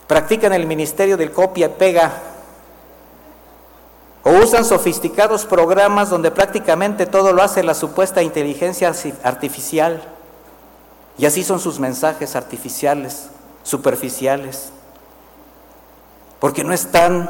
practican 0.08 0.54
el 0.54 0.68
ministerio 0.68 1.18
del 1.18 1.32
copia 1.32 1.68
y 1.68 1.70
pega 1.70 2.12
o 4.26 4.32
usan 4.32 4.66
sofisticados 4.66 5.46
programas 5.46 6.10
donde 6.10 6.32
prácticamente 6.32 7.06
todo 7.06 7.32
lo 7.32 7.44
hace 7.44 7.62
la 7.62 7.76
supuesta 7.76 8.24
inteligencia 8.24 8.92
artificial. 9.22 10.02
Y 11.20 11.28
así 11.28 11.44
son 11.44 11.60
sus 11.60 11.80
mensajes 11.80 12.36
artificiales, 12.36 13.30
superficiales. 13.62 14.72
Porque 16.40 16.64
no 16.64 16.74
están 16.74 17.30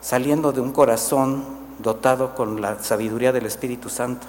saliendo 0.00 0.52
de 0.52 0.62
un 0.62 0.72
corazón 0.72 1.44
dotado 1.82 2.34
con 2.34 2.60
la 2.60 2.78
sabiduría 2.82 3.32
del 3.32 3.46
Espíritu 3.46 3.88
Santo. 3.88 4.26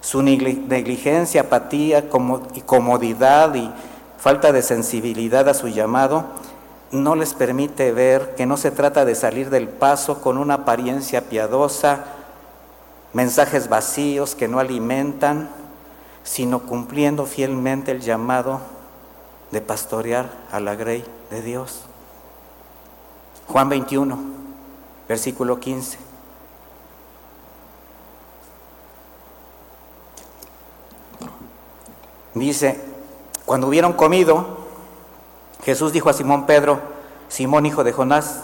Su 0.00 0.22
negligencia, 0.22 1.42
apatía 1.42 2.04
y 2.54 2.60
comodidad 2.60 3.54
y 3.54 3.70
falta 4.18 4.52
de 4.52 4.62
sensibilidad 4.62 5.48
a 5.48 5.54
su 5.54 5.68
llamado 5.68 6.26
no 6.92 7.16
les 7.16 7.32
permite 7.32 7.90
ver 7.90 8.34
que 8.36 8.44
no 8.44 8.58
se 8.58 8.70
trata 8.70 9.04
de 9.04 9.14
salir 9.14 9.48
del 9.48 9.68
paso 9.68 10.20
con 10.20 10.36
una 10.36 10.54
apariencia 10.54 11.22
piadosa, 11.22 12.04
mensajes 13.14 13.68
vacíos 13.68 14.34
que 14.34 14.46
no 14.46 14.58
alimentan, 14.58 15.48
sino 16.22 16.60
cumpliendo 16.60 17.24
fielmente 17.24 17.90
el 17.92 18.00
llamado 18.00 18.60
de 19.50 19.62
pastorear 19.62 20.30
a 20.52 20.60
la 20.60 20.74
grey 20.74 21.02
de 21.30 21.40
Dios. 21.40 21.80
Juan 23.48 23.70
21, 23.70 24.18
versículo 25.08 25.60
15. 25.60 26.11
Dice, 32.34 32.80
cuando 33.44 33.68
hubieron 33.68 33.92
comido, 33.92 34.58
Jesús 35.64 35.92
dijo 35.92 36.08
a 36.08 36.14
Simón 36.14 36.46
Pedro, 36.46 36.80
Simón 37.28 37.66
hijo 37.66 37.84
de 37.84 37.92
Jonás, 37.92 38.40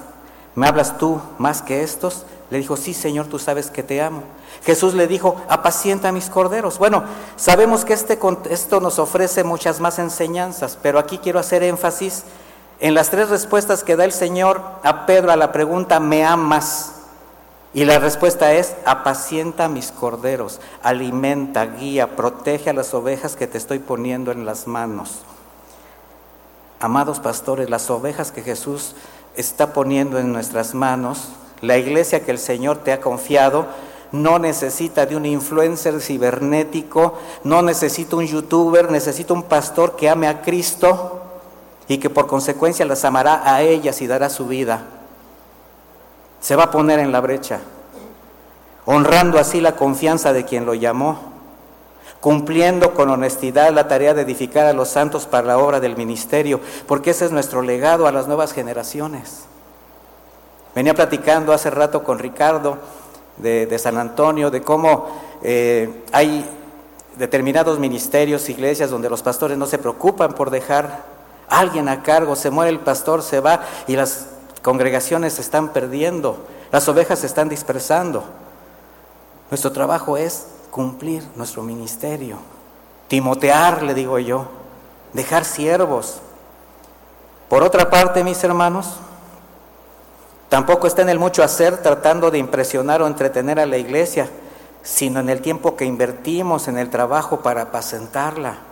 ¿me 0.54 0.66
hablas 0.66 0.98
tú 0.98 1.20
más 1.38 1.62
que 1.62 1.82
estos? 1.82 2.26
Le 2.50 2.58
dijo, 2.58 2.76
sí 2.76 2.94
Señor, 2.94 3.26
tú 3.26 3.38
sabes 3.38 3.70
que 3.70 3.82
te 3.82 4.00
amo. 4.02 4.22
Jesús 4.64 4.94
le 4.94 5.06
dijo, 5.06 5.36
apacienta 5.48 6.12
mis 6.12 6.30
corderos. 6.30 6.78
Bueno, 6.78 7.04
sabemos 7.36 7.84
que 7.84 7.92
este 7.92 8.18
esto 8.50 8.80
nos 8.80 8.98
ofrece 8.98 9.44
muchas 9.44 9.80
más 9.80 9.98
enseñanzas, 9.98 10.78
pero 10.82 10.98
aquí 10.98 11.18
quiero 11.18 11.38
hacer 11.38 11.62
énfasis 11.62 12.24
en 12.80 12.94
las 12.94 13.10
tres 13.10 13.28
respuestas 13.28 13.84
que 13.84 13.96
da 13.96 14.04
el 14.04 14.12
Señor 14.12 14.60
a 14.82 15.06
Pedro 15.06 15.32
a 15.32 15.36
la 15.36 15.52
pregunta, 15.52 16.00
¿me 16.00 16.24
amas? 16.24 16.97
Y 17.74 17.84
la 17.84 17.98
respuesta 17.98 18.52
es, 18.54 18.74
apacienta 18.86 19.68
mis 19.68 19.92
corderos, 19.92 20.60
alimenta, 20.82 21.66
guía, 21.66 22.16
protege 22.16 22.70
a 22.70 22.72
las 22.72 22.94
ovejas 22.94 23.36
que 23.36 23.46
te 23.46 23.58
estoy 23.58 23.78
poniendo 23.78 24.32
en 24.32 24.46
las 24.46 24.66
manos. 24.66 25.18
Amados 26.80 27.20
pastores, 27.20 27.68
las 27.68 27.90
ovejas 27.90 28.32
que 28.32 28.42
Jesús 28.42 28.94
está 29.36 29.72
poniendo 29.72 30.18
en 30.18 30.32
nuestras 30.32 30.74
manos, 30.74 31.28
la 31.60 31.76
iglesia 31.76 32.24
que 32.24 32.30
el 32.30 32.38
Señor 32.38 32.78
te 32.78 32.92
ha 32.92 33.00
confiado, 33.00 33.66
no 34.12 34.38
necesita 34.38 35.04
de 35.04 35.16
un 35.16 35.26
influencer 35.26 36.00
cibernético, 36.00 37.18
no 37.44 37.60
necesita 37.60 38.16
un 38.16 38.26
youtuber, 38.26 38.90
necesita 38.90 39.34
un 39.34 39.42
pastor 39.42 39.96
que 39.96 40.08
ame 40.08 40.26
a 40.26 40.40
Cristo 40.40 41.20
y 41.86 41.98
que 41.98 42.08
por 42.08 42.26
consecuencia 42.26 42.86
las 42.86 43.04
amará 43.04 43.42
a 43.44 43.60
ellas 43.60 44.00
y 44.00 44.06
dará 44.06 44.30
su 44.30 44.46
vida. 44.46 44.97
Se 46.40 46.56
va 46.56 46.64
a 46.64 46.70
poner 46.70 46.98
en 46.98 47.12
la 47.12 47.20
brecha, 47.20 47.60
honrando 48.84 49.38
así 49.38 49.60
la 49.60 49.76
confianza 49.76 50.32
de 50.32 50.44
quien 50.44 50.66
lo 50.66 50.74
llamó 50.74 51.38
cumpliendo 52.20 52.94
con 52.94 53.10
honestidad 53.10 53.72
la 53.72 53.88
tarea 53.88 54.14
de 54.14 54.22
edificar 54.22 54.66
a 54.66 54.72
los 54.72 54.88
santos 54.88 55.26
para 55.26 55.46
la 55.46 55.58
obra 55.58 55.80
del 55.80 55.96
ministerio, 55.96 56.60
porque 56.86 57.10
ese 57.10 57.26
es 57.26 57.32
nuestro 57.32 57.62
legado 57.62 58.06
a 58.06 58.12
las 58.12 58.26
nuevas 58.26 58.52
generaciones. 58.52 59.44
Venía 60.74 60.94
platicando 60.94 61.52
hace 61.52 61.70
rato 61.70 62.02
con 62.02 62.18
Ricardo 62.18 62.78
de, 63.36 63.78
San 63.78 63.98
Antonio, 63.98 64.50
de 64.50 64.62
cómo 64.62 65.06
eh, 65.42 66.02
hay 66.12 66.44
determinados 67.16 67.78
ministerios, 67.78 68.48
iglesias, 68.48 68.90
donde 68.90 69.10
los 69.10 69.22
pastores 69.22 69.56
no 69.56 69.66
se 69.66 69.78
preocupan 69.78 70.32
por 70.32 70.50
dejar 70.50 71.04
a 71.48 71.60
alguien 71.60 71.88
a 71.88 72.02
cargo, 72.02 72.36
se 72.36 72.50
muere 72.50 72.70
el 72.70 72.80
pastor, 72.80 73.22
se 73.22 73.40
va 73.40 73.62
y 73.86 73.96
las 73.96 74.26
congregaciones 74.62 75.34
se 75.34 75.40
están 75.40 75.68
perdiendo, 75.72 76.38
las 76.70 76.88
ovejas 76.88 77.20
se 77.20 77.26
están 77.26 77.48
dispersando. 77.48 78.24
Nuestro 79.50 79.72
trabajo 79.72 80.16
es 80.16 80.46
cumplir 80.70 81.24
nuestro 81.36 81.62
ministerio, 81.62 82.38
timotear, 83.08 83.82
le 83.82 83.94
digo 83.94 84.18
yo, 84.18 84.46
dejar 85.12 85.44
siervos. 85.44 86.20
Por 87.48 87.62
otra 87.62 87.88
parte, 87.88 88.22
mis 88.22 88.42
hermanos, 88.44 88.96
tampoco 90.48 90.86
está 90.86 91.02
en 91.02 91.08
el 91.08 91.18
mucho 91.18 91.42
hacer 91.42 91.78
tratando 91.82 92.30
de 92.30 92.38
impresionar 92.38 93.00
o 93.00 93.06
entretener 93.06 93.58
a 93.58 93.66
la 93.66 93.78
iglesia, 93.78 94.28
sino 94.82 95.20
en 95.20 95.30
el 95.30 95.40
tiempo 95.40 95.76
que 95.76 95.86
invertimos 95.86 96.68
en 96.68 96.78
el 96.78 96.90
trabajo 96.90 97.40
para 97.40 97.62
apacentarla. 97.62 98.67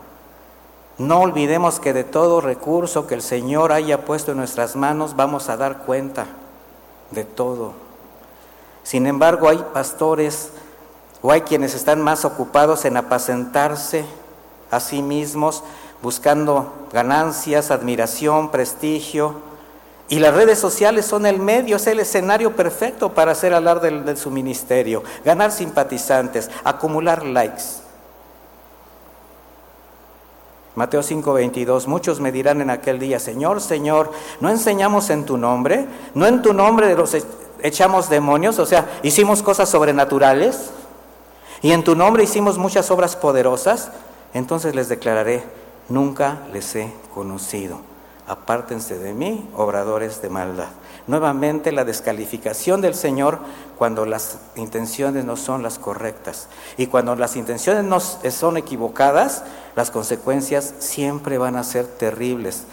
No 0.99 1.21
olvidemos 1.21 1.79
que 1.79 1.93
de 1.93 2.05
todo 2.05 2.41
recurso 2.41 3.07
que 3.07 3.15
el 3.15 3.23
Señor 3.23 3.73
haya 3.73 4.05
puesto 4.07 4.33
en 4.33 4.39
nuestras 4.39 4.77
manos 4.77 5.15
vamos 5.15 5.51
a 5.51 5.57
dar 5.59 5.79
cuenta 5.85 6.27
de 7.11 7.25
todo. 7.25 7.73
Sin 8.83 9.07
embargo, 9.07 9.49
hay 9.49 9.63
pastores 9.75 10.51
o 11.21 11.33
hay 11.33 11.43
quienes 11.43 11.75
están 11.75 12.01
más 12.01 12.25
ocupados 12.25 12.85
en 12.87 12.97
apacentarse 12.97 14.07
a 14.71 14.81
sí 14.81 15.03
mismos, 15.03 15.63
buscando 16.03 16.73
ganancias, 16.93 17.71
admiración, 17.71 18.51
prestigio. 18.51 19.35
Y 20.09 20.19
las 20.21 20.35
redes 20.35 20.59
sociales 20.59 21.05
son 21.05 21.27
el 21.27 21.41
medio, 21.41 21.77
es 21.77 21.87
el 21.89 22.01
escenario 22.01 22.57
perfecto 22.57 23.13
para 23.13 23.33
hacer 23.33 23.53
alarde 23.53 23.91
de, 23.91 24.01
de 24.03 24.17
su 24.17 24.31
ministerio, 24.31 25.03
ganar 25.25 25.53
simpatizantes, 25.53 26.49
acumular 26.65 27.25
likes. 27.25 27.86
Mateo 30.77 31.03
5:22, 31.03 31.87
muchos 31.87 32.21
me 32.21 32.31
dirán 32.31 32.61
en 32.61 32.69
aquel 32.69 32.99
día, 32.99 33.19
Señor, 33.19 33.63
Señor, 33.63 34.13
¿no 34.41 34.51
enseñamos 34.51 35.09
en 35.09 35.25
tu 35.25 35.39
nombre? 35.39 35.87
¿No 36.15 36.27
en 36.27 36.43
tu 36.43 36.53
nombre 36.53 36.95
los 36.95 37.17
echamos 37.63 38.11
demonios? 38.11 38.59
O 38.59 38.67
sea, 38.67 38.99
hicimos 39.03 39.43
cosas 39.43 39.71
sobrenaturales 39.71 40.71
y 41.63 41.73
en 41.73 41.83
tu 41.83 41.97
nombre 41.97 42.25
hicimos 42.25 42.59
muchas 42.59 42.91
obras 42.91 43.17
poderosas, 43.17 43.91
entonces 44.35 44.75
les 44.75 44.91
declararé, 44.91 45.43
nunca 45.89 46.41
les 46.53 46.77
he 46.77 46.93
conocido. 47.15 47.79
Apártense 48.29 48.99
de 48.99 49.15
mí, 49.15 49.49
obradores 49.57 50.21
de 50.21 50.29
maldad. 50.29 50.69
Nuevamente 51.07 51.71
la 51.71 51.85
descalificación 51.85 52.81
del 52.81 52.95
Señor 52.95 53.39
cuando 53.79 54.07
las 54.07 54.39
intenciones 54.57 55.25
no 55.25 55.37
son 55.37 55.63
las 55.63 55.79
correctas. 55.79 56.49
Y 56.77 56.89
cuando 56.89 57.15
las 57.15 57.37
intenciones 57.37 57.85
no 57.85 58.01
son 58.01 58.57
equivocadas, 58.57 59.45
las 59.77 59.93
consecuencias 59.93 60.75
siempre 60.79 61.39
van 61.39 61.55
a 61.57 61.63
ser 61.63 61.87
terribles. 61.87 62.65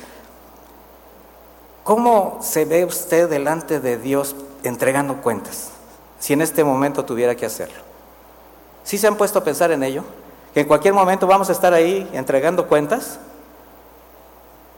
¿Cómo 1.84 2.40
se 2.42 2.66
ve 2.66 2.86
usted 2.86 3.30
delante 3.30 3.80
de 3.80 3.98
Dios 3.98 4.36
entregando 4.64 5.22
cuentas 5.22 5.70
si 6.18 6.34
en 6.34 6.42
este 6.42 6.64
momento 6.64 7.06
tuviera 7.06 7.36
que 7.36 7.46
hacerlo? 7.46 7.84
¿Sí 8.84 8.98
se 8.98 9.06
han 9.06 9.18
puesto 9.18 9.40
a 9.40 9.44
pensar 9.44 9.72
en 9.72 9.84
ello? 9.84 10.04
Que 10.54 10.62
en 10.62 10.68
cualquier 10.68 10.94
momento 10.94 11.28
vamos 11.28 11.50
a 11.50 11.52
estar 11.52 11.74
ahí 11.74 12.10
entregando 12.14 12.68
cuentas. 12.68 13.20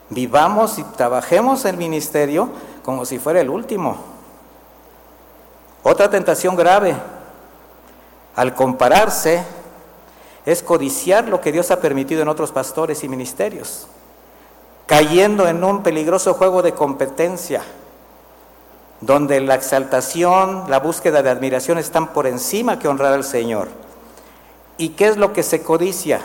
Vivamos 0.10 0.78
y 0.78 0.84
trabajemos 0.84 1.66
el 1.66 1.78
ministerio 1.78 2.50
como 2.86 3.04
si 3.04 3.18
fuera 3.18 3.42
el 3.42 3.50
último. 3.50 3.98
Otra 5.82 6.08
tentación 6.08 6.56
grave, 6.56 6.96
al 8.36 8.54
compararse, 8.54 9.44
es 10.46 10.62
codiciar 10.62 11.28
lo 11.28 11.42
que 11.42 11.52
Dios 11.52 11.72
ha 11.72 11.82
permitido 11.82 12.22
en 12.22 12.28
otros 12.28 12.52
pastores 12.52 13.04
y 13.04 13.10
ministerios, 13.10 13.88
cayendo 14.86 15.48
en 15.48 15.64
un 15.64 15.82
peligroso 15.82 16.36
juego 16.36 16.62
de 16.62 16.74
competencia, 16.74 17.64
donde 19.02 19.42
la 19.42 19.56
exaltación, 19.56 20.66
la 20.70 20.80
búsqueda 20.80 21.24
de 21.24 21.32
admiración 21.32 21.80
están 21.80 22.14
por 22.14 22.28
encima 22.28 22.78
que 22.78 22.88
honrar 22.88 23.14
al 23.14 23.24
Señor. 23.24 23.70
¿Y 24.78 24.90
qué 24.90 25.08
es 25.08 25.18
lo 25.18 25.34
que 25.34 25.42
se 25.42 25.64
codicia? 25.64 26.22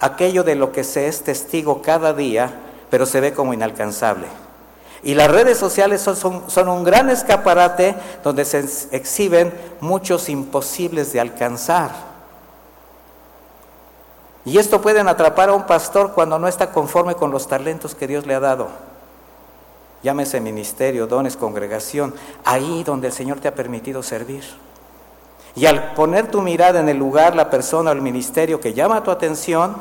Aquello 0.00 0.42
de 0.42 0.56
lo 0.56 0.72
que 0.72 0.82
se 0.82 1.06
es 1.06 1.22
testigo 1.22 1.82
cada 1.82 2.12
día, 2.12 2.52
pero 2.90 3.06
se 3.06 3.20
ve 3.20 3.32
como 3.32 3.54
inalcanzable. 3.54 4.43
Y 5.04 5.14
las 5.14 5.30
redes 5.30 5.58
sociales 5.58 6.00
son, 6.00 6.44
son, 6.48 6.68
un 6.68 6.82
gran 6.82 7.10
escaparate 7.10 7.94
donde 8.24 8.46
se 8.46 8.64
exhiben 8.90 9.52
muchos 9.80 10.30
imposibles 10.30 11.12
de 11.12 11.20
alcanzar. 11.20 11.90
Y 14.46 14.56
esto 14.56 14.80
pueden 14.80 15.06
atrapar 15.06 15.50
a 15.50 15.54
un 15.54 15.64
pastor 15.64 16.12
cuando 16.12 16.38
no 16.38 16.48
está 16.48 16.72
conforme 16.72 17.14
con 17.14 17.30
los 17.30 17.46
talentos 17.46 17.94
que 17.94 18.06
Dios 18.06 18.26
le 18.26 18.34
ha 18.34 18.40
dado. 18.40 18.68
Llámese 20.02 20.40
ministerio, 20.40 21.06
dones, 21.06 21.36
congregación, 21.36 22.14
ahí 22.44 22.82
donde 22.82 23.08
el 23.08 23.12
Señor 23.12 23.40
te 23.40 23.48
ha 23.48 23.54
permitido 23.54 24.02
servir. 24.02 24.44
Y 25.54 25.66
al 25.66 25.92
poner 25.92 26.30
tu 26.30 26.42
mirada 26.42 26.80
en 26.80 26.88
el 26.88 26.96
lugar, 26.96 27.36
la 27.36 27.48
persona 27.48 27.90
o 27.90 27.92
el 27.92 28.02
ministerio 28.02 28.60
que 28.60 28.74
llama 28.74 29.02
tu 29.02 29.10
atención, 29.10 29.76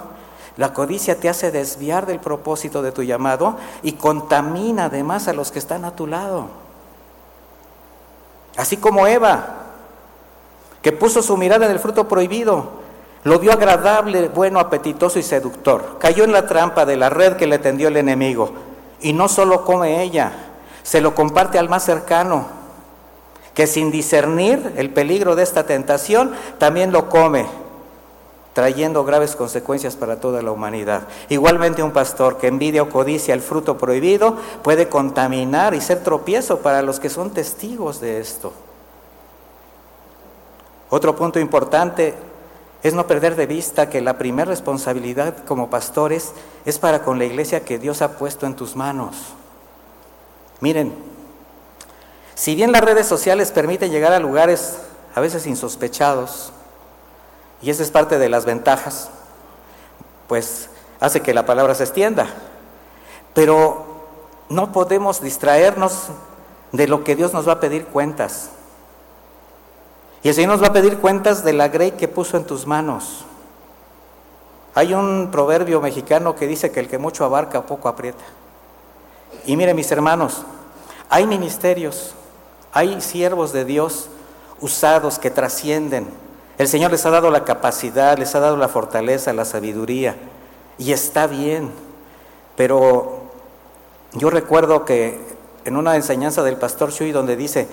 la 0.55 0.73
codicia 0.73 1.19
te 1.19 1.29
hace 1.29 1.51
desviar 1.51 2.05
del 2.05 2.19
propósito 2.19 2.81
de 2.81 2.91
tu 2.91 3.01
llamado 3.01 3.57
y 3.81 3.93
contamina 3.93 4.85
además 4.85 5.27
a 5.27 5.33
los 5.33 5.51
que 5.51 5.59
están 5.59 5.83
a 5.83 5.95
tu 5.95 6.05
lado. 6.05 6.47
Así 8.55 8.77
como 8.77 9.07
Eva, 9.07 9.45
que 10.83 10.91
puso 10.91 11.23
su 11.23 11.37
mirada 11.37 11.65
en 11.65 11.71
el 11.71 11.79
fruto 11.79 12.07
prohibido, 12.07 12.83
lo 13.23 13.39
vio 13.39 13.51
agradable, 13.51 14.29
bueno, 14.29 14.59
apetitoso 14.59 15.17
y 15.17 15.23
seductor. 15.23 15.97
Cayó 15.99 16.23
en 16.23 16.33
la 16.33 16.45
trampa 16.45 16.85
de 16.85 16.97
la 16.97 17.09
red 17.09 17.35
que 17.35 17.47
le 17.47 17.57
tendió 17.57 17.87
el 17.87 17.97
enemigo. 17.97 18.51
Y 19.01 19.13
no 19.13 19.27
solo 19.29 19.65
come 19.65 20.03
ella, 20.03 20.33
se 20.83 21.01
lo 21.01 21.15
comparte 21.15 21.57
al 21.57 21.67
más 21.67 21.83
cercano, 21.83 22.45
que 23.55 23.65
sin 23.65 23.91
discernir 23.91 24.73
el 24.77 24.91
peligro 24.91 25.35
de 25.35 25.43
esta 25.43 25.65
tentación, 25.65 26.33
también 26.59 26.91
lo 26.91 27.09
come 27.09 27.62
trayendo 28.53 29.03
graves 29.03 29.35
consecuencias 29.35 29.95
para 29.95 30.19
toda 30.19 30.41
la 30.41 30.51
humanidad. 30.51 31.07
Igualmente 31.29 31.83
un 31.83 31.91
pastor 31.91 32.37
que 32.37 32.47
envidia 32.47 32.83
o 32.83 32.89
codicia 32.89 33.33
el 33.33 33.41
fruto 33.41 33.77
prohibido 33.77 34.37
puede 34.61 34.87
contaminar 34.87 35.73
y 35.73 35.81
ser 35.81 36.03
tropiezo 36.03 36.59
para 36.59 36.81
los 36.81 36.99
que 36.99 37.09
son 37.09 37.31
testigos 37.31 37.99
de 37.99 38.19
esto. 38.19 38.53
Otro 40.89 41.15
punto 41.15 41.39
importante 41.39 42.13
es 42.83 42.93
no 42.93 43.07
perder 43.07 43.35
de 43.35 43.47
vista 43.47 43.89
que 43.89 44.01
la 44.01 44.17
primera 44.17 44.45
responsabilidad 44.45 45.37
como 45.45 45.69
pastores 45.69 46.33
es 46.65 46.77
para 46.77 47.01
con 47.01 47.17
la 47.17 47.25
iglesia 47.25 47.65
que 47.65 47.79
Dios 47.79 48.01
ha 48.01 48.17
puesto 48.17 48.45
en 48.45 48.55
tus 48.55 48.75
manos. 48.75 49.15
Miren, 50.59 50.93
si 52.35 52.55
bien 52.55 52.71
las 52.71 52.81
redes 52.81 53.07
sociales 53.07 53.51
permiten 53.51 53.91
llegar 53.91 54.13
a 54.13 54.19
lugares 54.19 54.77
a 55.15 55.21
veces 55.21 55.47
insospechados, 55.47 56.51
y 57.63 57.69
esa 57.69 57.81
es 57.81 57.91
parte 57.91 58.19
de 58.19 58.27
las 58.27 58.43
ventajas, 58.43 59.09
pues 60.27 60.69
hace 60.99 61.21
que 61.21 61.33
la 61.33 61.45
palabra 61.45 61.73
se 61.75 61.83
extienda. 61.83 62.27
Pero 63.33 63.85
no 64.49 64.73
podemos 64.73 65.21
distraernos 65.21 66.09
de 66.73 66.87
lo 66.87 67.05
que 67.05 67.15
Dios 67.15 67.31
nos 67.33 67.47
va 67.47 67.53
a 67.53 67.59
pedir 67.61 67.85
cuentas. 67.85 68.49
Y 70.23 70.29
el 70.29 70.35
Señor 70.35 70.51
nos 70.51 70.61
va 70.61 70.67
a 70.67 70.73
pedir 70.73 70.97
cuentas 70.97 71.45
de 71.45 71.53
la 71.53 71.69
grey 71.69 71.91
que 71.91 72.09
puso 72.09 72.35
en 72.35 72.43
tus 72.43 72.67
manos. 72.67 73.23
Hay 74.75 74.93
un 74.93 75.29
proverbio 75.31 75.79
mexicano 75.79 76.35
que 76.35 76.47
dice 76.47 76.69
que 76.71 76.81
el 76.81 76.89
que 76.89 76.97
mucho 76.97 77.23
abarca, 77.23 77.65
poco 77.65 77.87
aprieta. 77.87 78.23
Y 79.45 79.55
mire 79.55 79.73
mis 79.73 79.91
hermanos, 79.91 80.43
hay 81.09 81.27
ministerios, 81.27 82.13
hay 82.73 82.99
siervos 82.99 83.53
de 83.53 83.63
Dios 83.63 84.09
usados 84.59 85.17
que 85.17 85.29
trascienden, 85.29 86.09
el 86.57 86.67
Señor 86.67 86.91
les 86.91 87.05
ha 87.05 87.09
dado 87.09 87.31
la 87.31 87.43
capacidad, 87.43 88.17
les 88.17 88.35
ha 88.35 88.39
dado 88.39 88.57
la 88.57 88.67
fortaleza, 88.67 89.33
la 89.33 89.45
sabiduría, 89.45 90.15
y 90.77 90.91
está 90.91 91.27
bien. 91.27 91.71
Pero 92.55 93.23
yo 94.13 94.29
recuerdo 94.29 94.85
que 94.85 95.19
en 95.65 95.77
una 95.77 95.95
enseñanza 95.95 96.43
del 96.43 96.57
pastor 96.57 96.91
Shui 96.91 97.11
donde 97.11 97.35
dice, 97.35 97.67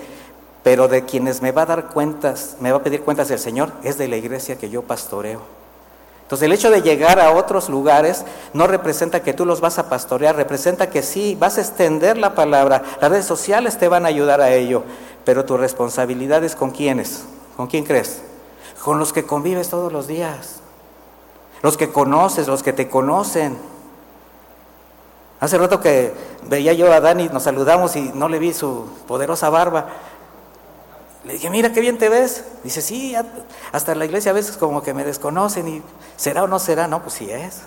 pero 0.63 0.87
de 0.87 1.05
quienes 1.05 1.41
me 1.41 1.51
va 1.51 1.63
a 1.63 1.67
dar 1.67 1.87
cuentas, 1.89 2.57
me 2.59 2.71
va 2.71 2.79
a 2.79 2.83
pedir 2.83 3.01
cuentas 3.01 3.29
el 3.31 3.39
Señor, 3.39 3.71
es 3.83 3.97
de 3.97 4.07
la 4.07 4.17
iglesia 4.17 4.57
que 4.57 4.69
yo 4.69 4.81
pastoreo. 4.83 5.41
Entonces 6.23 6.45
el 6.45 6.53
hecho 6.53 6.71
de 6.71 6.81
llegar 6.81 7.19
a 7.19 7.31
otros 7.31 7.67
lugares 7.67 8.23
no 8.53 8.65
representa 8.65 9.21
que 9.21 9.33
tú 9.33 9.45
los 9.45 9.59
vas 9.59 9.79
a 9.79 9.89
pastorear, 9.89 10.35
representa 10.35 10.89
que 10.89 11.03
sí, 11.03 11.35
vas 11.37 11.57
a 11.57 11.61
extender 11.61 12.17
la 12.17 12.35
palabra, 12.35 12.83
las 13.01 13.11
redes 13.11 13.25
sociales 13.25 13.77
te 13.77 13.89
van 13.89 14.05
a 14.05 14.09
ayudar 14.09 14.39
a 14.39 14.53
ello, 14.53 14.83
pero 15.25 15.43
tu 15.43 15.57
responsabilidad 15.57 16.43
es 16.45 16.55
con 16.55 16.71
quiénes, 16.71 17.25
con 17.57 17.67
quién 17.67 17.83
crees, 17.83 18.21
con 18.83 18.97
los 18.97 19.13
que 19.13 19.25
convives 19.25 19.69
todos 19.69 19.93
los 19.93 20.07
días, 20.07 20.59
los 21.61 21.77
que 21.77 21.91
conoces, 21.91 22.47
los 22.47 22.63
que 22.63 22.73
te 22.73 22.89
conocen. 22.89 23.57
Hace 25.39 25.57
rato 25.57 25.79
que 25.79 26.13
veía 26.47 26.73
yo 26.73 26.91
a 26.91 26.99
Dani, 26.99 27.29
nos 27.29 27.43
saludamos 27.43 27.95
y 27.95 28.11
no 28.13 28.27
le 28.27 28.39
vi 28.39 28.53
su 28.53 28.87
poderosa 29.07 29.49
barba. 29.49 29.87
Le 31.23 31.33
dije, 31.33 31.49
mira 31.51 31.71
qué 31.71 31.81
bien 31.81 31.99
te 31.99 32.09
ves. 32.09 32.45
Dice, 32.63 32.81
sí, 32.81 33.15
hasta 33.71 33.93
la 33.93 34.05
iglesia 34.05 34.31
a 34.31 34.33
veces 34.33 34.57
como 34.57 34.81
que 34.81 34.93
me 34.93 35.03
desconocen 35.03 35.67
y 35.67 35.83
será 36.15 36.43
o 36.43 36.47
no 36.47 36.57
será. 36.57 36.87
No, 36.87 37.03
pues 37.03 37.15
sí 37.15 37.29
es. 37.29 37.61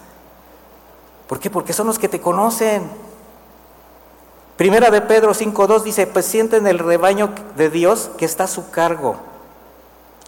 ¿Por 1.29 1.39
qué? 1.39 1.51
Porque 1.51 1.73
son 1.73 1.87
los 1.87 1.99
que 1.99 2.09
te 2.09 2.21
conocen. 2.21 2.91
Primera 4.57 4.91
de 4.91 5.01
Pedro 5.01 5.33
5.2 5.33 5.83
dice, 5.83 6.07
pues 6.07 6.27
sienten 6.27 6.67
el 6.67 6.79
rebaño 6.79 7.31
de 7.57 7.71
Dios 7.71 8.11
que 8.19 8.25
está 8.25 8.45
a 8.45 8.49
su 8.49 8.71
cargo 8.71 9.34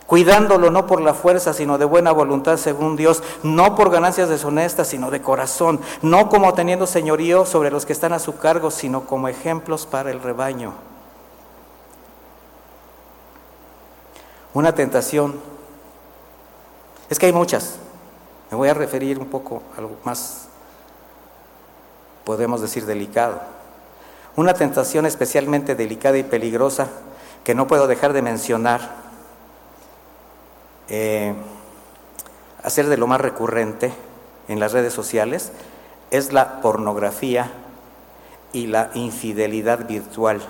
cuidándolo 0.07 0.71
no 0.71 0.87
por 0.87 1.01
la 1.01 1.15
fuerza, 1.15 1.53
sino 1.53 1.79
de 1.79 1.85
buena 1.85 2.13
voluntad 2.13 2.57
según 2.57 2.97
Dios, 2.97 3.23
no 3.43 3.75
por 3.75 3.91
ganancias 3.91 4.29
deshonestas, 4.29 4.89
sino 4.89 5.11
de 5.11 5.21
corazón, 5.21 5.81
no 6.03 6.29
como 6.29 6.55
teniendo 6.55 6.87
señorío 6.87 7.45
sobre 7.45 7.71
los 7.71 7.85
que 7.87 7.93
están 7.93 8.13
a 8.13 8.19
su 8.19 8.37
cargo, 8.37 8.71
sino 8.71 9.05
como 9.05 9.29
ejemplos 9.29 9.87
para 9.87 10.11
el 10.11 10.23
rebaño. 10.23 10.73
Una 14.55 14.75
tentación, 14.75 15.39
es 17.11 17.19
que 17.19 17.27
hay 17.27 17.33
muchas, 17.33 17.77
me 18.51 18.57
voy 18.57 18.69
a 18.69 18.75
referir 18.75 19.19
un 19.19 19.27
poco 19.27 19.63
a 19.75 19.79
algo 19.81 19.97
más, 20.05 20.49
podemos 22.25 22.61
decir, 22.61 22.87
delicado. 22.87 23.41
Una 24.37 24.55
tentación 24.55 25.07
especialmente 25.07 25.75
delicada 25.75 26.19
y 26.19 26.23
peligrosa 26.23 26.89
que 27.43 27.55
no 27.55 27.67
puedo 27.67 27.87
dejar 27.87 28.13
de 28.13 28.23
mencionar 28.23 29.06
eh, 30.89 31.35
hacer 32.63 32.89
de 32.89 32.97
lo 32.97 33.07
más 33.07 33.21
recurrente 33.21 33.93
en 34.49 34.61
las 34.61 34.73
redes 34.73 34.93
sociales 34.93 35.53
es 36.11 36.33
la 36.33 36.61
pornografía 36.61 37.51
y 38.53 38.67
la 38.67 38.91
infidelidad 38.95 39.87
virtual, 39.87 40.41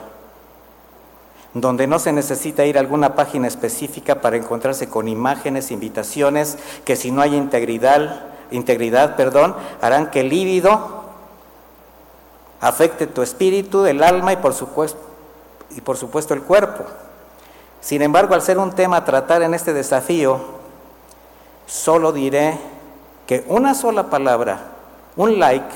donde 1.54 1.86
no 1.86 1.98
se 1.98 2.12
necesita 2.12 2.66
ir 2.66 2.76
a 2.76 2.80
alguna 2.80 3.14
página 3.14 3.48
específica 3.48 4.20
para 4.20 4.36
encontrarse 4.36 4.88
con 4.88 5.08
imágenes, 5.08 5.70
invitaciones, 5.70 6.58
que 6.84 6.96
si 6.96 7.10
no 7.10 7.22
hay 7.22 7.34
integridad, 7.34 8.26
integridad 8.50 9.16
perdón, 9.16 9.56
harán 9.80 10.10
que 10.10 10.20
el 10.20 10.28
líbido 10.28 11.04
afecte 12.60 13.06
tu 13.06 13.22
espíritu, 13.22 13.86
el 13.86 14.02
alma 14.02 14.32
y 14.32 14.36
por 14.36 14.54
supuesto, 14.54 15.00
y 15.76 15.80
por 15.80 15.96
supuesto 15.96 16.34
el 16.34 16.42
cuerpo. 16.42 16.84
Sin 17.86 18.02
embargo, 18.02 18.34
al 18.34 18.42
ser 18.42 18.58
un 18.58 18.72
tema 18.72 18.96
a 18.96 19.04
tratar 19.04 19.42
en 19.42 19.54
este 19.54 19.72
desafío, 19.72 20.40
solo 21.66 22.10
diré 22.10 22.58
que 23.28 23.44
una 23.46 23.74
sola 23.74 24.10
palabra, 24.10 24.58
un 25.14 25.38
like 25.38 25.72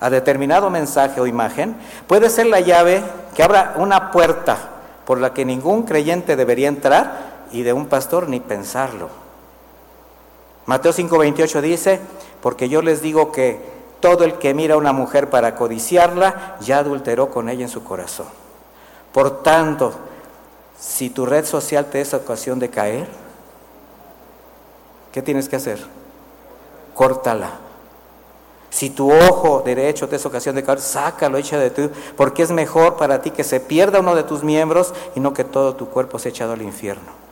a 0.00 0.10
determinado 0.10 0.68
mensaje 0.68 1.22
o 1.22 1.26
imagen, 1.26 1.76
puede 2.06 2.28
ser 2.28 2.44
la 2.44 2.60
llave 2.60 3.02
que 3.34 3.42
abra 3.42 3.72
una 3.76 4.10
puerta 4.10 4.58
por 5.06 5.18
la 5.18 5.32
que 5.32 5.46
ningún 5.46 5.84
creyente 5.84 6.36
debería 6.36 6.68
entrar 6.68 7.46
y 7.52 7.62
de 7.62 7.72
un 7.72 7.86
pastor 7.86 8.28
ni 8.28 8.40
pensarlo. 8.40 9.08
Mateo 10.66 10.92
5:28 10.92 11.62
dice, 11.62 12.00
porque 12.42 12.68
yo 12.68 12.82
les 12.82 13.00
digo 13.00 13.32
que 13.32 13.62
todo 14.00 14.24
el 14.24 14.34
que 14.34 14.52
mira 14.52 14.74
a 14.74 14.76
una 14.76 14.92
mujer 14.92 15.30
para 15.30 15.54
codiciarla, 15.54 16.56
ya 16.60 16.80
adulteró 16.80 17.30
con 17.30 17.48
ella 17.48 17.62
en 17.62 17.70
su 17.70 17.82
corazón. 17.82 18.26
Por 19.10 19.42
tanto, 19.42 19.94
si 20.78 21.10
tu 21.10 21.26
red 21.26 21.44
social 21.44 21.86
te 21.86 22.00
es 22.00 22.14
ocasión 22.14 22.58
de 22.58 22.70
caer, 22.70 23.08
¿qué 25.12 25.22
tienes 25.22 25.48
que 25.48 25.56
hacer? 25.56 25.78
Córtala. 26.94 27.58
Si 28.70 28.90
tu 28.90 29.12
ojo 29.12 29.62
derecho 29.64 30.08
te 30.08 30.16
es 30.16 30.26
ocasión 30.26 30.56
de 30.56 30.64
caer, 30.64 30.80
sácalo, 30.80 31.38
echa 31.38 31.58
de 31.58 31.70
ti, 31.70 31.88
porque 32.16 32.42
es 32.42 32.50
mejor 32.50 32.96
para 32.96 33.22
ti 33.22 33.30
que 33.30 33.44
se 33.44 33.60
pierda 33.60 34.00
uno 34.00 34.16
de 34.16 34.24
tus 34.24 34.42
miembros 34.42 34.92
y 35.14 35.20
no 35.20 35.32
que 35.32 35.44
todo 35.44 35.76
tu 35.76 35.88
cuerpo 35.88 36.18
sea 36.18 36.30
echado 36.30 36.52
al 36.54 36.62
infierno. 36.62 37.24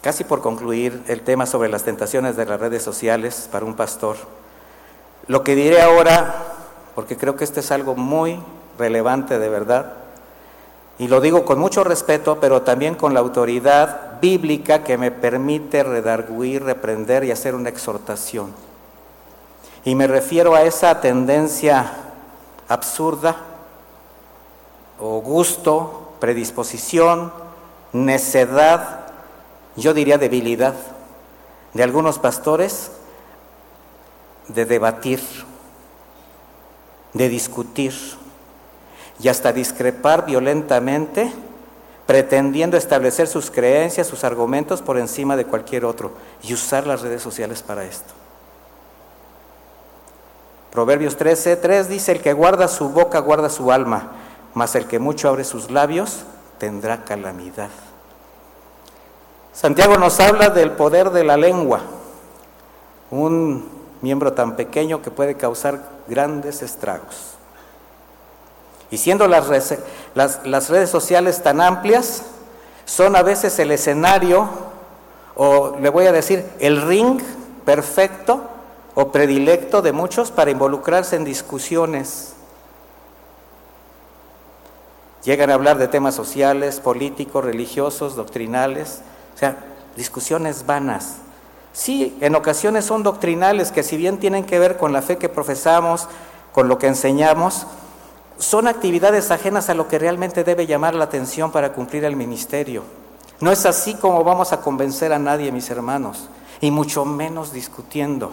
casi 0.00 0.22
por 0.22 0.42
concluir 0.42 1.02
el 1.08 1.22
tema 1.22 1.46
sobre 1.46 1.70
las 1.70 1.82
tentaciones 1.82 2.36
de 2.36 2.44
las 2.44 2.60
redes 2.60 2.82
sociales 2.82 3.48
para 3.50 3.64
un 3.64 3.74
pastor, 3.74 4.16
lo 5.28 5.42
que 5.42 5.54
diré 5.54 5.80
ahora, 5.80 6.34
porque 6.94 7.16
creo 7.16 7.36
que 7.36 7.44
este 7.44 7.60
es 7.60 7.70
algo 7.70 7.96
muy 7.96 8.38
relevante 8.78 9.38
de 9.38 9.48
verdad, 9.48 10.03
y 10.98 11.08
lo 11.08 11.20
digo 11.20 11.44
con 11.44 11.58
mucho 11.58 11.82
respeto, 11.82 12.38
pero 12.40 12.62
también 12.62 12.94
con 12.94 13.14
la 13.14 13.20
autoridad 13.20 14.20
bíblica 14.20 14.84
que 14.84 14.96
me 14.96 15.10
permite 15.10 15.82
redarguir, 15.82 16.62
reprender 16.62 17.24
y 17.24 17.32
hacer 17.32 17.54
una 17.54 17.68
exhortación. 17.68 18.52
Y 19.84 19.94
me 19.96 20.06
refiero 20.06 20.54
a 20.54 20.62
esa 20.62 21.00
tendencia 21.00 21.92
absurda 22.68 23.36
o 25.00 25.20
gusto, 25.20 26.12
predisposición, 26.20 27.32
necedad, 27.92 29.00
yo 29.76 29.94
diría 29.94 30.16
debilidad 30.16 30.74
de 31.74 31.82
algunos 31.82 32.20
pastores 32.20 32.92
de 34.46 34.64
debatir, 34.64 35.20
de 37.12 37.28
discutir 37.28 37.94
y 39.20 39.28
hasta 39.28 39.52
discrepar 39.52 40.26
violentamente, 40.26 41.32
pretendiendo 42.06 42.76
establecer 42.76 43.26
sus 43.26 43.50
creencias, 43.50 44.06
sus 44.06 44.24
argumentos 44.24 44.82
por 44.82 44.98
encima 44.98 45.36
de 45.36 45.46
cualquier 45.46 45.84
otro 45.84 46.12
y 46.42 46.52
usar 46.52 46.86
las 46.86 47.02
redes 47.02 47.22
sociales 47.22 47.62
para 47.62 47.84
esto. 47.84 48.12
Proverbios 50.72 51.16
13, 51.16 51.56
3 51.56 51.88
dice, 51.88 52.12
el 52.12 52.20
que 52.20 52.32
guarda 52.32 52.66
su 52.66 52.88
boca 52.88 53.20
guarda 53.20 53.48
su 53.48 53.70
alma, 53.70 54.10
mas 54.54 54.74
el 54.74 54.86
que 54.86 54.98
mucho 54.98 55.28
abre 55.28 55.44
sus 55.44 55.70
labios 55.70 56.24
tendrá 56.58 57.04
calamidad. 57.04 57.70
Santiago 59.52 59.96
nos 59.98 60.18
habla 60.18 60.50
del 60.50 60.72
poder 60.72 61.10
de 61.10 61.22
la 61.22 61.36
lengua, 61.36 61.80
un 63.12 63.68
miembro 64.02 64.32
tan 64.32 64.56
pequeño 64.56 65.00
que 65.00 65.12
puede 65.12 65.36
causar 65.36 65.80
grandes 66.08 66.60
estragos. 66.60 67.34
Y 68.90 68.98
siendo 68.98 69.26
las, 69.26 69.48
redes 69.48 70.90
sociales 70.90 71.42
tan 71.42 71.60
amplias, 71.60 72.22
son 72.84 73.16
a 73.16 73.22
veces 73.22 73.58
el 73.58 73.70
escenario, 73.70 74.48
o 75.34 75.76
le 75.80 75.88
voy 75.88 76.06
a 76.06 76.12
decir, 76.12 76.44
el 76.60 76.82
ring 76.82 77.20
perfecto 77.64 78.42
o 78.94 79.10
predilecto 79.10 79.82
de 79.82 79.92
muchos 79.92 80.30
para 80.30 80.50
involucrarse 80.50 81.16
en 81.16 81.24
discusiones. 81.24 82.34
Llegan 85.24 85.50
a 85.50 85.54
hablar 85.54 85.78
de 85.78 85.88
temas 85.88 86.14
sociales, 86.14 86.80
políticos, 86.80 87.44
religiosos, 87.44 88.14
doctrinales, 88.14 89.00
o 89.34 89.38
sea, 89.38 89.56
discusiones 89.96 90.66
vanas. 90.66 91.16
Sí, 91.72 92.16
en 92.20 92.36
ocasiones 92.36 92.84
son 92.84 93.02
doctrinales 93.02 93.72
que 93.72 93.82
si 93.82 93.96
bien 93.96 94.18
tienen 94.18 94.44
que 94.44 94.58
ver 94.58 94.76
con 94.76 94.92
la 94.92 95.02
fe 95.02 95.18
que 95.18 95.28
profesamos, 95.28 96.08
con 96.52 96.68
lo 96.68 96.78
que 96.78 96.86
enseñamos, 96.86 97.66
son 98.38 98.66
actividades 98.66 99.30
ajenas 99.30 99.70
a 99.70 99.74
lo 99.74 99.88
que 99.88 99.98
realmente 99.98 100.44
debe 100.44 100.66
llamar 100.66 100.94
la 100.94 101.04
atención 101.04 101.52
para 101.52 101.72
cumplir 101.72 102.04
el 102.04 102.16
ministerio. 102.16 102.82
No 103.40 103.50
es 103.52 103.66
así 103.66 103.94
como 103.94 104.24
vamos 104.24 104.52
a 104.52 104.60
convencer 104.60 105.12
a 105.12 105.18
nadie, 105.18 105.52
mis 105.52 105.70
hermanos, 105.70 106.28
y 106.60 106.70
mucho 106.70 107.04
menos 107.04 107.52
discutiendo. 107.52 108.32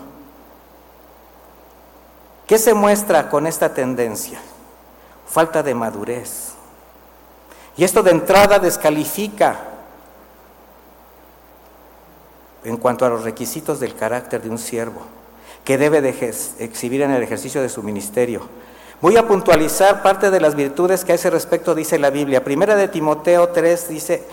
¿Qué 2.47 2.57
se 2.57 2.73
muestra 2.73 3.29
con 3.29 3.47
esta 3.47 3.73
tendencia? 3.73 4.39
Falta 5.27 5.63
de 5.63 5.73
madurez. 5.73 6.53
Y 7.77 7.83
esto 7.83 8.03
de 8.03 8.11
entrada 8.11 8.59
descalifica 8.59 9.67
en 12.63 12.77
cuanto 12.77 13.05
a 13.05 13.09
los 13.09 13.23
requisitos 13.23 13.79
del 13.79 13.95
carácter 13.95 14.41
de 14.41 14.49
un 14.49 14.57
siervo, 14.57 15.01
que 15.63 15.77
debe 15.77 16.01
de 16.01 16.09
exhibir 16.59 17.01
en 17.01 17.11
el 17.11 17.23
ejercicio 17.23 17.61
de 17.61 17.69
su 17.69 17.81
ministerio. 17.81 18.41
Voy 19.01 19.17
a 19.17 19.27
puntualizar 19.27 20.03
parte 20.03 20.29
de 20.29 20.39
las 20.39 20.53
virtudes 20.53 21.03
que 21.03 21.11
a 21.11 21.15
ese 21.15 21.31
respecto 21.31 21.73
dice 21.73 21.97
la 21.97 22.11
Biblia. 22.11 22.43
Primera 22.43 22.75
de 22.75 22.87
Timoteo 22.87 23.49
3 23.49 23.89
dice, 23.89 24.23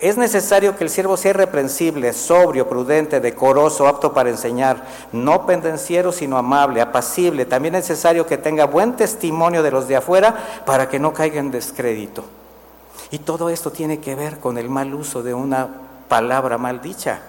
es 0.00 0.18
necesario 0.18 0.76
que 0.76 0.82
el 0.82 0.90
siervo 0.90 1.16
sea 1.16 1.30
irreprensible, 1.30 2.12
sobrio, 2.12 2.68
prudente, 2.68 3.20
decoroso, 3.20 3.86
apto 3.86 4.12
para 4.12 4.28
enseñar, 4.28 4.84
no 5.12 5.46
pendenciero, 5.46 6.10
sino 6.10 6.36
amable, 6.36 6.80
apacible. 6.80 7.44
También 7.44 7.76
es 7.76 7.88
necesario 7.88 8.26
que 8.26 8.36
tenga 8.36 8.66
buen 8.66 8.96
testimonio 8.96 9.62
de 9.62 9.70
los 9.70 9.86
de 9.86 9.94
afuera 9.94 10.62
para 10.66 10.88
que 10.88 10.98
no 10.98 11.14
caiga 11.14 11.38
en 11.38 11.52
descrédito. 11.52 12.24
Y 13.12 13.20
todo 13.20 13.48
esto 13.48 13.70
tiene 13.70 14.00
que 14.00 14.16
ver 14.16 14.38
con 14.38 14.58
el 14.58 14.68
mal 14.68 14.92
uso 14.92 15.22
de 15.22 15.34
una 15.34 15.68
palabra 16.08 16.58
mal 16.58 16.80
dicha. 16.80 17.20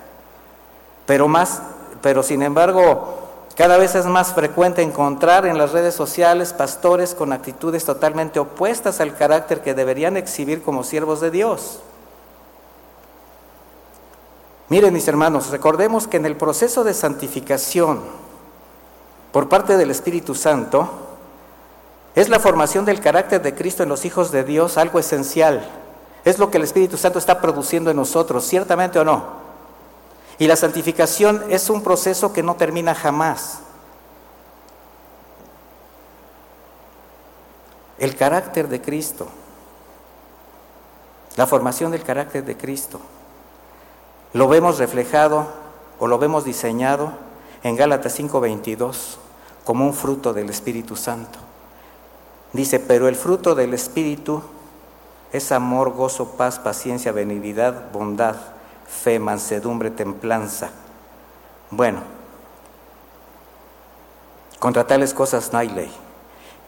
Pero 1.06 1.28
más, 1.28 1.62
pero 2.02 2.24
sin 2.24 2.41
embargo, 2.41 3.26
cada 3.58 3.78
vez 3.78 3.95
es 3.95 4.05
más 4.05 4.34
frecuente 4.34 4.82
encontrar 4.82 5.45
en 5.45 5.58
las 5.58 5.74
redes 5.74 5.95
sociales 5.95 6.53
pastores 6.53 7.14
con 7.14 7.34
actitudes 7.34 7.84
totalmente 7.84 8.39
opuestas 8.39 9.01
al 9.01 9.18
carácter 9.18 9.62
que 9.62 9.74
deberían 9.74 10.16
exhibir 10.16 10.62
como 10.62 10.86
siervos 10.86 11.20
de 11.20 11.32
Dios. 11.32 11.82
Miren 14.70 14.93
mis 14.93 15.08
hermanos, 15.08 15.49
recordemos 15.49 16.08
que 16.08 16.18
en 16.18 16.26
el 16.26 16.38
proceso 16.38 16.84
de 16.86 16.93
santificación 16.93 18.01
por 19.32 19.49
parte 19.49 19.78
del 19.78 19.91
Espíritu 19.91 20.34
Santo, 20.34 20.89
es 22.16 22.30
la 22.30 22.39
formación 22.39 22.86
del 22.86 22.99
carácter 22.99 23.41
de 23.41 23.53
Cristo 23.53 23.84
en 23.84 23.89
los 23.89 24.05
hijos 24.05 24.32
de 24.32 24.43
Dios 24.43 24.78
algo 24.78 24.97
esencial. 24.97 25.64
Es 26.26 26.39
lo 26.39 26.49
que 26.49 26.58
el 26.58 26.64
Espíritu 26.64 26.97
Santo 26.97 27.20
está 27.20 27.39
produciendo 27.39 27.91
en 27.91 27.97
nosotros, 27.97 28.45
ciertamente 28.45 28.97
o 28.97 29.03
no. 29.03 29.47
Y 30.40 30.48
la 30.48 30.56
santificación 30.56 31.44
es 31.50 31.70
un 31.70 31.82
proceso 31.82 32.32
que 32.32 32.44
no 32.44 32.56
termina 32.56 32.94
jamás. 32.94 33.60
El 37.98 38.16
carácter 38.16 38.68
de 38.68 38.80
Cristo, 38.80 39.28
la 41.36 41.48
formación 41.48 41.92
del 41.92 42.04
carácter 42.04 42.46
de 42.46 42.56
Cristo, 42.56 43.00
lo 44.34 44.48
vemos 44.48 44.78
reflejado 44.78 45.48
o 45.98 46.06
lo 46.06 46.20
vemos 46.20 46.44
diseñado 46.44 47.14
en 47.64 47.76
Gálatas 47.76 48.14
5:22 48.20 49.18
como 49.64 49.86
un 49.86 49.96
fruto 49.96 50.34
del 50.34 50.50
Espíritu 50.50 50.96
Santo. 50.96 51.40
Dice, 52.54 52.80
pero 52.80 53.08
el 53.08 53.16
fruto 53.16 53.56
del 53.56 53.74
Espíritu 53.74 54.42
es 55.34 55.52
amor, 55.52 55.92
gozo, 55.92 56.38
paz, 56.38 56.60
paciencia, 56.60 57.12
benignidad, 57.12 57.92
bondad, 57.92 58.36
fe, 58.88 59.20
mansedumbre, 59.20 59.92
templanza. 59.92 60.72
Bueno, 61.70 62.02
contra 64.60 64.88
tales 64.88 65.14
cosas 65.14 65.52
no 65.52 65.60
hay 65.60 65.70
ley. 65.70 65.92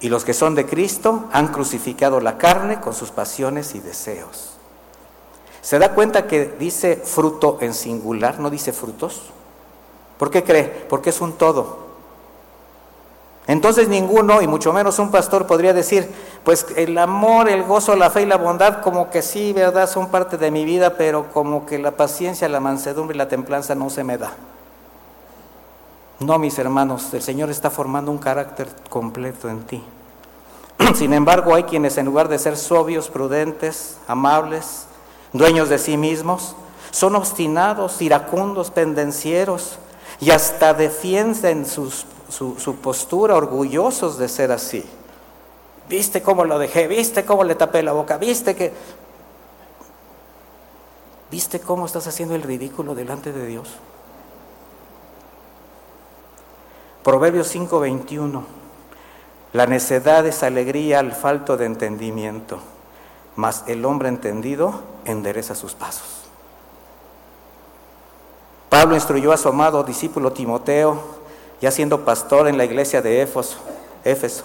Y 0.01 0.09
los 0.09 0.23
que 0.23 0.33
son 0.33 0.55
de 0.55 0.65
Cristo 0.65 1.25
han 1.31 1.49
crucificado 1.49 2.21
la 2.21 2.37
carne 2.37 2.79
con 2.79 2.93
sus 2.93 3.11
pasiones 3.11 3.75
y 3.75 3.79
deseos. 3.79 4.51
¿Se 5.61 5.77
da 5.77 5.93
cuenta 5.93 6.27
que 6.27 6.45
dice 6.45 6.95
fruto 6.95 7.57
en 7.61 7.73
singular, 7.73 8.39
no 8.39 8.49
dice 8.49 8.71
frutos? 8.71 9.23
¿Por 10.17 10.31
qué 10.31 10.43
cree? 10.43 10.63
Porque 10.63 11.09
es 11.09 11.19
un 11.19 11.33
todo. 11.33 11.88
Entonces 13.49 13.89
ninguno, 13.89 14.43
y 14.43 14.47
mucho 14.47 14.71
menos 14.71 14.99
un 14.99 15.09
pastor, 15.09 15.47
podría 15.47 15.73
decir, 15.73 16.07
pues 16.43 16.67
el 16.75 16.95
amor, 16.99 17.49
el 17.49 17.63
gozo, 17.63 17.95
la 17.95 18.11
fe 18.11 18.21
y 18.21 18.25
la 18.27 18.37
bondad, 18.37 18.81
como 18.81 19.09
que 19.09 19.23
sí, 19.23 19.53
¿verdad? 19.53 19.89
Son 19.89 20.09
parte 20.09 20.37
de 20.37 20.51
mi 20.51 20.65
vida, 20.65 20.93
pero 20.97 21.31
como 21.33 21.65
que 21.65 21.79
la 21.79 21.89
paciencia, 21.89 22.47
la 22.47 22.59
mansedumbre 22.59 23.15
y 23.15 23.17
la 23.17 23.27
templanza 23.27 23.73
no 23.73 23.89
se 23.89 24.03
me 24.03 24.19
da. 24.19 24.33
No, 26.19 26.37
mis 26.37 26.59
hermanos, 26.59 27.11
el 27.11 27.23
Señor 27.23 27.49
está 27.49 27.71
formando 27.71 28.11
un 28.11 28.19
carácter 28.19 28.67
completo 28.87 29.49
en 29.49 29.63
ti. 29.63 29.83
Sin 30.93 31.11
embargo, 31.11 31.55
hay 31.55 31.63
quienes 31.63 31.97
en 31.97 32.05
lugar 32.05 32.27
de 32.27 32.37
ser 32.37 32.55
sobrios, 32.55 33.09
prudentes, 33.09 33.97
amables, 34.07 34.85
dueños 35.33 35.69
de 35.69 35.79
sí 35.79 35.97
mismos, 35.97 36.55
son 36.91 37.15
obstinados, 37.15 37.99
iracundos, 37.99 38.69
pendencieros 38.69 39.79
y 40.19 40.29
hasta 40.29 40.75
defienden 40.75 41.65
sus 41.65 42.05
su, 42.29 42.75
postura, 42.81 43.35
orgullosos 43.35 44.17
de 44.17 44.29
ser 44.29 44.51
así. 44.51 44.85
¿Viste 45.89 46.21
cómo 46.21 46.45
lo 46.45 46.59
dejé? 46.59 46.87
¿Viste 46.87 47.25
cómo 47.25 47.43
le 47.43 47.55
tapé 47.55 47.83
la 47.83 47.91
boca? 47.91 48.17
¿Viste 48.17 48.55
que... 48.55 48.71
¿Viste 51.31 51.59
cómo 51.59 51.85
estás 51.85 52.07
haciendo 52.07 52.35
el 52.35 52.43
ridículo 52.43 52.95
delante 52.95 53.31
de 53.31 53.45
Dios? 53.45 53.69
Proverbios 57.03 57.53
5:21. 57.53 58.43
La 59.53 59.65
necedad 59.65 60.25
es 60.27 60.43
alegría 60.43 60.99
al 60.99 61.11
falto 61.11 61.57
de 61.57 61.65
entendimiento, 61.65 62.59
mas 63.35 63.63
el 63.67 63.85
hombre 63.85 64.09
entendido 64.09 64.81
endereza 65.05 65.55
sus 65.55 65.73
pasos. 65.73 66.19
Pablo 68.69 68.93
instruyó 68.93 69.31
a 69.31 69.37
su 69.37 69.49
amado 69.49 69.83
discípulo 69.83 70.31
Timoteo 70.31 71.18
ya 71.61 71.71
siendo 71.71 72.05
pastor 72.05 72.47
en 72.47 72.57
la 72.57 72.65
iglesia 72.65 73.01
de 73.01 73.21
Éfeso. 73.21 73.57
Éfeso. 74.03 74.43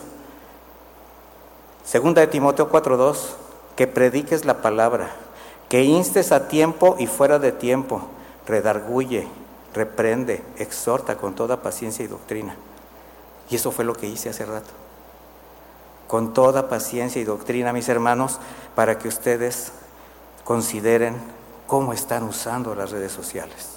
Segunda 1.84 2.20
de 2.20 2.26
Timoteo 2.26 2.70
4:2, 2.70 3.36
que 3.76 3.86
prediques 3.86 4.44
la 4.44 4.62
palabra, 4.62 5.10
que 5.68 5.82
instes 5.82 6.32
a 6.32 6.48
tiempo 6.48 6.96
y 6.98 7.06
fuera 7.06 7.38
de 7.38 7.52
tiempo, 7.52 8.02
redarguye, 8.46 9.28
reprende, 9.74 10.42
exhorta 10.56 11.16
con 11.16 11.34
toda 11.34 11.62
paciencia 11.62 12.04
y 12.04 12.08
doctrina. 12.08 12.56
Y 13.50 13.56
eso 13.56 13.70
fue 13.70 13.84
lo 13.84 13.94
que 13.94 14.06
hice 14.06 14.30
hace 14.30 14.46
rato. 14.46 14.70
Con 16.08 16.32
toda 16.32 16.68
paciencia 16.68 17.20
y 17.20 17.24
doctrina, 17.24 17.72
mis 17.72 17.88
hermanos, 17.88 18.40
para 18.74 18.98
que 18.98 19.08
ustedes 19.08 19.72
consideren 20.44 21.16
cómo 21.66 21.92
están 21.92 22.22
usando 22.24 22.74
las 22.74 22.90
redes 22.90 23.12
sociales. 23.12 23.74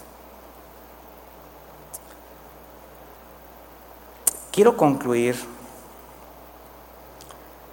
Quiero 4.58 4.76
concluir 4.76 5.36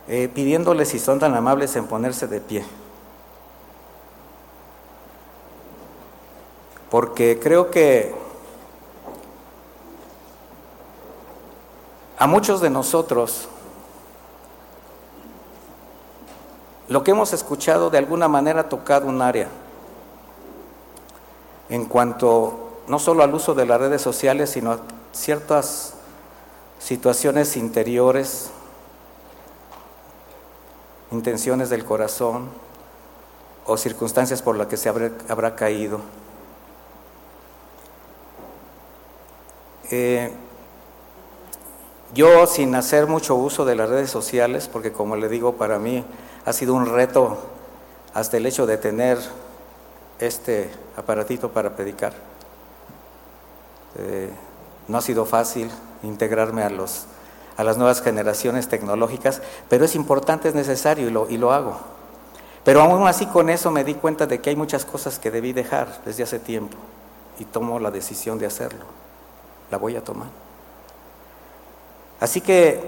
eh, 0.07 0.29
pidiéndoles 0.29 0.91
si 0.91 0.99
son 0.99 1.19
tan 1.19 1.35
amables 1.35 1.75
en 1.77 1.87
ponerse 1.87 2.27
de 2.27 2.43
pie. 2.43 2.63
Porque 6.91 7.41
creo 7.43 7.71
que 7.71 8.15
a 12.19 12.27
muchos 12.27 12.61
de 12.61 12.69
nosotros 12.69 13.49
lo 16.89 17.03
que 17.03 17.13
hemos 17.13 17.33
escuchado 17.33 17.89
de 17.89 17.97
alguna 17.97 18.29
manera 18.29 18.61
ha 18.61 18.69
tocado 18.69 19.07
un 19.07 19.23
área 19.23 19.49
en 21.71 21.87
cuanto 21.87 22.83
no 22.89 22.99
solo 22.99 23.23
al 23.23 23.33
uso 23.35 23.55
de 23.55 23.65
las 23.65 23.81
redes 23.81 24.03
sociales, 24.03 24.51
sino 24.51 24.73
a 24.73 24.81
ciertas 25.13 25.95
situaciones 26.85 27.57
interiores, 27.57 28.51
intenciones 31.13 31.71
del 31.71 31.83
corazón 31.83 32.51
o 33.65 33.79
circunstancias 33.79 34.43
por 34.43 34.55
las 34.57 34.67
que 34.67 34.77
se 34.77 34.91
habrá, 34.91 35.57
caído. 35.57 36.01
Eh, 39.91 40.31
yo 42.13 42.47
sin 42.47 42.75
hacer 42.75 43.07
mucho 43.07 43.35
uso 43.35 43.65
de 43.65 43.77
las 43.77 43.89
redes 43.89 44.11
sociales, 44.11 44.69
porque 44.69 44.93
como 44.93 45.17
le 45.17 45.31
digo, 45.31 45.55
para 45.55 45.79
mí 45.79 46.05
ha 46.45 46.53
sido 46.53 46.75
un 46.75 46.85
reto 46.85 47.39
hasta 48.13 48.37
el 48.37 48.45
hecho 48.45 48.67
de 48.67 48.77
tener 48.77 49.19
este 50.19 50.71
aparatito 50.99 51.51
para 51.51 51.75
predicar. 51.75 52.13
Eh, 53.97 54.29
no 54.89 54.99
ha 54.99 55.03
sido 55.03 55.25
fácil 55.25 55.71
integrarme 56.03 56.63
a, 56.63 56.71
los, 56.71 57.07
a 57.57 57.65
las 57.65 57.77
nuevas 57.77 58.03
generaciones 58.03 58.69
tecnológicas, 58.69 59.43
pero 59.69 59.85
es 59.85 59.95
importante, 59.95 60.49
es 60.49 60.55
necesario 60.55 61.09
y 61.09 61.11
lo, 61.11 61.29
y 61.29 61.39
lo 61.39 61.53
hago. 61.53 61.79
Pero 62.65 62.81
aún 62.81 63.07
así 63.07 63.27
con 63.27 63.51
eso 63.51 63.71
me 63.71 63.85
di 63.85 63.95
cuenta 63.95 64.27
de 64.27 64.41
que 64.41 64.51
hay 64.51 64.57
muchas 64.57 64.85
cosas 64.85 65.19
que 65.19 65.31
debí 65.31 65.53
dejar 65.53 65.89
desde 66.05 66.23
hace 66.23 66.39
tiempo 66.39 66.77
y 67.39 67.45
tomo 67.45 67.79
la 67.79 67.91
decisión 67.91 68.39
de 68.39 68.47
hacerlo. 68.47 68.85
La 69.71 69.79
voy 69.79 69.97
a 69.97 70.05
tomar. 70.05 70.29
Así 72.21 72.41
que 72.41 72.81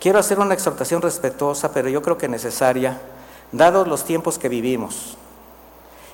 quiero 0.00 0.18
hacer 0.18 0.40
una 0.40 0.54
exhortación 0.54 1.00
respetuosa, 1.00 1.72
pero 1.72 1.88
yo 1.88 2.02
creo 2.02 2.18
que 2.18 2.28
necesaria, 2.28 3.00
dados 3.52 3.86
los 3.86 4.04
tiempos 4.04 4.38
que 4.38 4.48
vivimos, 4.48 5.16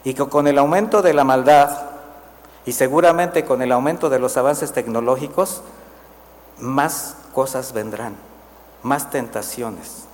y 0.04 0.14
que 0.14 0.26
con 0.26 0.46
el 0.46 0.58
aumento 0.58 1.02
de 1.02 1.14
la 1.14 1.24
maldad 1.24 1.97
y 2.68 2.72
seguramente 2.72 3.46
con 3.46 3.62
el 3.62 3.72
aumento 3.72 4.10
de 4.10 4.18
los 4.18 4.36
avances 4.36 4.72
tecnológicos, 4.72 5.62
más 6.58 7.16
cosas 7.32 7.72
vendrán, 7.72 8.14
más 8.82 9.08
tentaciones. 9.08 10.04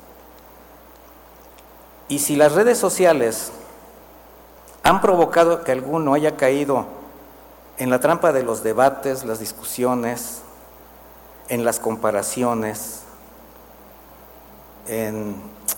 Y 2.07 2.21
si 2.21 2.37
las 2.37 2.53
redes 2.53 2.79
sociales 2.79 3.51
han 4.85 5.01
provocado 5.01 5.65
que 5.65 5.73
alguno 5.73 6.15
haya 6.15 6.37
caído 6.37 6.87
en 7.79 7.91
la 7.91 7.99
trampa 7.99 8.33
de 8.33 8.45
los 8.45 8.63
debates, 8.63 9.25
las 9.25 9.41
discusiones, 9.41 10.43
en 11.49 11.65
las 11.65 11.81
comparaciones, 11.81 13.01
en, 14.87 15.35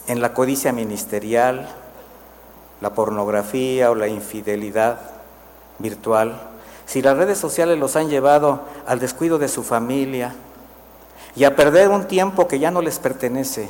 en 0.08 0.20
la 0.20 0.34
codicia 0.34 0.74
ministerial, 0.74 1.70
la 2.82 2.90
pornografía 2.90 3.90
o 3.90 3.94
la 3.94 4.08
infidelidad 4.08 5.00
virtual, 5.78 6.50
si 6.86 7.02
las 7.02 7.16
redes 7.16 7.38
sociales 7.38 7.78
los 7.78 7.96
han 7.96 8.08
llevado 8.08 8.60
al 8.86 9.00
descuido 9.00 9.38
de 9.38 9.48
su 9.48 9.62
familia 9.62 10.34
y 11.34 11.44
a 11.44 11.54
perder 11.54 11.90
un 11.90 12.06
tiempo 12.06 12.48
que 12.48 12.58
ya 12.58 12.70
no 12.70 12.80
les 12.80 12.98
pertenece, 12.98 13.68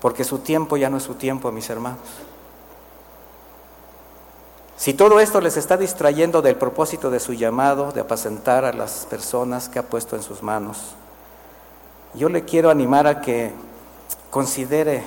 porque 0.00 0.24
su 0.24 0.40
tiempo 0.40 0.76
ya 0.76 0.90
no 0.90 0.98
es 0.98 1.04
su 1.04 1.14
tiempo, 1.14 1.50
mis 1.52 1.70
hermanos. 1.70 2.00
Si 4.76 4.92
todo 4.92 5.20
esto 5.20 5.40
les 5.40 5.56
está 5.56 5.76
distrayendo 5.76 6.42
del 6.42 6.56
propósito 6.56 7.10
de 7.10 7.20
su 7.20 7.32
llamado, 7.32 7.92
de 7.92 8.00
apacentar 8.00 8.64
a 8.64 8.72
las 8.72 9.06
personas 9.08 9.68
que 9.68 9.78
ha 9.78 9.84
puesto 9.84 10.16
en 10.16 10.22
sus 10.22 10.42
manos, 10.42 10.94
yo 12.14 12.28
le 12.28 12.44
quiero 12.44 12.70
animar 12.70 13.06
a 13.06 13.20
que 13.20 13.52
considere 14.30 15.04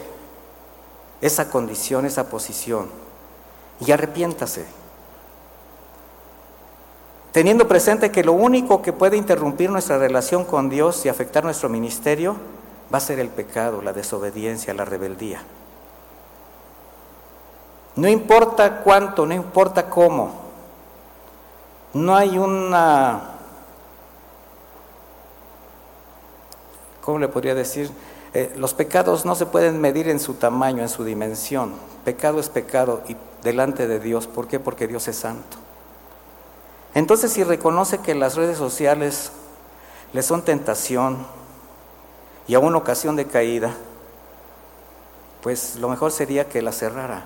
esa 1.22 1.50
condición, 1.50 2.06
esa 2.06 2.30
posición 2.30 2.88
y 3.86 3.92
arrepiéntase. 3.92 4.66
Teniendo 7.38 7.68
presente 7.68 8.10
que 8.10 8.24
lo 8.24 8.34
único 8.34 8.82
que 8.82 8.94
puede 8.94 9.16
interrumpir 9.16 9.70
nuestra 9.70 10.00
relación 10.00 10.44
con 10.44 10.72
Dios 10.72 11.06
y 11.06 11.10
afectar 11.10 11.44
nuestro 11.44 11.70
ministerio 11.70 12.36
va 12.92 12.98
a 12.98 13.00
ser 13.00 13.20
el 13.20 13.30
pecado, 13.30 13.84
la 13.84 13.94
desobediencia, 13.94 14.74
la 14.74 14.86
rebeldía. 14.86 15.44
No 17.96 18.08
importa 18.08 18.82
cuánto, 18.82 19.28
no 19.28 19.36
importa 19.36 19.88
cómo. 19.88 20.32
No 21.94 22.16
hay 22.16 22.40
una, 22.40 23.36
¿cómo 27.02 27.20
le 27.20 27.28
podría 27.28 27.54
decir? 27.54 27.92
Eh, 28.34 28.52
los 28.58 28.74
pecados 28.74 29.26
no 29.26 29.36
se 29.36 29.46
pueden 29.46 29.80
medir 29.80 30.10
en 30.10 30.20
su 30.20 30.34
tamaño, 30.34 30.82
en 30.82 30.90
su 30.90 31.04
dimensión. 31.04 31.74
Pecado 32.04 32.40
es 32.40 32.50
pecado 32.50 33.04
y 33.08 33.16
delante 33.44 33.88
de 33.88 34.00
Dios. 34.00 34.26
¿Por 34.26 34.48
qué? 34.48 34.60
Porque 34.60 34.88
Dios 34.88 35.08
es 35.08 35.18
santo. 35.18 35.67
Entonces, 36.98 37.32
si 37.32 37.44
reconoce 37.44 38.00
que 38.00 38.16
las 38.16 38.34
redes 38.34 38.58
sociales 38.58 39.32
le 40.14 40.24
son 40.24 40.42
tentación 40.42 41.28
y 42.48 42.56
aún 42.56 42.76
ocasión 42.76 43.16
de 43.16 43.28
caída, 43.28 43.76
pues 45.44 45.76
lo 45.76 45.90
mejor 45.90 46.12
sería 46.12 46.50
que 46.50 46.64
la 46.64 46.72
cerrara. 46.72 47.26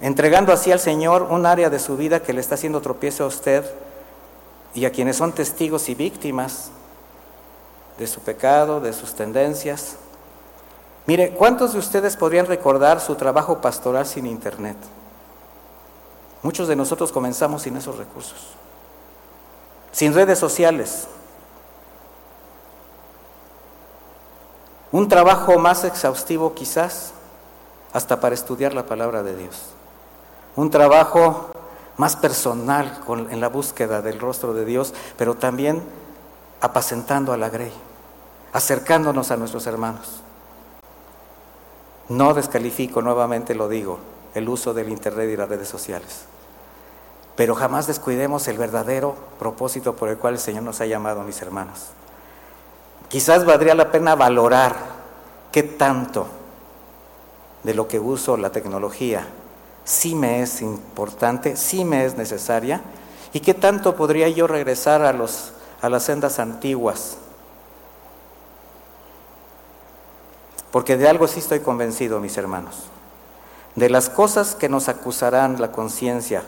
Entregando 0.00 0.50
así 0.50 0.72
al 0.72 0.80
Señor 0.80 1.24
un 1.24 1.44
área 1.44 1.68
de 1.68 1.78
su 1.78 1.98
vida 1.98 2.22
que 2.22 2.32
le 2.32 2.40
está 2.40 2.54
haciendo 2.54 2.80
tropiezo 2.80 3.24
a 3.24 3.26
usted 3.26 3.70
y 4.72 4.86
a 4.86 4.90
quienes 4.90 5.16
son 5.16 5.32
testigos 5.32 5.90
y 5.90 5.94
víctimas 5.94 6.70
de 7.98 8.06
su 8.06 8.20
pecado, 8.20 8.80
de 8.80 8.94
sus 8.94 9.12
tendencias. 9.12 9.96
Mire, 11.04 11.32
¿cuántos 11.32 11.74
de 11.74 11.80
ustedes 11.80 12.16
podrían 12.16 12.46
recordar 12.46 13.02
su 13.02 13.14
trabajo 13.16 13.60
pastoral 13.60 14.06
sin 14.06 14.24
internet? 14.24 14.78
Muchos 16.44 16.68
de 16.68 16.76
nosotros 16.76 17.10
comenzamos 17.10 17.62
sin 17.62 17.74
esos 17.78 17.96
recursos, 17.96 18.50
sin 19.92 20.12
redes 20.12 20.38
sociales. 20.38 21.08
Un 24.92 25.08
trabajo 25.08 25.58
más 25.58 25.84
exhaustivo 25.84 26.52
quizás, 26.52 27.14
hasta 27.94 28.20
para 28.20 28.34
estudiar 28.34 28.74
la 28.74 28.84
palabra 28.84 29.22
de 29.22 29.34
Dios. 29.34 29.70
Un 30.54 30.68
trabajo 30.68 31.50
más 31.96 32.14
personal 32.14 33.00
en 33.30 33.40
la 33.40 33.48
búsqueda 33.48 34.02
del 34.02 34.20
rostro 34.20 34.52
de 34.52 34.66
Dios, 34.66 34.92
pero 35.16 35.36
también 35.36 35.82
apacentando 36.60 37.32
a 37.32 37.38
la 37.38 37.48
grey, 37.48 37.72
acercándonos 38.52 39.30
a 39.30 39.38
nuestros 39.38 39.66
hermanos. 39.66 40.20
No 42.10 42.34
descalifico, 42.34 43.00
nuevamente 43.00 43.54
lo 43.54 43.66
digo, 43.66 43.98
el 44.34 44.46
uso 44.46 44.74
del 44.74 44.90
Internet 44.90 45.30
y 45.32 45.38
las 45.38 45.48
redes 45.48 45.68
sociales. 45.68 46.33
Pero 47.36 47.54
jamás 47.54 47.86
descuidemos 47.86 48.46
el 48.48 48.58
verdadero 48.58 49.16
propósito 49.38 49.96
por 49.96 50.08
el 50.08 50.18
cual 50.18 50.34
el 50.34 50.40
Señor 50.40 50.62
nos 50.62 50.80
ha 50.80 50.86
llamado, 50.86 51.22
mis 51.22 51.40
hermanos. 51.42 51.88
Quizás 53.08 53.44
valdría 53.44 53.74
la 53.74 53.90
pena 53.90 54.14
valorar 54.14 54.76
qué 55.50 55.62
tanto 55.62 56.26
de 57.62 57.74
lo 57.74 57.88
que 57.88 57.98
uso 57.98 58.36
la 58.36 58.50
tecnología 58.50 59.26
sí 59.84 60.14
me 60.14 60.42
es 60.42 60.62
importante, 60.62 61.56
sí 61.56 61.84
me 61.84 62.04
es 62.04 62.16
necesaria, 62.16 62.80
y 63.32 63.40
qué 63.40 63.52
tanto 63.54 63.96
podría 63.96 64.28
yo 64.28 64.46
regresar 64.46 65.02
a 65.02 65.12
los 65.12 65.52
a 65.84 65.90
las 65.90 66.04
sendas 66.04 66.38
antiguas. 66.38 67.18
Porque 70.70 70.96
de 70.96 71.06
algo 71.06 71.28
sí 71.28 71.40
estoy 71.40 71.60
convencido, 71.60 72.20
mis 72.20 72.38
hermanos. 72.38 72.84
De 73.74 73.90
las 73.90 74.08
cosas 74.08 74.54
que 74.54 74.70
nos 74.70 74.88
acusarán 74.88 75.60
la 75.60 75.72
conciencia 75.72 76.42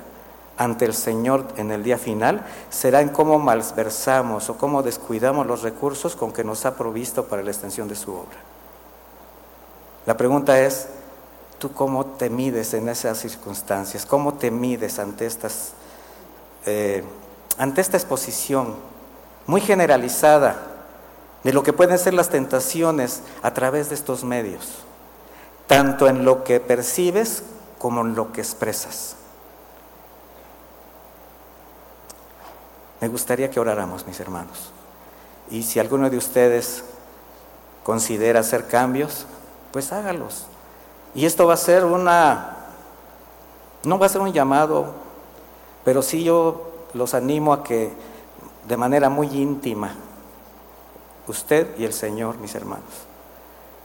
ante 0.57 0.85
el 0.85 0.95
Señor 0.95 1.45
en 1.57 1.71
el 1.71 1.83
día 1.83 1.99
final 1.99 2.47
será 2.71 3.01
en 3.01 3.11
cómo 3.11 3.39
malversamos 3.39 4.49
o 4.49 4.57
cómo 4.57 4.83
descuidamos 4.83 5.47
los 5.47 5.63
recursos 5.63 6.17
con 6.17 6.33
que 6.33 6.45
nos 6.45 6.65
ha 6.67 6.77
provisto 6.77 7.27
para 7.27 7.43
la 7.43 7.51
extensión 7.51 7.89
de 7.89 7.97
su 7.97 8.13
obra. 8.13 8.39
La 10.07 10.17
pregunta 10.17 10.59
es, 10.61 10.89
¿Tú 11.59 11.73
cómo 11.73 12.05
te 12.05 12.29
mides 12.29 12.75
en 12.75 12.89
esas 12.89 13.19
circunstancias? 13.19 14.05
¿Cómo 14.05 14.35
te 14.35 14.51
mides 14.51 14.99
ante, 14.99 15.25
estas, 15.25 15.73
eh, 16.67 17.03
ante 17.57 17.81
esta 17.81 17.97
exposición 17.97 18.75
muy 19.47 19.63
generalizada 19.63 20.61
de 21.43 21.53
lo 21.55 21.63
que 21.63 21.73
pueden 21.73 21.99
ser 21.99 22.13
las 22.13 22.29
tentaciones 22.29 23.23
a 23.43 23.55
través 23.55 23.89
de 23.89 23.95
estos 23.95 24.23
medios? 24.23 24.85
Tanto 25.67 26.09
en 26.09 26.27
lo 26.27 26.45
que 26.45 26.61
percibes 26.61 27.43
como 27.79 28.03
en 28.03 28.15
lo 28.15 28.33
que 28.33 28.43
expresas. 28.43 29.17
Me 33.01 33.09
gustaría 33.09 33.51
que 33.51 33.61
oráramos, 33.61 34.07
mis 34.07 34.19
hermanos. 34.21 34.71
Y 35.51 35.63
si 35.63 35.79
alguno 35.79 36.11
de 36.11 36.17
ustedes 36.17 36.85
considera 37.85 38.41
hacer 38.41 38.67
cambios, 38.67 39.27
pues 39.73 39.93
hágalos. 39.93 40.47
Y 41.15 41.27
esto 41.27 41.47
va 41.47 41.55
a 41.55 41.59
ser 41.59 41.85
una, 41.85 42.57
no 43.85 43.99
va 43.99 44.07
a 44.07 44.09
ser 44.09 44.21
un 44.21 44.33
llamado, 44.33 44.93
pero 45.85 46.03
sí 46.03 46.25
yo 46.25 46.71
los 46.95 47.15
animo 47.15 47.53
a 47.53 47.63
que 47.63 47.93
de 48.67 48.77
manera 48.77 49.09
muy 49.09 49.29
íntima, 49.29 49.95
usted 51.29 51.79
y 51.79 51.85
el 51.85 51.93
Señor, 51.93 52.39
mis 52.39 52.55
hermanos. 52.55 53.07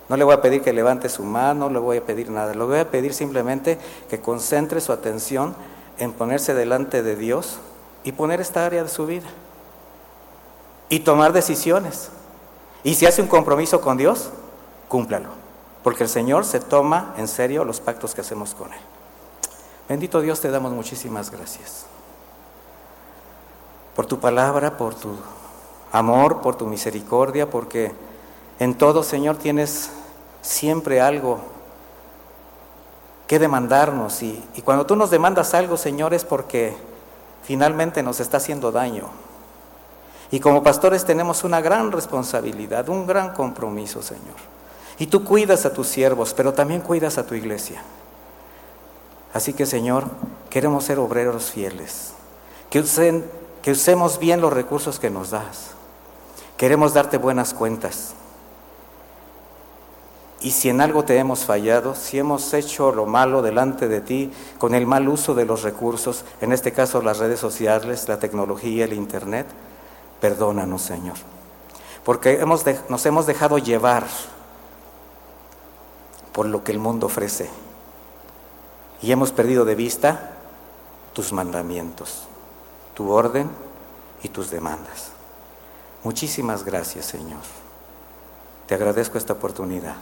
No 0.09 0.18
le 0.18 0.24
voy 0.24 0.34
a 0.34 0.41
pedir 0.41 0.62
que 0.62 0.74
levante 0.74 1.07
su 1.09 1.24
mano, 1.24 1.68
no 1.68 1.70
le 1.70 1.80
voy 1.80 1.97
a 1.97 2.05
pedir 2.05 2.30
nada, 2.30 2.53
le 2.53 2.64
voy 2.64 2.80
a 2.80 2.89
pedir 2.89 3.14
simplemente 3.14 3.78
que 4.09 4.20
concentre 4.20 4.82
su 4.82 4.91
atención 4.91 5.55
en 5.97 6.12
ponerse 6.12 6.53
delante 6.53 7.03
de 7.03 7.16
Dios 7.16 7.59
y 8.04 8.12
poner 8.12 8.41
esta 8.41 8.66
área 8.66 8.84
de 8.84 8.89
su 8.89 9.06
vida 9.06 9.28
y 10.89 10.99
tomar 10.99 11.34
decisiones. 11.34 12.10
Y 12.84 12.95
si 12.95 13.06
hace 13.06 13.22
un 13.22 13.28
compromiso 13.28 13.82
con 13.82 13.97
Dios, 13.97 14.30
cúmplalo, 14.88 15.30
porque 15.84 16.04
el 16.04 16.10
Señor 16.10 16.45
se 16.45 16.60
toma 16.60 17.14
en 17.18 17.28
serio 17.28 17.64
los 17.64 17.80
pactos 17.80 18.14
que 18.14 18.22
hacemos 18.22 18.54
con 18.56 18.74
Él. 18.74 18.80
Bendito 19.88 20.22
Dios, 20.22 20.41
te 20.41 20.49
damos 20.49 20.72
muchísimas 20.72 21.32
gracias 21.32 21.86
por 23.95 24.06
tu 24.06 24.20
palabra, 24.20 24.78
por 24.78 24.95
tu 24.95 25.16
amor, 25.91 26.41
por 26.41 26.56
tu 26.56 26.66
misericordia, 26.66 27.49
porque 27.49 27.91
en 28.60 28.76
todo, 28.76 29.04
Señor, 29.04 29.38
tienes 29.38 29.91
siempre 30.41 31.02
algo 31.02 31.39
que 33.28 33.39
demandarnos. 33.39 34.24
Y, 34.24 34.43
y 34.56 34.62
cuando 34.62 34.86
tú 34.86 34.95
nos 34.95 35.10
demandas 35.10 35.54
algo, 35.54 35.78
Señor, 35.78 36.14
es 36.14 36.26
porque 36.26 36.76
finalmente 37.44 38.04
nos 38.04 38.20
está 38.20 38.38
haciendo 38.38 38.72
daño. 38.72 39.10
Y 40.32 40.39
como 40.39 40.64
pastores 40.64 41.06
tenemos 41.06 41.44
una 41.44 41.60
gran 41.60 41.92
responsabilidad, 41.92 42.88
un 42.89 43.06
gran 43.06 43.34
compromiso, 43.34 44.02
Señor. 44.02 44.38
Y 44.98 45.08
tú 45.08 45.24
cuidas 45.24 45.66
a 45.66 45.74
tus 45.74 45.88
siervos, 45.88 46.34
pero 46.34 46.54
también 46.54 46.82
cuidas 46.82 47.18
a 47.18 47.26
tu 47.26 47.36
iglesia. 47.36 47.82
Así 49.34 49.54
que, 49.54 49.66
Señor, 49.66 50.06
queremos 50.50 50.86
ser 50.86 51.00
obreros 51.00 51.52
fieles, 51.52 52.14
que, 52.70 52.84
que 53.62 53.72
usemos 53.72 54.20
bien 54.20 54.42
los 54.42 54.54
recursos 54.54 55.00
que 55.00 55.10
nos 55.10 55.32
das. 55.32 55.72
Queremos 56.58 56.94
darte 56.94 57.18
buenas 57.18 57.54
cuentas. 57.54 58.14
Y 60.42 60.52
si 60.52 60.70
en 60.70 60.82
algo 60.82 61.04
te 61.04 61.18
hemos 61.18 61.46
fallado, 61.46 61.94
si 61.94 62.18
hemos 62.18 62.52
hecho 62.56 62.92
lo 62.92 63.06
malo 63.06 63.44
delante 63.44 63.88
de 63.88 64.02
ti 64.02 64.32
con 64.58 64.74
el 64.74 64.88
mal 64.88 65.08
uso 65.08 65.36
de 65.36 65.46
los 65.46 65.62
recursos, 65.62 66.26
en 66.42 66.52
este 66.52 66.74
caso 66.74 67.02
las 67.04 67.20
redes 67.20 67.39
sociales, 67.39 68.08
la 68.08 68.18
tecnología, 68.18 68.86
el 68.86 68.94
Internet, 68.94 69.46
perdónanos 70.20 70.82
Señor. 70.82 71.18
Porque 72.04 72.44
nos 72.89 73.06
hemos 73.06 73.28
dejado 73.28 73.60
llevar 73.60 74.08
por 76.32 76.48
lo 76.48 76.64
que 76.64 76.72
el 76.72 76.80
mundo 76.80 77.06
ofrece 77.06 77.48
y 79.04 79.12
hemos 79.12 79.32
perdido 79.32 79.64
de 79.64 79.76
vista 79.76 80.32
tus 81.14 81.34
mandamientos, 81.34 82.24
tu 82.96 83.12
orden 83.12 83.48
y 84.24 84.30
tus 84.30 84.50
demandas. 84.50 85.12
Muchísimas 86.04 86.66
gracias 86.66 87.06
Señor. 87.06 87.42
Te 88.66 88.74
agradezco 88.74 89.20
esta 89.20 89.34
oportunidad 89.34 89.98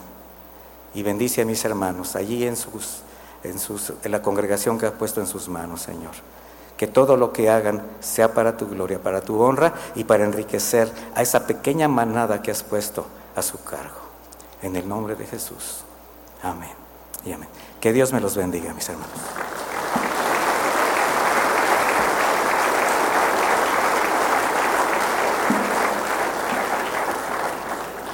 y 0.94 1.04
bendice 1.04 1.42
a 1.42 1.46
mis 1.46 1.64
hermanos 1.66 2.16
allí 2.16 2.46
en, 2.46 2.56
sus, 2.56 3.02
en, 3.44 3.60
sus, 3.60 3.94
la 4.04 4.22
congregación 4.22 4.78
que 4.78 4.86
has 4.86 4.94
puesto 4.94 5.22
en 5.22 5.28
sus 5.28 5.48
manos, 5.48 5.82
Señor. 5.82 6.14
Que 6.78 6.88
todo 6.88 7.18
lo 7.18 7.34
que 7.34 7.50
hagan 7.50 7.84
sea 8.00 8.34
para 8.34 8.56
tu 8.56 8.68
gloria, 8.68 9.00
para 9.00 9.22
tu 9.22 9.42
honra 9.42 9.74
y 9.96 10.06
para 10.06 10.24
enriquecer 10.24 10.92
a 11.14 11.22
esa 11.22 11.46
pequeña 11.46 11.88
manada 11.88 12.42
que 12.42 12.52
has 12.52 12.64
puesto 12.64 13.06
a 13.36 13.42
su 13.42 13.62
cargo. 13.64 14.00
En 14.62 14.76
el 14.76 14.88
nombre 14.88 15.16
de 15.16 15.26
Jesús. 15.26 15.84
Amén. 16.42 16.72
Y 17.26 17.34
amén. 17.34 17.50
Que 17.82 17.92
Dios 17.92 18.14
me 18.14 18.22
los 18.22 18.36
bendiga, 18.36 18.74
mis 18.74 18.88
hermanos. 18.88 19.10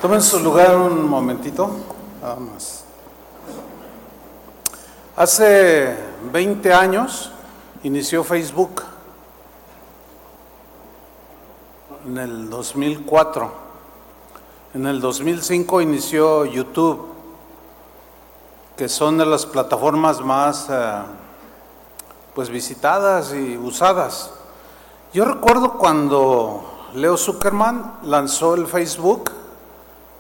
Tomen 0.01 0.21
su 0.21 0.39
lugar 0.39 0.75
un 0.75 1.09
momentito. 1.09 1.94
Hace 5.15 5.95
20 6.31 6.73
años 6.73 7.31
inició 7.83 8.23
Facebook, 8.23 8.81
en 12.07 12.17
el 12.17 12.49
2004. 12.49 13.51
En 14.73 14.87
el 14.87 14.99
2005 14.99 15.81
inició 15.81 16.45
YouTube, 16.45 17.07
que 18.75 18.89
son 18.89 19.19
de 19.19 19.25
las 19.27 19.45
plataformas 19.45 20.21
más 20.21 20.67
eh, 20.69 21.01
pues 22.33 22.49
visitadas 22.49 23.33
y 23.33 23.55
usadas. 23.55 24.31
Yo 25.13 25.25
recuerdo 25.25 25.73
cuando 25.73 26.89
Leo 26.95 27.17
Zuckerman 27.17 27.99
lanzó 28.03 28.55
el 28.55 28.65
Facebook, 28.65 29.31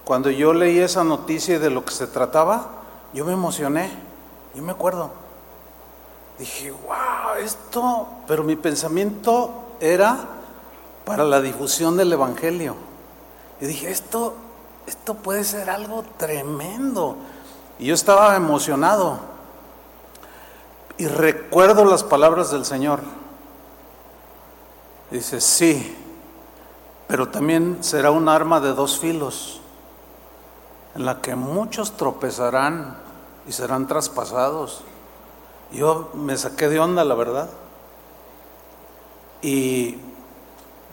cuando 0.05 0.29
yo 0.29 0.53
leí 0.53 0.79
esa 0.79 1.03
noticia 1.03 1.57
de 1.57 1.71
lo 1.71 1.83
que 1.83 1.91
se 1.91 2.05
trataba, 2.05 2.69
yo 3.11 3.25
me 3.25 3.33
emocioné, 3.33 3.91
yo 4.53 4.61
me 4.61 4.71
acuerdo. 4.71 5.09
Dije, 6.37 6.69
wow, 6.69 7.37
esto, 7.41 8.07
pero 8.27 8.43
mi 8.43 8.55
pensamiento 8.55 9.51
era 9.79 10.15
para 11.05 11.23
la 11.23 11.41
difusión 11.41 11.97
del 11.97 12.13
Evangelio. 12.13 12.75
Y 13.59 13.65
dije, 13.65 13.89
esto, 13.89 14.35
esto 14.85 15.15
puede 15.15 15.43
ser 15.43 15.71
algo 15.71 16.03
tremendo. 16.17 17.15
Y 17.79 17.87
yo 17.87 17.95
estaba 17.95 18.35
emocionado. 18.35 19.19
Y 20.99 21.07
recuerdo 21.07 21.83
las 21.83 22.03
palabras 22.03 22.51
del 22.51 22.63
Señor. 22.63 22.99
Dice, 25.09 25.41
sí, 25.41 25.97
pero 27.07 27.27
también 27.29 27.79
será 27.81 28.11
un 28.11 28.29
arma 28.29 28.59
de 28.59 28.73
dos 28.73 28.99
filos 28.99 29.61
en 30.95 31.05
la 31.05 31.21
que 31.21 31.35
muchos 31.35 31.97
tropezarán 31.97 32.95
y 33.47 33.51
serán 33.51 33.85
traspasados. 33.85 34.81
Yo 35.71 36.11
me 36.13 36.37
saqué 36.37 36.69
de 36.69 36.79
onda, 36.79 37.03
la 37.03 37.15
verdad. 37.15 37.49
Y 39.41 39.97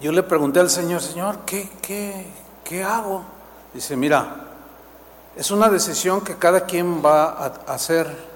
yo 0.00 0.10
le 0.10 0.24
pregunté 0.24 0.58
al 0.58 0.70
Señor, 0.70 1.00
Señor, 1.00 1.38
¿qué, 1.46 1.70
qué, 1.80 2.26
qué 2.64 2.82
hago? 2.82 3.22
Dice, 3.72 3.96
mira, 3.96 4.48
es 5.36 5.50
una 5.52 5.70
decisión 5.70 6.20
que 6.20 6.36
cada 6.36 6.66
quien 6.66 7.02
va 7.02 7.24
a 7.24 7.46
hacer, 7.72 8.32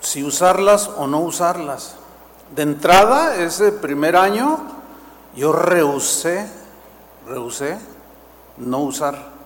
si 0.00 0.22
usarlas 0.22 0.88
o 0.96 1.06
no 1.06 1.20
usarlas. 1.20 1.96
De 2.54 2.62
entrada, 2.62 3.36
ese 3.36 3.72
primer 3.72 4.16
año, 4.16 4.58
yo 5.34 5.52
rehusé, 5.52 6.48
rehusé 7.26 7.78
no 8.58 8.80
usar 8.80 9.37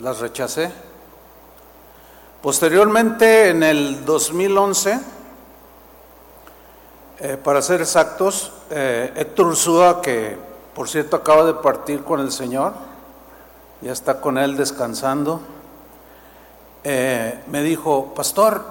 las 0.00 0.18
rechacé. 0.20 0.70
Posteriormente, 2.42 3.48
en 3.48 3.62
el 3.62 4.04
2011, 4.04 5.00
eh, 7.20 7.38
para 7.42 7.62
ser 7.62 7.80
exactos, 7.80 8.52
eh, 8.70 9.12
Héctor 9.16 9.46
Ursúa, 9.46 10.02
que 10.02 10.36
por 10.74 10.88
cierto 10.88 11.16
acaba 11.16 11.44
de 11.44 11.54
partir 11.54 12.02
con 12.02 12.20
el 12.20 12.32
Señor, 12.32 12.72
ya 13.80 13.92
está 13.92 14.20
con 14.20 14.36
él 14.36 14.56
descansando, 14.56 15.40
eh, 16.82 17.40
me 17.46 17.62
dijo, 17.62 18.12
pastor, 18.14 18.62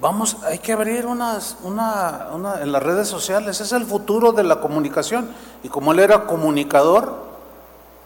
vamos, 0.00 0.38
hay 0.42 0.58
que 0.58 0.72
abrir 0.72 1.06
unas, 1.06 1.58
una, 1.62 2.28
una, 2.32 2.60
en 2.60 2.72
las 2.72 2.82
redes 2.82 3.06
sociales, 3.06 3.60
es 3.60 3.72
el 3.72 3.84
futuro 3.84 4.32
de 4.32 4.42
la 4.42 4.60
comunicación. 4.60 5.28
Y 5.62 5.68
como 5.68 5.92
él 5.92 6.00
era 6.00 6.26
comunicador 6.26 7.14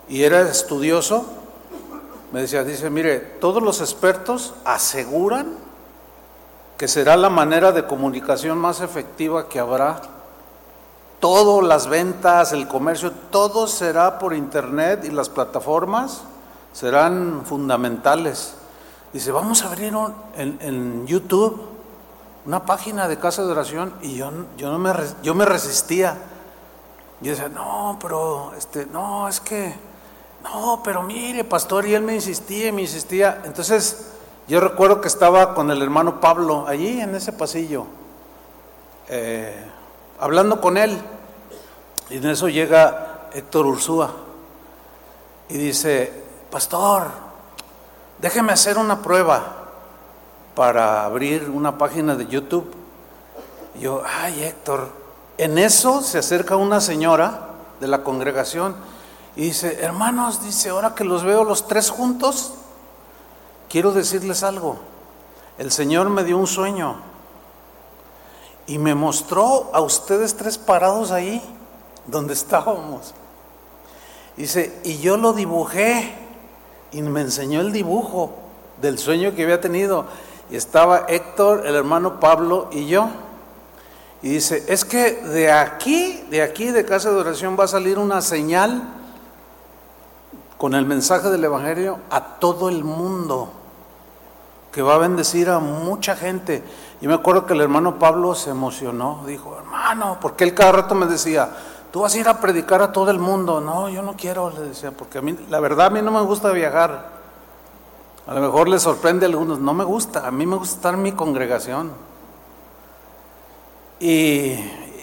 y 0.09 0.25
era 0.25 0.43
estudioso, 0.43 1.38
me 2.33 2.43
decía, 2.43 2.62
dice, 2.64 2.91
mire, 2.91 3.18
todos 3.18 3.62
los 3.62 3.81
expertos 3.81 4.55
aseguran 4.64 5.57
que 6.76 6.87
será 6.87 7.16
la 7.16 7.29
manera 7.31 7.72
de 7.72 7.87
comunicación 7.87 8.59
más 8.59 8.81
efectiva 8.81 9.49
que 9.49 9.59
habrá. 9.59 10.01
Todas 11.20 11.66
las 11.66 11.89
ventas, 11.89 12.53
el 12.53 12.68
comercio, 12.68 13.11
todo 13.31 13.66
será 13.66 14.18
por 14.18 14.35
internet 14.35 15.05
y 15.05 15.11
las 15.11 15.29
plataformas 15.29 16.22
serán 16.72 17.43
fundamentales. 17.45 18.55
Dice, 19.12 19.33
vamos 19.33 19.64
a 19.64 19.68
abrir 19.68 19.93
en, 20.37 20.59
en, 20.61 21.07
YouTube 21.07 21.61
una 22.47 22.64
página 22.64 23.09
de 23.09 23.18
casa 23.18 23.45
de 23.45 23.51
oración 23.51 23.95
y 24.01 24.14
yo, 24.14 24.31
yo, 24.57 24.70
no 24.70 24.79
me, 24.79 24.93
yo 25.22 25.35
me 25.35 25.45
resistía. 25.45 26.16
Yo 27.20 27.33
decía, 27.33 27.49
no, 27.49 27.99
pero, 28.01 28.53
este, 28.57 28.87
no, 28.87 29.26
es 29.26 29.41
que, 29.41 29.74
no, 30.43 30.80
pero 30.82 31.03
mire, 31.03 31.45
pastor, 31.45 31.86
y 31.86 31.95
él 31.95 32.03
me 32.03 32.14
insistía 32.14 32.72
me 32.72 32.82
insistía. 32.82 33.43
Entonces, 33.45 34.12
yo 34.47 34.61
recuerdo 34.61 35.01
que 35.01 35.09
estaba 35.09 35.55
con 35.55 35.70
el 35.70 35.82
hermano 35.82 36.20
Pablo 36.20 36.66
allí 36.66 37.01
en 37.01 37.14
ese 37.14 37.32
pasillo, 37.32 37.86
eh, 39.09 39.55
hablando 40.18 40.61
con 40.61 40.76
él, 40.76 40.99
y 42.11 42.16
en 42.16 42.26
eso 42.28 42.49
llega 42.49 43.28
Héctor 43.34 43.66
Ursúa 43.66 44.11
y 45.49 45.59
dice, 45.59 46.12
pastor, 46.51 47.09
déjeme 48.18 48.53
hacer 48.53 48.78
una 48.78 49.03
prueba 49.03 49.57
para 50.55 51.05
abrir 51.05 51.51
una 51.51 51.76
página 51.78 52.14
de 52.14 52.26
YouTube. 52.26 52.72
Y 53.76 53.80
yo, 53.80 54.03
ay 54.05 54.43
Héctor, 54.45 54.89
en 55.36 55.59
eso 55.59 56.03
se 56.03 56.18
acerca 56.18 56.57
una 56.57 56.80
señora 56.80 57.49
de 57.80 57.86
la 57.86 58.03
congregación 58.03 58.74
y 59.39 59.43
dice, 59.43 59.78
hermanos, 59.82 60.43
dice, 60.43 60.70
ahora 60.70 60.97
que 60.97 61.05
los 61.05 61.22
veo 61.22 61.45
los 61.45 61.68
tres 61.68 61.91
juntos, 61.91 62.55
quiero 63.68 63.93
decirles 63.93 64.43
algo. 64.43 64.80
El 65.59 65.70
Señor 65.70 66.11
me 66.11 66.24
dio 66.24 66.36
un 66.36 66.49
sueño 66.49 66.97
y 68.66 68.78
me 68.78 68.97
mostró 68.97 69.70
a 69.72 69.80
ustedes 69.80 70.36
tres 70.36 70.59
parados 70.59 71.12
ahí 71.12 71.41
donde 72.09 72.32
estábamos. 72.32 73.14
Dice, 74.36 74.80
y 74.82 74.99
yo 74.99 75.16
lo 75.16 75.32
dibujé 75.32 76.16
y 76.91 77.01
me 77.03 77.20
enseñó 77.20 77.61
el 77.61 77.70
dibujo 77.70 78.32
del 78.82 78.99
sueño 78.99 79.36
que 79.36 79.45
había 79.45 79.61
tenido. 79.61 80.07
Y 80.51 80.57
estaba 80.57 81.05
Héctor, 81.07 81.64
el 81.64 81.76
hermano 81.76 82.18
Pablo 82.18 82.70
y 82.72 82.89
yo. 82.89 83.09
Y 84.20 84.30
dice, 84.30 84.64
es 84.66 84.84
que 84.84 85.12
de 85.12 85.53
aquí, 85.53 86.26
de 86.28 86.43
aquí, 86.43 86.72
de 86.72 86.84
casa 86.84 87.12
de 87.12 87.20
oración, 87.20 87.57
va 87.57 87.64
a 87.64 87.68
salir 87.68 88.01
una 88.01 88.20
señal 88.20 88.97
con 90.59 90.74
el 90.74 90.84
mensaje 90.84 91.30
del 91.30 91.44
Evangelio 91.44 91.98
a 92.11 92.20
todo 92.20 92.68
el 92.68 92.84
mundo 92.84 93.48
que 94.72 94.82
va 94.82 94.96
a 94.96 94.98
bendecir 94.98 95.48
a 95.48 95.61
mucha 95.61 96.16
gente. 96.16 96.62
Y 97.00 97.06
me 97.06 97.14
acuerdo 97.14 97.46
que 97.46 97.54
el 97.54 97.61
hermano 97.61 97.98
Pablo 97.98 98.34
se 98.34 98.50
emocionó, 98.50 99.22
dijo, 99.26 99.56
hermano, 99.56 100.18
porque 100.20 100.44
él 100.44 100.54
cada 100.54 100.72
rato 100.72 100.94
me 100.94 101.06
decía, 101.06 101.48
tú 101.92 102.00
vas 102.00 102.14
a 102.14 102.18
ir 102.18 102.28
a 102.28 102.40
predicar 102.40 102.82
a 102.82 102.92
todo 102.92 103.11
el 103.11 103.20
mundo. 103.20 103.61
No, 103.61 103.88
yo 103.88 104.02
no 104.02 104.14
quiero, 104.16 104.50
le 104.50 104.61
decía, 104.61 104.90
porque 104.90 105.18
a 105.18 105.22
mí, 105.22 105.38
la 105.48 105.61
verdad, 105.61 105.86
a 105.86 105.90
mí 105.90 106.02
no 106.02 106.11
me 106.11 106.20
gusta 106.22 106.50
viajar. 106.50 107.18
A 108.26 108.34
lo 108.34 108.40
mejor 108.40 108.68
le 108.68 108.78
sorprende 108.78 109.26
a 109.26 109.28
algunos, 109.28 109.59
no 109.59 109.72
me 109.72 109.84
gusta, 109.84 110.26
a 110.26 110.30
mí 110.30 110.44
me 110.44 110.56
gusta 110.56 110.74
estar 110.74 110.94
en 110.94 111.02
mi 111.02 111.12
congregación. 111.12 111.92
Y 114.00 114.59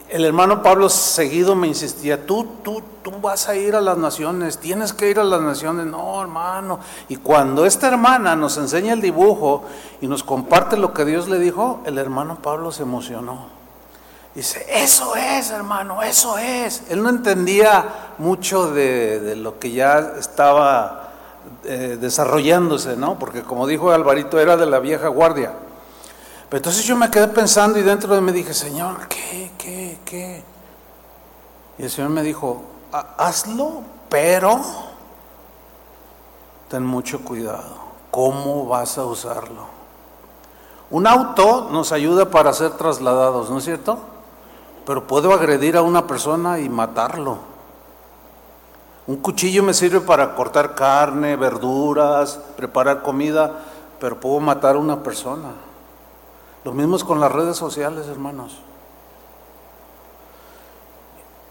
el 0.09 0.23
hermano 0.23 0.61
Pablo 0.61 0.87
seguido 0.87 1.55
me 1.55 1.67
insistía, 1.67 2.25
tú, 2.25 2.45
tú, 2.63 2.81
tú 3.01 3.11
vas 3.21 3.49
a 3.49 3.55
ir 3.55 3.75
a 3.75 3.81
las 3.81 3.97
naciones, 3.97 4.59
tienes 4.59 4.93
que 4.93 5.09
ir 5.09 5.19
a 5.19 5.23
las 5.23 5.41
naciones. 5.41 5.87
No, 5.87 6.21
hermano. 6.21 6.79
Y 7.09 7.17
cuando 7.17 7.65
esta 7.65 7.87
hermana 7.87 8.35
nos 8.35 8.57
enseña 8.57 8.93
el 8.93 9.01
dibujo 9.01 9.63
y 10.01 10.07
nos 10.07 10.23
comparte 10.23 10.77
lo 10.77 10.93
que 10.93 11.05
Dios 11.05 11.27
le 11.27 11.39
dijo, 11.39 11.81
el 11.85 11.97
hermano 11.97 12.37
Pablo 12.41 12.71
se 12.71 12.83
emocionó. 12.83 13.47
Dice, 14.35 14.65
eso 14.69 15.15
es, 15.15 15.49
hermano, 15.49 16.03
eso 16.03 16.37
es. 16.37 16.83
Él 16.89 17.01
no 17.01 17.09
entendía 17.09 18.13
mucho 18.17 18.71
de, 18.71 19.35
lo 19.37 19.59
que 19.59 19.71
ya 19.71 20.13
estaba 20.19 21.09
eh, 21.63 21.97
desarrollándose, 21.99 22.97
¿no? 22.97 23.17
Porque 23.17 23.43
como 23.43 23.65
dijo 23.65 23.91
Alvarito, 23.91 24.39
era 24.39 24.57
de 24.57 24.65
la 24.65 24.79
vieja 24.79 25.07
guardia. 25.07 25.53
Pero 26.49 26.57
entonces 26.57 26.83
yo 26.85 26.95
me 26.95 27.09
quedé 27.09 27.27
pensando 27.27 27.79
y 27.79 27.83
dentro 27.83 28.13
de 28.13 28.21
mí 28.21 28.31
dije, 28.31 28.53
Señor, 28.53 29.07
¿qué, 29.07 29.51
qué, 29.57 29.99
qué? 30.05 30.43
Y 31.77 31.83
el 31.83 31.89
Señor 31.89 32.11
me 32.11 32.21
dijo, 32.21 32.61
hazlo, 32.91 33.81
pero 34.09 34.61
ten 36.69 36.85
mucho 36.85 37.21
cuidado. 37.21 37.85
¿Cómo 38.11 38.67
vas 38.67 38.97
a 38.97 39.05
usarlo? 39.05 39.75
Un 40.89 41.07
auto 41.07 41.67
nos 41.71 41.91
ayuda 41.91 42.29
para 42.29 42.53
ser 42.53 42.71
trasladados, 42.71 43.49
¿no 43.49 43.57
es 43.57 43.65
cierto? 43.65 43.97
Pero 44.85 45.07
puedo 45.07 45.33
agredir 45.33 45.75
a 45.75 45.81
una 45.81 46.05
persona 46.05 46.59
y 46.59 46.69
matarlo. 46.69 47.39
Un 49.07 49.17
cuchillo 49.17 49.63
me 49.63 49.73
sirve 49.73 50.01
para 50.01 50.35
cortar 50.35 50.75
carne, 50.75 51.35
verduras, 51.35 52.39
preparar 52.55 53.01
comida, 53.01 53.51
pero 53.99 54.19
puedo 54.19 54.39
matar 54.39 54.75
a 54.75 54.79
una 54.79 55.01
persona. 55.03 55.49
Lo 56.66 56.74
mismo 56.74 56.97
con 57.05 57.20
las 57.20 57.32
redes 57.32 57.57
sociales, 57.57 58.07
hermanos. 58.07 58.57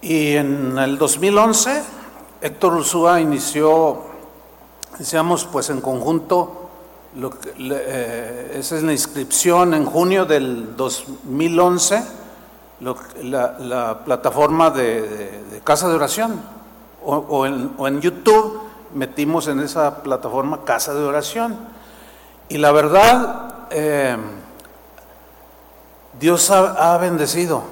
Y 0.03 0.35
en 0.35 0.77
el 0.77 0.99
2011, 0.99 1.85
Héctor 2.41 2.75
Ursúa 2.75 3.21
inició, 3.21 4.03
decíamos, 4.99 5.45
pues 5.45 5.71
en 5.71 5.81
conjunto, 5.81 6.69
eh, 7.59 8.57
esa 8.59 8.77
es 8.77 8.83
la 8.83 8.91
inscripción 8.91 9.75
en 9.75 9.87
junio 9.87 10.25
del 10.25 10.77
2011, 10.77 12.03
la, 12.81 14.01
plataforma 14.05 14.71
de, 14.71 15.61
Casa 15.63 15.89
de 15.89 15.95
Oración, 15.95 16.41
o, 17.05 17.47
en, 17.47 18.01
YouTube 18.01 18.63
metimos 18.93 19.47
en 19.47 19.61
esa 19.61 20.03
plataforma 20.03 20.65
Casa 20.65 20.93
de 20.93 21.05
Oración. 21.05 21.57
Y 22.49 22.59
la 22.59 22.73
verdad, 22.73 23.69
eh, 23.71 24.17
Dios 26.21 26.51
ha, 26.51 26.97
bendecido. 26.99 27.63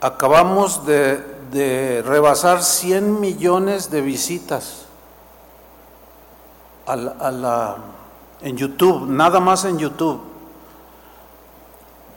Acabamos 0.00 0.84
de, 0.84 2.02
rebasar 2.04 2.62
100 2.62 3.20
millones 3.20 3.90
de 3.90 4.00
visitas 4.00 4.86
a 6.86 6.96
la, 6.96 7.76
en 8.42 8.56
YouTube, 8.56 9.06
nada 9.06 9.40
más 9.40 9.64
en 9.64 9.78
YouTube. 9.78 10.20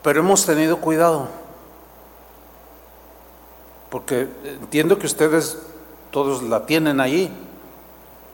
Pero 0.02 0.20
hemos 0.20 0.44
tenido 0.44 0.80
cuidado, 0.80 1.28
porque 3.90 4.28
entiendo 4.44 4.98
que 4.98 5.06
ustedes 5.06 5.58
todos 6.10 6.42
la 6.42 6.66
tienen 6.66 7.00
ahí, 7.00 7.32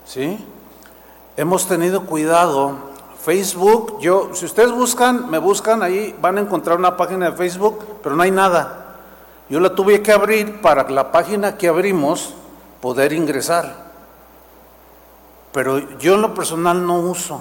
¿sí? 0.05 0.45
Hemos 1.37 1.67
tenido 1.67 2.07
cuidado 2.07 2.94
Facebook, 3.25 4.01
yo, 4.01 4.35
si 4.35 4.45
ustedes 4.45 4.71
buscan, 4.71 5.31
me 5.31 5.39
buscan 5.39 5.83
ahí, 5.83 6.15
van 6.21 6.37
a 6.37 6.43
encontrar 6.43 6.79
una 6.79 6.95
página 6.95 7.31
de 7.31 7.37
Facebook, 7.37 7.83
pero 8.03 8.15
no 8.15 8.23
hay 8.23 8.31
nada. 8.31 8.97
Yo 9.49 9.61
la 9.61 9.75
tuve 9.75 10.03
que 10.03 10.13
abrir 10.13 10.61
para 10.61 10.89
la 10.91 11.11
página 11.11 11.57
que 11.57 11.69
abrimos 11.69 12.35
poder 12.83 13.15
ingresar. 13.15 13.85
Pero 15.53 15.79
yo 15.97 16.17
en 16.17 16.21
lo 16.21 16.35
personal 16.35 16.87
no 16.87 16.99
uso. 16.99 17.41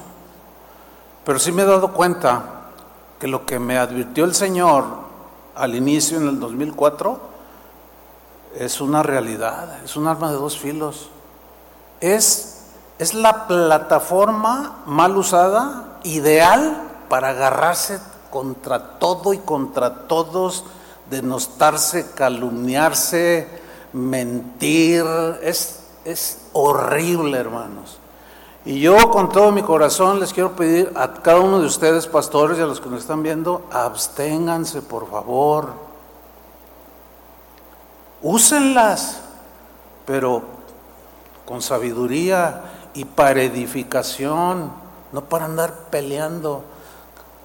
Pero 1.25 1.37
sí 1.37 1.51
me 1.51 1.63
he 1.63 1.65
dado 1.65 1.91
cuenta 1.91 2.43
que 3.19 3.27
lo 3.27 3.45
que 3.45 3.59
me 3.59 3.77
advirtió 3.77 4.23
el 4.23 4.33
Señor 4.33 4.85
al 5.53 5.75
inicio 5.75 6.17
en 6.17 6.29
el 6.29 6.39
2004 6.39 7.19
es 8.55 8.79
una 8.79 9.03
realidad, 9.03 9.83
es 9.83 9.97
un 9.97 10.07
arma 10.07 10.31
de 10.31 10.37
dos 10.37 10.57
filos. 10.57 11.09
Es 11.99 12.52
es 13.03 13.13
la 13.13 13.47
plataforma 13.47 14.77
mal 14.85 15.17
usada, 15.17 15.97
ideal 16.03 16.83
para 17.09 17.29
agarrarse 17.29 17.99
contra 18.29 18.97
todo 18.97 19.33
y 19.33 19.39
contra 19.39 20.07
todos, 20.07 20.63
denostarse, 21.09 22.11
calumniarse, 22.15 23.49
mentir. 23.91 25.03
Es, 25.41 25.83
es 26.05 26.45
horrible, 26.53 27.37
hermanos. 27.37 27.99
Y 28.63 28.79
yo 28.79 29.11
con 29.11 29.27
todo 29.27 29.51
mi 29.51 29.63
corazón 29.63 30.21
les 30.21 30.31
quiero 30.31 30.55
pedir 30.55 30.93
a 30.95 31.11
cada 31.11 31.41
uno 31.41 31.59
de 31.59 31.65
ustedes, 31.65 32.07
pastores 32.07 32.57
y 32.57 32.61
a 32.61 32.65
los 32.65 32.79
que 32.79 32.87
nos 32.87 33.01
están 33.01 33.21
viendo, 33.21 33.63
absténganse, 33.69 34.81
por 34.81 35.11
favor. 35.11 35.73
Úsenlas, 38.21 39.19
pero 40.05 40.41
con 41.45 41.61
sabiduría 41.61 42.72
y 42.93 43.05
para 43.05 43.41
edificación, 43.41 44.71
no 45.11 45.21
para 45.25 45.45
andar 45.45 45.89
peleando. 45.89 46.63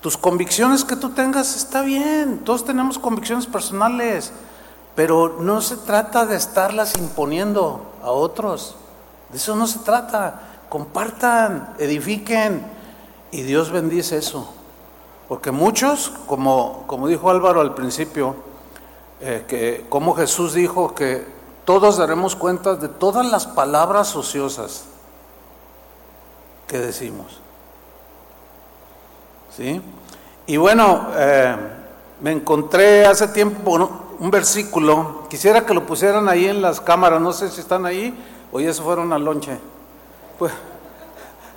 Tus 0.00 0.16
convicciones 0.16 0.84
que 0.84 0.96
tú 0.96 1.10
tengas 1.10 1.56
está 1.56 1.82
bien, 1.82 2.40
todos 2.44 2.64
tenemos 2.64 2.98
convicciones 2.98 3.46
personales, 3.46 4.32
pero 4.94 5.38
no 5.40 5.60
se 5.60 5.76
trata 5.76 6.26
de 6.26 6.36
estarlas 6.36 6.96
imponiendo 6.98 7.82
a 8.02 8.10
otros, 8.10 8.76
de 9.30 9.38
eso 9.38 9.56
no 9.56 9.66
se 9.66 9.80
trata. 9.80 10.42
Compartan, 10.68 11.74
edifiquen 11.78 12.66
y 13.30 13.42
Dios 13.42 13.70
bendice 13.70 14.18
eso. 14.18 14.52
Porque 15.28 15.50
muchos, 15.50 16.12
como, 16.26 16.84
como 16.86 17.08
dijo 17.08 17.30
Álvaro 17.30 17.60
al 17.60 17.74
principio, 17.74 18.36
eh, 19.20 19.44
que 19.48 19.86
como 19.88 20.14
Jesús 20.14 20.54
dijo 20.54 20.94
que 20.94 21.26
todos 21.64 21.96
daremos 21.96 22.36
cuenta 22.36 22.76
de 22.76 22.88
todas 22.88 23.26
las 23.26 23.46
palabras 23.46 24.14
ociosas 24.14 24.84
que 26.68 26.78
decimos. 26.78 27.40
¿sí? 29.56 29.82
Y 30.46 30.56
bueno, 30.56 31.08
eh, 31.16 31.56
me 32.20 32.30
encontré 32.30 33.04
hace 33.06 33.28
tiempo 33.28 34.16
un 34.18 34.30
versículo, 34.30 35.26
quisiera 35.28 35.66
que 35.66 35.74
lo 35.74 35.84
pusieran 35.86 36.28
ahí 36.28 36.46
en 36.46 36.62
las 36.62 36.80
cámaras, 36.80 37.20
no 37.20 37.32
sé 37.32 37.50
si 37.50 37.60
están 37.60 37.86
ahí 37.86 38.16
o 38.52 38.60
ya 38.60 38.72
se 38.72 38.82
fueron 38.82 39.12
al 39.12 39.24
lonche. 39.24 39.58
Pues, 40.38 40.52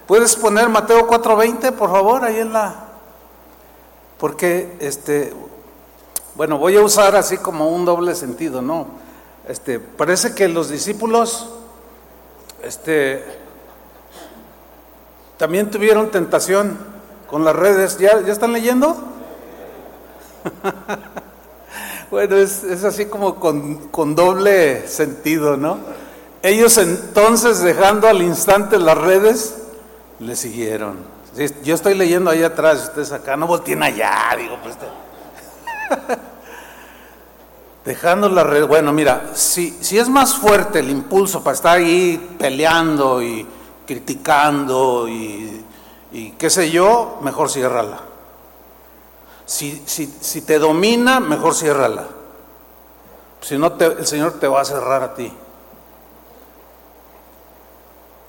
¿Puedes 0.07 0.36
poner 0.36 0.68
Mateo 0.70 1.07
4:20, 1.07 1.72
por 1.74 1.89
favor, 1.91 2.24
ahí 2.24 2.39
en 2.39 2.53
la... 2.53 2.88
Porque, 4.18 4.76
este, 4.80 5.34
bueno, 6.36 6.57
voy 6.57 6.76
a 6.76 6.82
usar 6.82 7.16
así 7.16 7.38
como 7.38 7.70
un 7.70 7.86
doble 7.86 8.14
sentido, 8.14 8.62
¿no? 8.62 8.88
Este, 9.47 9.80
parece 9.80 10.36
que 10.36 10.47
los 10.47 10.70
discípulos, 10.70 11.49
este, 12.64 13.41
también 15.42 15.72
tuvieron 15.72 16.12
tentación 16.12 16.78
con 17.26 17.44
las 17.44 17.56
redes. 17.56 17.98
¿Ya, 17.98 18.22
ya 18.22 18.32
están 18.32 18.54
leyendo? 18.54 18.96
bueno, 22.12 22.36
es, 22.36 22.64
así 22.84 23.08
como 23.08 23.39
con, 23.39 23.88
con 23.88 24.14
doble 24.14 24.88
sentido, 24.88 25.58
¿no? 25.58 25.80
Ellos 26.44 26.78
entonces, 26.78 27.64
dejando 27.64 28.08
al 28.08 28.22
instante 28.22 28.78
las 28.78 28.96
redes, 28.96 29.64
le 30.20 30.36
siguieron. 30.36 30.98
Yo 31.64 31.74
estoy 31.74 31.96
leyendo 31.96 32.30
ahí 32.30 32.44
atrás, 32.44 32.89
ustedes 32.89 33.12
acá, 33.12 33.36
no 33.36 33.48
volteen 33.48 33.82
allá, 33.82 34.36
digo, 34.38 34.60
pues. 34.62 34.76
Dejando 37.84 38.30
la 38.30 38.44
red, 38.44 38.68
bueno, 38.68 38.94
mira, 38.94 39.32
si, 39.34 39.72
si 39.82 39.98
es 39.98 40.08
más 40.08 40.36
fuerte 40.36 40.82
el 40.82 40.92
impulso 40.92 41.44
para 41.44 41.56
estar 41.56 41.78
ahí 41.80 42.36
peleando 42.38 43.24
y 43.24 43.48
criticando 43.92 45.10
y, 45.10 45.66
qué 46.38 46.50
sé 46.50 46.72
yo, 46.72 47.20
mejor 47.22 47.50
ciérrala. 47.50 48.00
Si, 49.46 49.84
si, 49.86 50.06
si 50.06 50.44
te 50.44 50.60
domina, 50.60 51.20
mejor 51.20 51.54
ciérrala. 51.54 52.06
Si 53.42 53.58
no, 53.58 53.74
el 53.78 54.08
Señor 54.08 54.39
te 54.39 54.48
va 54.48 54.62
a 54.62 54.66
cerrar 54.66 55.04
a 55.04 55.14
ti. 55.14 55.26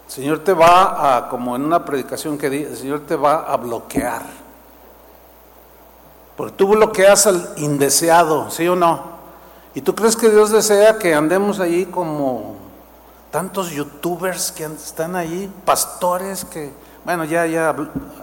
El 0.06 0.12
Señor 0.12 0.40
te 0.40 0.52
va 0.52 1.16
a, 1.16 1.28
como 1.28 1.54
en 1.54 1.64
una 1.64 1.84
predicación 1.84 2.36
que 2.36 2.50
di, 2.50 2.64
el 2.64 2.76
Señor 2.76 3.02
te 3.06 3.14
va 3.14 3.44
a 3.44 3.56
bloquear. 3.56 4.22
Porque 6.36 6.54
tú 6.54 6.66
bloqueas 6.66 7.28
al 7.28 7.52
indeseado, 7.58 8.50
¿sí 8.50 8.66
o 8.66 8.74
no? 8.74 9.12
¿Y 9.76 9.82
tú 9.82 9.94
crees 9.94 10.16
que 10.16 10.28
Dios 10.28 10.50
desea 10.50 10.98
que 10.98 11.14
andemos 11.14 11.60
ahí 11.60 11.86
como 11.86 12.61
tantos 13.32 13.70
youtubers 13.70 14.52
que 14.52 14.64
están 14.66 15.16
ahí, 15.16 15.50
pastores 15.64 16.44
que, 16.44 16.70
bueno, 17.04 17.24
ya, 17.24 17.46
ya 17.46 17.74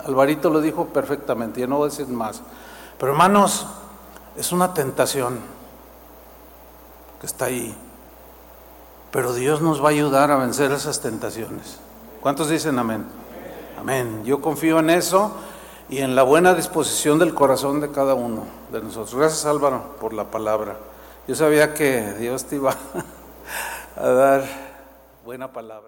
Alvarito 0.05 0.51
lo 0.51 0.61
dijo 0.61 0.85
perfectamente, 0.85 1.59
ya 1.59 1.67
no 1.67 1.77
voy 1.77 1.87
a 1.87 1.89
decir 1.89 2.07
más. 2.07 2.41
Pero 2.99 3.11
hermanos, 3.11 3.65
es 4.37 4.51
una 4.51 4.73
tentación 4.73 5.39
que 7.19 7.25
está 7.25 7.45
ahí. 7.45 7.75
Pero 9.11 9.33
Dios 9.33 9.61
nos 9.61 9.83
va 9.83 9.87
a 9.87 9.91
ayudar 9.91 10.29
a 10.29 10.37
vencer 10.37 10.71
esas 10.71 11.01
tentaciones. 11.01 11.79
¿Cuántos 12.21 12.47
dicen 12.47 12.77
amén? 12.77 13.03
Amén. 13.79 14.23
Yo 14.25 14.39
confío 14.41 14.77
en 14.77 14.91
eso 14.91 15.31
y 15.89 15.99
en 15.99 16.15
la 16.15 16.21
buena 16.21 16.53
disposición 16.53 17.17
del 17.17 17.33
corazón 17.33 17.81
de 17.81 17.89
cada 17.89 18.13
uno 18.13 18.43
de 18.71 18.81
nosotros. 18.81 19.15
Gracias 19.15 19.45
Álvaro 19.45 19.95
por 19.99 20.13
la 20.13 20.25
palabra. 20.25 20.77
Yo 21.27 21.33
sabía 21.33 21.73
que 21.73 22.13
Dios 22.13 22.45
te 22.45 22.57
iba 22.57 22.75
a 23.95 24.07
dar 24.07 24.68
buena 25.29 25.53
palabra. 25.53 25.87